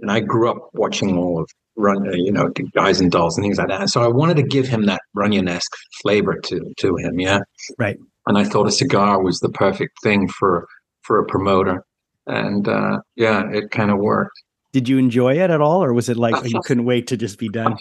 and 0.00 0.10
I 0.10 0.20
grew 0.20 0.50
up 0.50 0.68
watching 0.74 1.16
all 1.16 1.40
of 1.40 1.48
Run, 1.76 2.04
you 2.12 2.30
know, 2.30 2.50
guys 2.72 3.00
and 3.00 3.10
dolls 3.10 3.36
and 3.36 3.44
things 3.44 3.58
like 3.58 3.66
that. 3.66 3.88
So 3.88 4.00
I 4.00 4.06
wanted 4.06 4.36
to 4.36 4.44
give 4.44 4.68
him 4.68 4.86
that 4.86 5.02
Runyon 5.12 5.48
esque 5.48 5.74
flavor 6.02 6.38
to 6.38 6.72
to 6.76 6.96
him, 6.96 7.18
yeah. 7.18 7.40
Right. 7.78 7.98
And 8.26 8.38
I 8.38 8.44
thought 8.44 8.68
a 8.68 8.72
cigar 8.72 9.20
was 9.20 9.40
the 9.40 9.48
perfect 9.48 10.00
thing 10.02 10.28
for 10.28 10.68
for 11.02 11.18
a 11.18 11.26
promoter, 11.26 11.84
and 12.26 12.68
uh, 12.68 13.00
yeah, 13.16 13.50
it 13.50 13.72
kind 13.72 13.90
of 13.90 13.98
worked. 13.98 14.40
Did 14.74 14.88
you 14.88 14.98
enjoy 14.98 15.38
it 15.38 15.50
at 15.50 15.60
all, 15.60 15.84
or 15.84 15.92
was 15.92 16.08
it 16.08 16.16
like 16.16 16.34
you 16.50 16.60
couldn't 16.64 16.84
wait 16.84 17.06
to 17.06 17.16
just 17.16 17.38
be 17.38 17.48
done? 17.48 17.76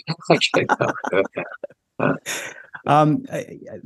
um, 2.86 3.26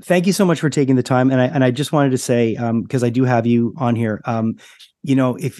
thank 0.02 0.28
you 0.28 0.34
so 0.34 0.43
much 0.43 0.60
for 0.60 0.70
taking 0.70 0.98
the 0.98 1.04
time, 1.04 1.32
and 1.32 1.39
I 1.39 1.46
and 1.46 1.63
I 1.63 1.72
just 1.72 1.93
wanted 1.93 2.10
to 2.10 2.17
say 2.17 2.56
because 2.82 3.04
um, 3.04 3.08
I 3.08 3.10
do 3.10 3.24
have 3.24 3.48
you 3.48 3.74
on 3.78 3.96
here. 3.96 4.22
Um, 4.26 4.58
you 5.04 5.15
know, 5.15 5.38
if 5.38 5.58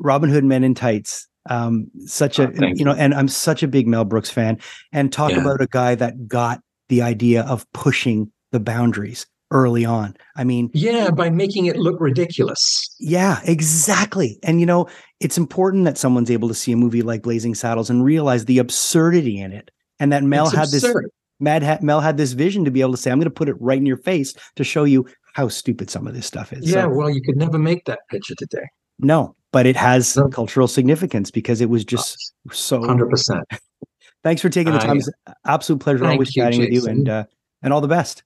Robin 0.00 0.28
Hood 0.28 0.44
Men 0.44 0.64
in 0.64 0.74
Tights, 0.74 1.26
um, 1.48 1.90
such 2.04 2.38
a 2.38 2.48
oh, 2.48 2.66
you 2.74 2.84
know, 2.84 2.92
and 2.92 3.14
I'm 3.14 3.28
such 3.28 3.62
a 3.62 3.68
big 3.68 3.86
Mel 3.86 4.04
Brooks 4.04 4.28
fan, 4.28 4.58
and 4.92 5.10
talk 5.10 5.30
yeah. 5.30 5.40
about 5.40 5.62
a 5.62 5.68
guy 5.68 5.94
that 5.94 6.28
got 6.28 6.60
the 6.90 7.00
idea 7.00 7.40
of 7.44 7.64
pushing 7.72 8.30
the 8.52 8.60
boundaries 8.60 9.26
early 9.50 9.84
on. 9.84 10.16
I 10.36 10.44
mean, 10.44 10.70
yeah, 10.74 11.10
by 11.10 11.30
making 11.30 11.66
it 11.66 11.76
look 11.76 12.00
ridiculous. 12.00 12.94
Yeah, 12.98 13.40
exactly. 13.44 14.38
And 14.42 14.60
you 14.60 14.66
know, 14.66 14.88
it's 15.20 15.38
important 15.38 15.84
that 15.84 15.98
someone's 15.98 16.30
able 16.30 16.48
to 16.48 16.54
see 16.54 16.72
a 16.72 16.76
movie 16.76 17.02
like 17.02 17.22
Blazing 17.22 17.54
Saddles 17.54 17.90
and 17.90 18.04
realize 18.04 18.44
the 18.44 18.58
absurdity 18.58 19.40
in 19.40 19.52
it, 19.52 19.70
and 19.98 20.12
that 20.12 20.22
Mel 20.22 20.46
it's 20.46 20.54
had 20.54 20.64
absurd. 20.64 21.04
this. 21.04 21.10
Mad 21.38 21.62
ha- 21.62 21.78
Mel 21.82 22.00
had 22.00 22.16
this 22.16 22.32
vision 22.32 22.64
to 22.64 22.70
be 22.70 22.80
able 22.80 22.92
to 22.92 22.96
say, 22.96 23.10
"I'm 23.10 23.18
going 23.18 23.24
to 23.24 23.30
put 23.30 23.48
it 23.48 23.56
right 23.60 23.78
in 23.78 23.86
your 23.86 23.98
face 23.98 24.34
to 24.56 24.64
show 24.64 24.84
you 24.84 25.06
how 25.34 25.48
stupid 25.48 25.90
some 25.90 26.06
of 26.06 26.14
this 26.14 26.26
stuff 26.26 26.52
is." 26.52 26.68
Yeah, 26.68 26.84
so, 26.84 26.88
well, 26.88 27.10
you 27.10 27.20
could 27.20 27.36
never 27.36 27.58
make 27.58 27.84
that 27.84 28.00
picture 28.10 28.34
today. 28.34 28.66
No, 28.98 29.36
but 29.52 29.66
it 29.66 29.76
has 29.76 30.16
no. 30.16 30.28
cultural 30.28 30.66
significance 30.66 31.30
because 31.30 31.60
it 31.60 31.68
was 31.68 31.84
just 31.84 32.32
so. 32.50 32.82
Hundred 32.82 33.10
percent. 33.10 33.44
Thanks 34.24 34.42
for 34.42 34.48
taking 34.48 34.72
the 34.72 34.78
time. 34.78 34.96
Uh, 34.96 35.00
it's 35.00 35.08
an 35.26 35.34
absolute 35.46 35.80
pleasure 35.80 36.04
always 36.04 36.34
you, 36.34 36.42
chatting 36.42 36.60
Jason. 36.60 36.74
with 36.74 36.84
you, 36.84 36.90
and 36.90 37.08
uh, 37.08 37.24
and 37.62 37.72
all 37.72 37.80
the 37.80 37.88
best. 37.88 38.24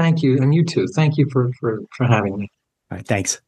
Thank 0.00 0.22
you, 0.22 0.38
and 0.40 0.54
you 0.54 0.64
too. 0.64 0.86
Thank 0.86 1.18
you 1.18 1.26
for 1.30 1.50
for 1.60 1.80
for 1.94 2.06
having 2.06 2.38
me. 2.38 2.50
All 2.90 2.96
right, 2.96 3.06
thanks. 3.06 3.38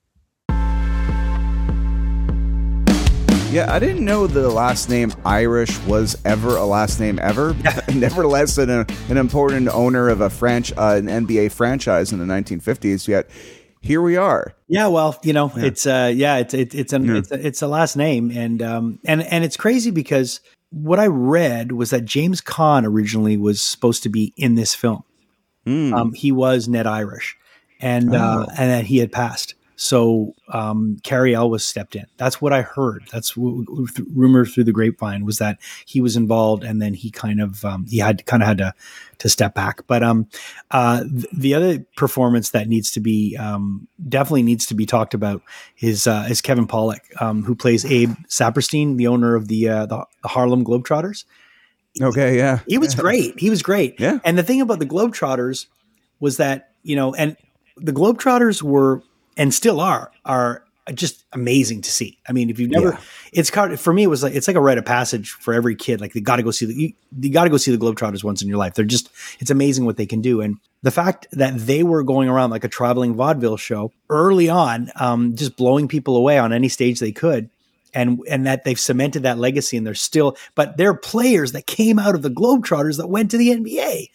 Yeah, 3.50 3.72
I 3.72 3.78
didn't 3.78 4.04
know 4.04 4.26
the 4.26 4.50
last 4.50 4.90
name 4.90 5.14
Irish 5.24 5.78
was 5.80 6.14
ever 6.26 6.56
a 6.56 6.64
last 6.66 7.00
name 7.00 7.18
ever. 7.22 7.54
Nevertheless, 7.94 8.58
an, 8.58 8.68
an 8.68 9.16
important 9.16 9.68
owner 9.68 10.10
of 10.10 10.20
a 10.20 10.28
French 10.28 10.72
uh, 10.72 10.96
an 10.98 11.06
NBA 11.06 11.52
franchise 11.52 12.12
in 12.12 12.18
the 12.18 12.26
1950s. 12.26 13.08
Yet 13.08 13.30
here 13.80 14.02
we 14.02 14.18
are. 14.18 14.54
Yeah, 14.68 14.88
well, 14.88 15.18
you 15.22 15.32
know, 15.32 15.50
yeah. 15.56 15.64
it's 15.64 15.86
uh, 15.86 16.12
yeah, 16.14 16.36
it's 16.36 16.52
it, 16.52 16.74
it's 16.74 16.92
an 16.92 17.06
yeah. 17.06 17.16
it's, 17.16 17.30
a, 17.30 17.46
it's 17.46 17.62
a 17.62 17.66
last 17.66 17.96
name, 17.96 18.30
and 18.30 18.60
um, 18.60 18.98
and 19.06 19.22
and 19.22 19.42
it's 19.42 19.56
crazy 19.56 19.90
because 19.90 20.40
what 20.68 20.98
I 20.98 21.06
read 21.06 21.72
was 21.72 21.88
that 21.90 22.04
James 22.04 22.42
Caan 22.42 22.84
originally 22.84 23.38
was 23.38 23.62
supposed 23.62 24.02
to 24.02 24.10
be 24.10 24.34
in 24.36 24.54
this 24.54 24.74
film. 24.74 25.04
Mm. 25.66 25.92
Um, 25.92 26.12
he 26.12 26.32
was 26.32 26.68
Ned 26.68 26.86
Irish, 26.86 27.36
and 27.80 28.14
uh, 28.14 28.18
oh. 28.18 28.42
uh, 28.42 28.54
and 28.58 28.70
that 28.70 28.84
he 28.86 28.98
had 28.98 29.12
passed. 29.12 29.54
So 29.82 30.34
um, 30.48 30.98
Cary 31.02 31.34
Elwes 31.34 31.64
stepped 31.64 31.96
in. 31.96 32.06
That's 32.16 32.40
what 32.40 32.52
I 32.52 32.62
heard. 32.62 33.02
That's 33.10 33.34
w- 33.34 33.64
w- 33.64 33.88
rumor 34.14 34.46
through 34.46 34.62
the 34.62 34.72
grapevine 34.72 35.24
was 35.24 35.38
that 35.38 35.58
he 35.86 36.00
was 36.00 36.14
involved, 36.14 36.62
and 36.62 36.80
then 36.80 36.94
he 36.94 37.10
kind 37.10 37.40
of 37.40 37.64
um, 37.64 37.86
he 37.88 37.98
had 37.98 38.24
kind 38.24 38.44
of 38.44 38.46
had 38.46 38.58
to 38.58 38.74
to 39.18 39.28
step 39.28 39.54
back. 39.54 39.84
But 39.88 40.04
um, 40.04 40.28
uh, 40.70 41.02
th- 41.02 41.26
the 41.32 41.54
other 41.54 41.84
performance 41.96 42.50
that 42.50 42.68
needs 42.68 42.92
to 42.92 43.00
be 43.00 43.36
um, 43.36 43.88
definitely 44.08 44.44
needs 44.44 44.66
to 44.66 44.74
be 44.74 44.86
talked 44.86 45.14
about 45.14 45.42
is 45.80 46.06
uh, 46.06 46.26
is 46.30 46.40
Kevin 46.40 46.68
Pollak, 46.68 47.00
um, 47.20 47.42
who 47.42 47.56
plays 47.56 47.84
Abe 47.84 48.14
Saperstein, 48.28 48.98
the 48.98 49.08
owner 49.08 49.34
of 49.34 49.48
the 49.48 49.68
uh, 49.68 49.86
the, 49.86 50.06
the 50.22 50.28
Harlem 50.28 50.64
Globetrotters. 50.64 51.24
Okay, 52.00 52.36
yeah, 52.36 52.60
he 52.66 52.78
was 52.78 52.94
great. 52.94 53.38
He 53.38 53.50
was 53.50 53.62
great. 53.62 54.00
Yeah, 54.00 54.18
and 54.24 54.38
the 54.38 54.42
thing 54.42 54.60
about 54.60 54.78
the 54.78 54.86
Globetrotters 54.86 55.66
was 56.20 56.38
that 56.38 56.70
you 56.82 56.96
know, 56.96 57.14
and 57.14 57.36
the 57.76 57.92
Globetrotters 57.92 58.62
were 58.62 59.02
and 59.36 59.52
still 59.52 59.80
are 59.80 60.10
are 60.24 60.64
just 60.94 61.24
amazing 61.32 61.80
to 61.82 61.90
see. 61.90 62.18
I 62.28 62.32
mean, 62.32 62.50
if 62.50 62.58
you've 62.58 62.70
never, 62.70 62.90
yeah. 62.90 63.00
it's 63.32 63.50
kind 63.50 63.72
of, 63.72 63.80
for 63.80 63.92
me, 63.92 64.02
it 64.02 64.08
was 64.08 64.22
like 64.22 64.34
it's 64.34 64.48
like 64.48 64.56
a 64.56 64.60
rite 64.60 64.78
of 64.78 64.84
passage 64.84 65.30
for 65.30 65.54
every 65.54 65.76
kid. 65.76 66.00
Like 66.00 66.12
they 66.12 66.20
got 66.20 66.36
to 66.36 66.42
go 66.42 66.50
see 66.50 66.66
the 66.66 66.74
you, 66.74 66.92
you 67.20 67.30
got 67.30 67.44
to 67.44 67.50
go 67.50 67.56
see 67.56 67.74
the 67.74 67.78
Globetrotters 67.78 68.24
once 68.24 68.42
in 68.42 68.48
your 68.48 68.58
life. 68.58 68.74
They're 68.74 68.84
just 68.84 69.10
it's 69.38 69.50
amazing 69.50 69.84
what 69.84 69.96
they 69.96 70.06
can 70.06 70.20
do. 70.20 70.40
And 70.40 70.58
the 70.82 70.90
fact 70.90 71.28
that 71.32 71.56
they 71.56 71.82
were 71.82 72.02
going 72.02 72.28
around 72.28 72.50
like 72.50 72.64
a 72.64 72.68
traveling 72.68 73.14
vaudeville 73.14 73.56
show 73.56 73.92
early 74.10 74.48
on, 74.48 74.90
um, 74.96 75.36
just 75.36 75.56
blowing 75.56 75.86
people 75.86 76.16
away 76.16 76.38
on 76.38 76.52
any 76.52 76.68
stage 76.68 76.98
they 76.98 77.12
could. 77.12 77.48
And, 77.94 78.20
and 78.28 78.46
that 78.46 78.64
they've 78.64 78.80
cemented 78.80 79.22
that 79.24 79.36
legacy 79.36 79.76
and 79.76 79.86
they're 79.86 79.94
still, 79.94 80.36
but 80.54 80.78
they're 80.78 80.94
players 80.94 81.52
that 81.52 81.66
came 81.66 81.98
out 81.98 82.14
of 82.14 82.22
the 82.22 82.30
Globetrotters 82.30 82.96
that 82.96 83.08
went 83.08 83.30
to 83.32 83.36
the 83.36 83.50
NBA. 83.50 84.08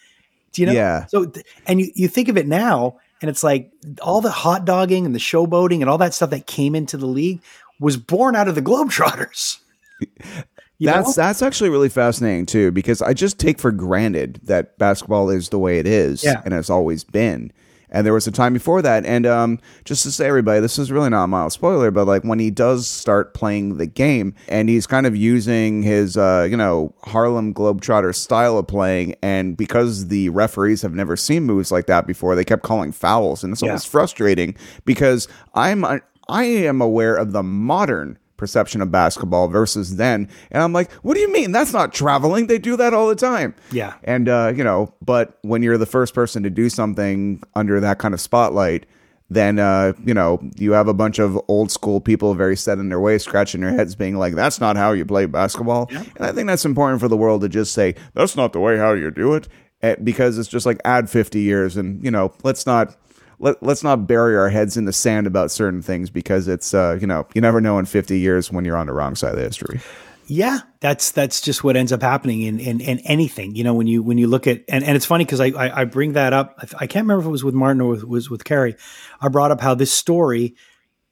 Do 0.53 0.61
you 0.61 0.65
know? 0.65 0.73
Yeah. 0.73 1.05
So, 1.05 1.31
and 1.67 1.79
you, 1.79 1.91
you 1.93 2.07
think 2.07 2.27
of 2.27 2.37
it 2.37 2.47
now, 2.47 2.97
and 3.21 3.29
it's 3.29 3.43
like 3.43 3.71
all 4.01 4.21
the 4.21 4.31
hot 4.31 4.65
dogging 4.65 5.05
and 5.05 5.13
the 5.13 5.19
showboating 5.19 5.81
and 5.81 5.89
all 5.89 5.99
that 5.99 6.15
stuff 6.15 6.31
that 6.31 6.47
came 6.47 6.73
into 6.73 6.97
the 6.97 7.05
league 7.05 7.41
was 7.79 7.97
born 7.97 8.35
out 8.35 8.47
of 8.47 8.55
the 8.55 8.61
Globetrotters. 8.61 9.59
that's 10.79 11.17
know? 11.17 11.23
that's 11.23 11.41
actually 11.41 11.69
really 11.69 11.89
fascinating 11.89 12.45
too, 12.45 12.71
because 12.71 13.01
I 13.01 13.13
just 13.13 13.39
take 13.39 13.59
for 13.59 13.71
granted 13.71 14.39
that 14.43 14.77
basketball 14.77 15.29
is 15.29 15.49
the 15.49 15.59
way 15.59 15.79
it 15.79 15.87
is 15.87 16.23
yeah. 16.23 16.41
and 16.45 16.53
has 16.53 16.69
always 16.69 17.03
been. 17.03 17.51
And 17.89 18.05
there 18.05 18.13
was 18.13 18.27
a 18.27 18.31
time 18.31 18.53
before 18.53 18.81
that. 18.81 19.05
And 19.05 19.25
um, 19.25 19.59
just 19.85 20.03
to 20.03 20.11
say, 20.11 20.27
everybody, 20.27 20.59
this 20.59 20.77
is 20.77 20.91
really 20.91 21.09
not 21.09 21.23
a 21.23 21.27
mild 21.27 21.53
spoiler, 21.53 21.89
but 21.91 22.05
like 22.05 22.23
when 22.23 22.39
he 22.39 22.51
does 22.51 22.87
start 22.87 23.33
playing 23.33 23.77
the 23.77 23.85
game 23.85 24.35
and 24.47 24.67
he's 24.67 24.85
kind 24.85 25.05
of 25.05 25.15
using 25.15 25.83
his, 25.83 26.17
uh, 26.17 26.47
you 26.49 26.57
know, 26.57 26.93
Harlem 27.03 27.53
Globetrotter 27.53 28.13
style 28.13 28.57
of 28.57 28.67
playing. 28.67 29.15
And 29.21 29.55
because 29.55 30.07
the 30.07 30.29
referees 30.29 30.81
have 30.81 30.93
never 30.93 31.15
seen 31.15 31.43
moves 31.43 31.71
like 31.71 31.87
that 31.87 32.05
before, 32.05 32.35
they 32.35 32.43
kept 32.43 32.63
calling 32.63 32.91
fouls. 32.91 33.43
And 33.43 33.53
it's 33.53 33.61
yeah. 33.61 33.69
almost 33.69 33.87
frustrating 33.87 34.55
because 34.85 35.27
I'm, 35.53 35.85
I 35.85 36.43
am 36.43 36.81
aware 36.81 37.15
of 37.15 37.31
the 37.31 37.43
modern 37.43 38.17
perception 38.37 38.81
of 38.81 38.91
basketball 38.91 39.47
versus 39.47 39.97
then. 39.97 40.29
And 40.51 40.63
I'm 40.63 40.73
like, 40.73 40.91
what 41.03 41.15
do 41.15 41.19
you 41.19 41.31
mean? 41.31 41.51
That's 41.51 41.73
not 41.73 41.93
traveling. 41.93 42.47
They 42.47 42.59
do 42.59 42.77
that 42.77 42.93
all 42.93 43.07
the 43.07 43.15
time. 43.15 43.55
Yeah. 43.71 43.95
And, 44.03 44.29
uh, 44.29 44.53
you 44.55 44.63
know, 44.63 44.93
but 45.01 45.37
when 45.41 45.63
you're 45.63 45.77
the 45.77 45.85
first 45.85 46.13
person 46.13 46.43
to 46.43 46.49
do 46.49 46.69
something 46.69 47.41
under 47.55 47.79
that 47.79 47.99
kind 47.99 48.13
of 48.13 48.21
spotlight, 48.21 48.85
then, 49.29 49.59
uh, 49.59 49.93
you 50.05 50.13
know, 50.13 50.39
you 50.55 50.71
have 50.71 50.87
a 50.87 50.93
bunch 50.93 51.19
of 51.19 51.37
old 51.49 51.69
school 51.69 51.99
people 51.99 52.33
very 52.33 52.55
set 52.55 52.79
in 52.79 52.89
their 52.89 52.99
ways, 52.99 53.23
scratching 53.23 53.61
their 53.61 53.73
heads, 53.73 53.93
being 53.95 54.15
like, 54.15 54.35
that's 54.35 54.61
not 54.61 54.77
how 54.77 54.93
you 54.93 55.05
play 55.05 55.25
basketball. 55.25 55.89
Yeah. 55.91 56.03
And 56.15 56.25
I 56.25 56.31
think 56.31 56.47
that's 56.47 56.63
important 56.63 57.01
for 57.01 57.09
the 57.09 57.17
world 57.17 57.41
to 57.41 57.49
just 57.49 57.73
say, 57.73 57.95
that's 58.13 58.37
not 58.37 58.53
the 58.53 58.59
way 58.59 58.77
how 58.77 58.93
you 58.93 59.11
do 59.11 59.33
it. 59.33 59.49
Eh, 59.81 59.95
because 60.03 60.37
it's 60.37 60.49
just 60.49 60.65
like 60.65 60.79
add 60.85 61.09
50 61.09 61.39
years 61.39 61.77
and, 61.77 62.03
you 62.03 62.09
know, 62.09 62.33
let's 62.43 62.65
not 62.65 62.95
let, 63.39 63.61
let's 63.61 63.83
not 63.83 64.07
bury 64.07 64.35
our 64.35 64.49
heads 64.49 64.77
in 64.77 64.85
the 64.85 64.93
sand 64.93 65.27
about 65.27 65.51
certain 65.51 65.81
things 65.81 66.09
because 66.09 66.47
it's 66.47 66.73
uh, 66.73 66.97
you 66.99 67.07
know 67.07 67.27
you 67.33 67.41
never 67.41 67.61
know 67.61 67.77
in 67.79 67.85
50 67.85 68.17
years 68.17 68.51
when 68.51 68.65
you're 68.65 68.77
on 68.77 68.87
the 68.87 68.93
wrong 68.93 69.15
side 69.15 69.33
of 69.33 69.39
history. 69.39 69.79
Yeah 70.27 70.59
that's 70.79 71.11
that's 71.11 71.41
just 71.41 71.63
what 71.63 71.75
ends 71.75 71.91
up 71.91 72.01
happening 72.01 72.43
in 72.43 72.59
in, 72.59 72.81
in 72.81 72.99
anything. 72.99 73.55
You 73.55 73.63
know 73.63 73.73
when 73.73 73.87
you 73.87 74.03
when 74.03 74.17
you 74.17 74.27
look 74.27 74.47
at 74.47 74.63
and, 74.67 74.83
and 74.83 74.95
it's 74.95 75.05
funny 75.05 75.25
because 75.25 75.39
I, 75.39 75.47
I, 75.47 75.81
I 75.81 75.85
bring 75.85 76.13
that 76.13 76.33
up. 76.33 76.59
I, 76.79 76.87
can't 76.87 77.05
remember 77.05 77.21
if 77.21 77.27
it 77.27 77.31
was 77.31 77.43
with 77.43 77.53
martin 77.55 77.81
or 77.81 77.89
with, 77.89 78.03
was 78.03 78.29
with 78.29 78.43
Cary 78.43 78.75
i 79.21 79.27
brought 79.27 79.51
up 79.51 79.61
how 79.61 79.73
this 79.73 79.91
story 79.91 80.55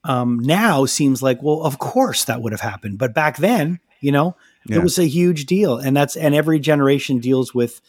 um, 0.04 0.40
now 0.40 0.86
seems 0.86 1.24
like 1.24 1.42
well 1.42 1.62
of 1.62 1.80
course 1.80 2.26
that 2.26 2.42
would 2.42 2.52
have 2.52 2.62
happened. 2.62 2.98
But 2.98 3.14
back 3.14 3.38
then 3.38 3.80
you 4.02 4.12
know 4.12 4.36
yeah. 4.66 4.78
it 4.78 4.84
was 4.84 5.00
a 5.00 5.08
huge 5.08 5.46
deal. 5.46 5.78
And 5.78 5.96
that's 5.96 6.16
and 6.16 6.36
every 6.36 6.60
generation 6.60 7.20
deals 7.20 7.54
with 7.54 7.82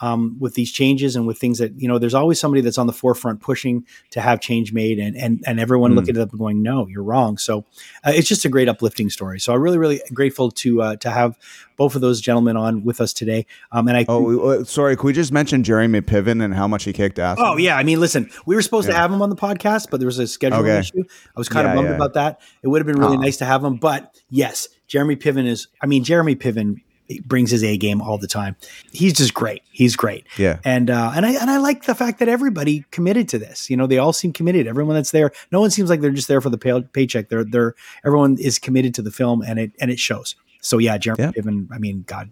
um, 0.00 0.36
with 0.38 0.54
these 0.54 0.70
changes 0.70 1.16
and 1.16 1.26
with 1.26 1.38
things 1.38 1.58
that 1.58 1.78
you 1.80 1.88
know 1.88 1.98
there's 1.98 2.14
always 2.14 2.38
somebody 2.38 2.60
that's 2.60 2.78
on 2.78 2.86
the 2.86 2.92
forefront 2.92 3.40
pushing 3.40 3.84
to 4.10 4.20
have 4.20 4.40
change 4.40 4.72
made 4.72 4.98
and 4.98 5.16
and, 5.16 5.42
and 5.46 5.60
everyone 5.60 5.92
mm. 5.92 5.96
looking 5.96 6.16
at 6.16 6.22
it 6.22 6.30
and 6.30 6.38
going 6.38 6.62
no 6.62 6.86
you're 6.86 7.02
wrong 7.02 7.38
so 7.38 7.64
uh, 8.04 8.12
it's 8.14 8.28
just 8.28 8.44
a 8.44 8.48
great 8.48 8.68
uplifting 8.68 9.10
story 9.10 9.40
so 9.40 9.52
i'm 9.52 9.60
really 9.60 9.78
really 9.78 10.00
grateful 10.12 10.50
to 10.50 10.82
uh, 10.82 10.96
to 10.96 11.10
have 11.10 11.36
both 11.76 11.94
of 11.94 12.00
those 12.00 12.20
gentlemen 12.20 12.56
on 12.56 12.84
with 12.84 13.00
us 13.00 13.12
today 13.12 13.46
um, 13.72 13.88
and 13.88 13.96
i 13.96 14.04
oh 14.08 14.40
uh, 14.40 14.64
sorry 14.64 14.96
could 14.96 15.06
we 15.06 15.12
just 15.12 15.32
mention 15.32 15.62
jeremy 15.62 16.00
piven 16.00 16.42
and 16.42 16.54
how 16.54 16.68
much 16.68 16.84
he 16.84 16.92
kicked 16.92 17.18
ass 17.18 17.36
oh 17.40 17.56
yeah 17.56 17.76
i 17.76 17.82
mean 17.82 18.00
listen 18.00 18.30
we 18.46 18.54
were 18.54 18.62
supposed 18.62 18.88
yeah. 18.88 18.94
to 18.94 18.98
have 18.98 19.12
him 19.12 19.22
on 19.22 19.30
the 19.30 19.36
podcast 19.36 19.88
but 19.90 19.98
there 20.00 20.06
was 20.06 20.18
a 20.18 20.24
scheduling 20.24 20.60
okay. 20.60 20.78
issue 20.78 21.02
i 21.36 21.38
was 21.38 21.48
kind 21.48 21.64
yeah, 21.64 21.72
of 21.72 21.76
bummed 21.76 21.88
yeah. 21.88 21.96
about 21.96 22.14
that 22.14 22.40
it 22.62 22.68
would 22.68 22.80
have 22.80 22.86
been 22.86 23.00
really 23.00 23.16
nice 23.16 23.36
to 23.36 23.44
have 23.44 23.64
him 23.64 23.76
but 23.76 24.20
yes 24.30 24.68
jeremy 24.86 25.16
piven 25.16 25.46
is 25.46 25.68
i 25.82 25.86
mean 25.86 26.04
jeremy 26.04 26.36
piven 26.36 26.80
brings 27.24 27.50
his 27.50 27.64
A 27.64 27.76
game 27.76 28.00
all 28.00 28.18
the 28.18 28.26
time. 28.26 28.56
He's 28.92 29.14
just 29.14 29.34
great. 29.34 29.62
He's 29.70 29.96
great. 29.96 30.26
Yeah. 30.36 30.60
And 30.64 30.90
uh, 30.90 31.12
and 31.14 31.24
I 31.24 31.32
and 31.32 31.50
I 31.50 31.58
like 31.58 31.84
the 31.84 31.94
fact 31.94 32.18
that 32.18 32.28
everybody 32.28 32.84
committed 32.90 33.28
to 33.30 33.38
this. 33.38 33.70
You 33.70 33.76
know, 33.76 33.86
they 33.86 33.98
all 33.98 34.12
seem 34.12 34.32
committed. 34.32 34.66
Everyone 34.66 34.94
that's 34.94 35.10
there, 35.10 35.32
no 35.50 35.60
one 35.60 35.70
seems 35.70 35.90
like 35.90 36.00
they're 36.00 36.10
just 36.10 36.28
there 36.28 36.40
for 36.40 36.50
the 36.50 36.58
pay- 36.58 36.82
paycheck. 36.92 37.28
They're 37.28 37.44
they're 37.44 37.74
everyone 38.04 38.36
is 38.38 38.58
committed 38.58 38.94
to 38.94 39.02
the 39.02 39.10
film, 39.10 39.42
and 39.42 39.58
it 39.58 39.72
and 39.80 39.90
it 39.90 39.98
shows. 39.98 40.36
So 40.60 40.78
yeah, 40.78 40.98
Jeremy 40.98 41.24
yeah. 41.24 41.32
Piven. 41.32 41.68
I 41.72 41.78
mean, 41.78 42.04
God, 42.06 42.30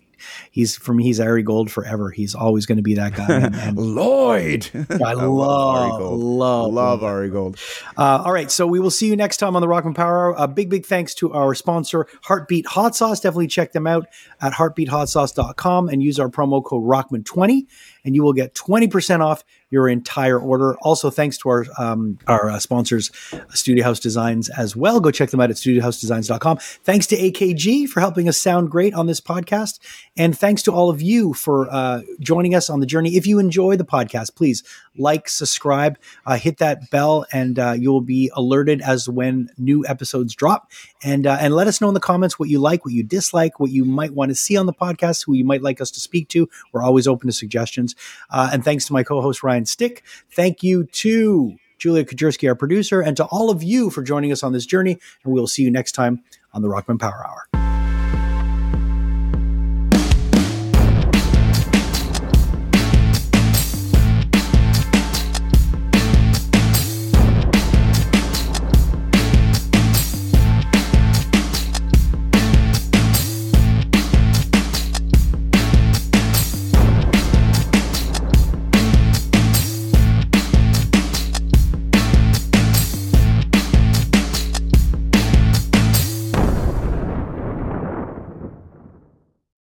he's 0.51 0.77
for 0.77 0.93
me, 0.95 1.05
he's 1.05 1.21
Ari 1.21 1.43
Gold 1.43 1.71
forever. 1.71 2.11
He's 2.11 2.35
always 2.35 2.67
going 2.67 2.77
to 2.77 2.83
be 2.83 2.95
that 2.95 3.15
guy. 3.15 3.27
And, 3.27 3.55
and 3.55 3.79
Lloyd, 3.97 4.69
I, 5.05 5.13
love, 5.15 5.77
Ari 5.77 5.91
Gold. 5.91 6.21
love, 6.21 6.73
love 6.73 7.05
Ari 7.05 7.31
Gold. 7.31 7.59
Uh, 7.97 8.23
all 8.25 8.33
right, 8.33 8.51
so 8.51 8.67
we 8.67 8.81
will 8.81 8.91
see 8.91 9.07
you 9.09 9.17
next 9.17 9.39
time 9.39 9.57
on 9.57 9.63
the 9.63 9.69
Rockman 9.69 9.95
Power. 9.95 10.35
A 10.37 10.49
big, 10.49 10.71
big 10.71 10.87
thanks 10.87 11.15
to 11.15 11.33
our 11.33 11.55
sponsor, 11.55 12.07
Heartbeat 12.23 12.67
Hot 12.67 12.95
Sauce. 12.97 13.21
Definitely 13.21 13.49
check 13.49 13.73
them 13.73 13.87
out 13.87 14.07
at 14.41 14.53
heartbeathotsauce.com 14.53 15.89
and 15.89 16.03
use 16.03 16.19
our 16.19 16.29
promo 16.29 16.65
code 16.65 16.85
Rockman20, 16.85 17.67
and 18.05 18.15
you 18.15 18.23
will 18.23 18.33
get 18.33 18.55
20% 18.55 19.21
off 19.21 19.45
your 19.71 19.89
entire 19.89 20.39
order. 20.39 20.77
Also, 20.83 21.11
thanks 21.11 21.37
to 21.39 21.49
our 21.49 21.67
um, 21.79 22.19
our 22.27 22.51
uh, 22.51 22.59
sponsors, 22.59 23.11
Studio 23.51 23.85
House 23.85 24.01
Designs, 24.01 24.49
as 24.51 24.77
well. 24.77 25.01
Go 25.01 25.11
check 25.11 25.31
them 25.31 25.41
out 25.41 25.51
at 25.51 25.57
studiohousedesigns.com. 25.57 26.59
Thanks 26.59 27.07
to 27.09 27.17
AKG 27.17 27.89
for 27.89 28.01
helping 28.01 28.29
us 28.29 28.39
sound 28.39 28.71
great 28.71 28.95
on 28.95 29.07
this 29.07 29.21
podcast. 29.21 29.79
And 30.17 30.37
thanks 30.37 30.63
to 30.63 30.73
all 30.73 30.89
of 30.89 31.03
you 31.03 31.35
for 31.35 31.69
uh, 31.71 32.03
joining 32.21 32.55
us 32.55 32.71
on 32.71 32.81
the 32.81 32.87
journey. 32.87 33.17
If 33.17 33.27
you 33.27 33.39
enjoy 33.39 33.77
the 33.77 33.85
podcast, 33.85 34.35
please 34.35 34.63
like, 34.97 35.29
subscribe, 35.29 35.99
uh, 36.25 36.37
hit 36.37 36.59
that 36.59 36.91
bell, 36.91 37.27
and 37.33 37.59
uh, 37.59 37.73
you 37.73 37.93
will 37.93 38.01
be 38.01 38.31
alerted 38.35 38.81
as 38.81 39.09
when 39.09 39.51
new 39.59 39.85
episodes 39.87 40.35
drop. 40.35 40.71
And 41.03 41.27
uh, 41.27 41.37
and 41.41 41.55
let 41.55 41.67
us 41.67 41.81
know 41.81 41.89
in 41.89 41.95
the 41.95 42.01
comments 42.01 42.39
what 42.39 42.49
you 42.49 42.59
like, 42.59 42.85
what 42.85 42.95
you 42.95 43.03
dislike, 43.03 43.61
what 43.61 43.71
you 43.71 43.85
might 43.85 44.15
want 44.15 44.31
to 44.31 44.35
see 44.35 44.57
on 44.57 44.67
the 44.67 44.73
podcast, 44.73 45.25
who 45.27 45.35
you 45.35 45.45
might 45.45 45.63
like 45.63 45.81
us 45.81 45.91
to 45.93 46.01
speak 46.01 46.29
to. 46.31 46.49
We're 46.73 46.83
always 46.83 47.07
open 47.07 47.27
to 47.27 47.33
suggestions. 47.33 47.95
Uh, 48.31 48.51
and 48.53 48.65
thanks 48.65 48.87
to 48.87 48.93
my 48.93 49.03
co-host 49.03 49.43
Ryan 49.43 49.67
Stick. 49.67 50.03
Thank 50.31 50.63
you 50.63 50.85
to 50.85 51.57
Julia 51.79 52.05
Kajerski, 52.05 52.49
our 52.49 52.55
producer, 52.55 53.03
and 53.03 53.17
to 53.19 53.25
all 53.27 53.51
of 53.51 53.63
you 53.63 53.91
for 53.91 54.03
joining 54.03 54.33
us 54.33 54.43
on 54.43 54.53
this 54.53 54.65
journey. 54.65 54.99
And 55.25 55.33
we'll 55.33 55.47
see 55.47 55.63
you 55.63 55.71
next 55.71 55.93
time 55.93 56.23
on 56.55 56.63
the 56.63 56.69
Rockman 56.69 56.99
Power 56.99 57.27
Hour. 57.27 57.66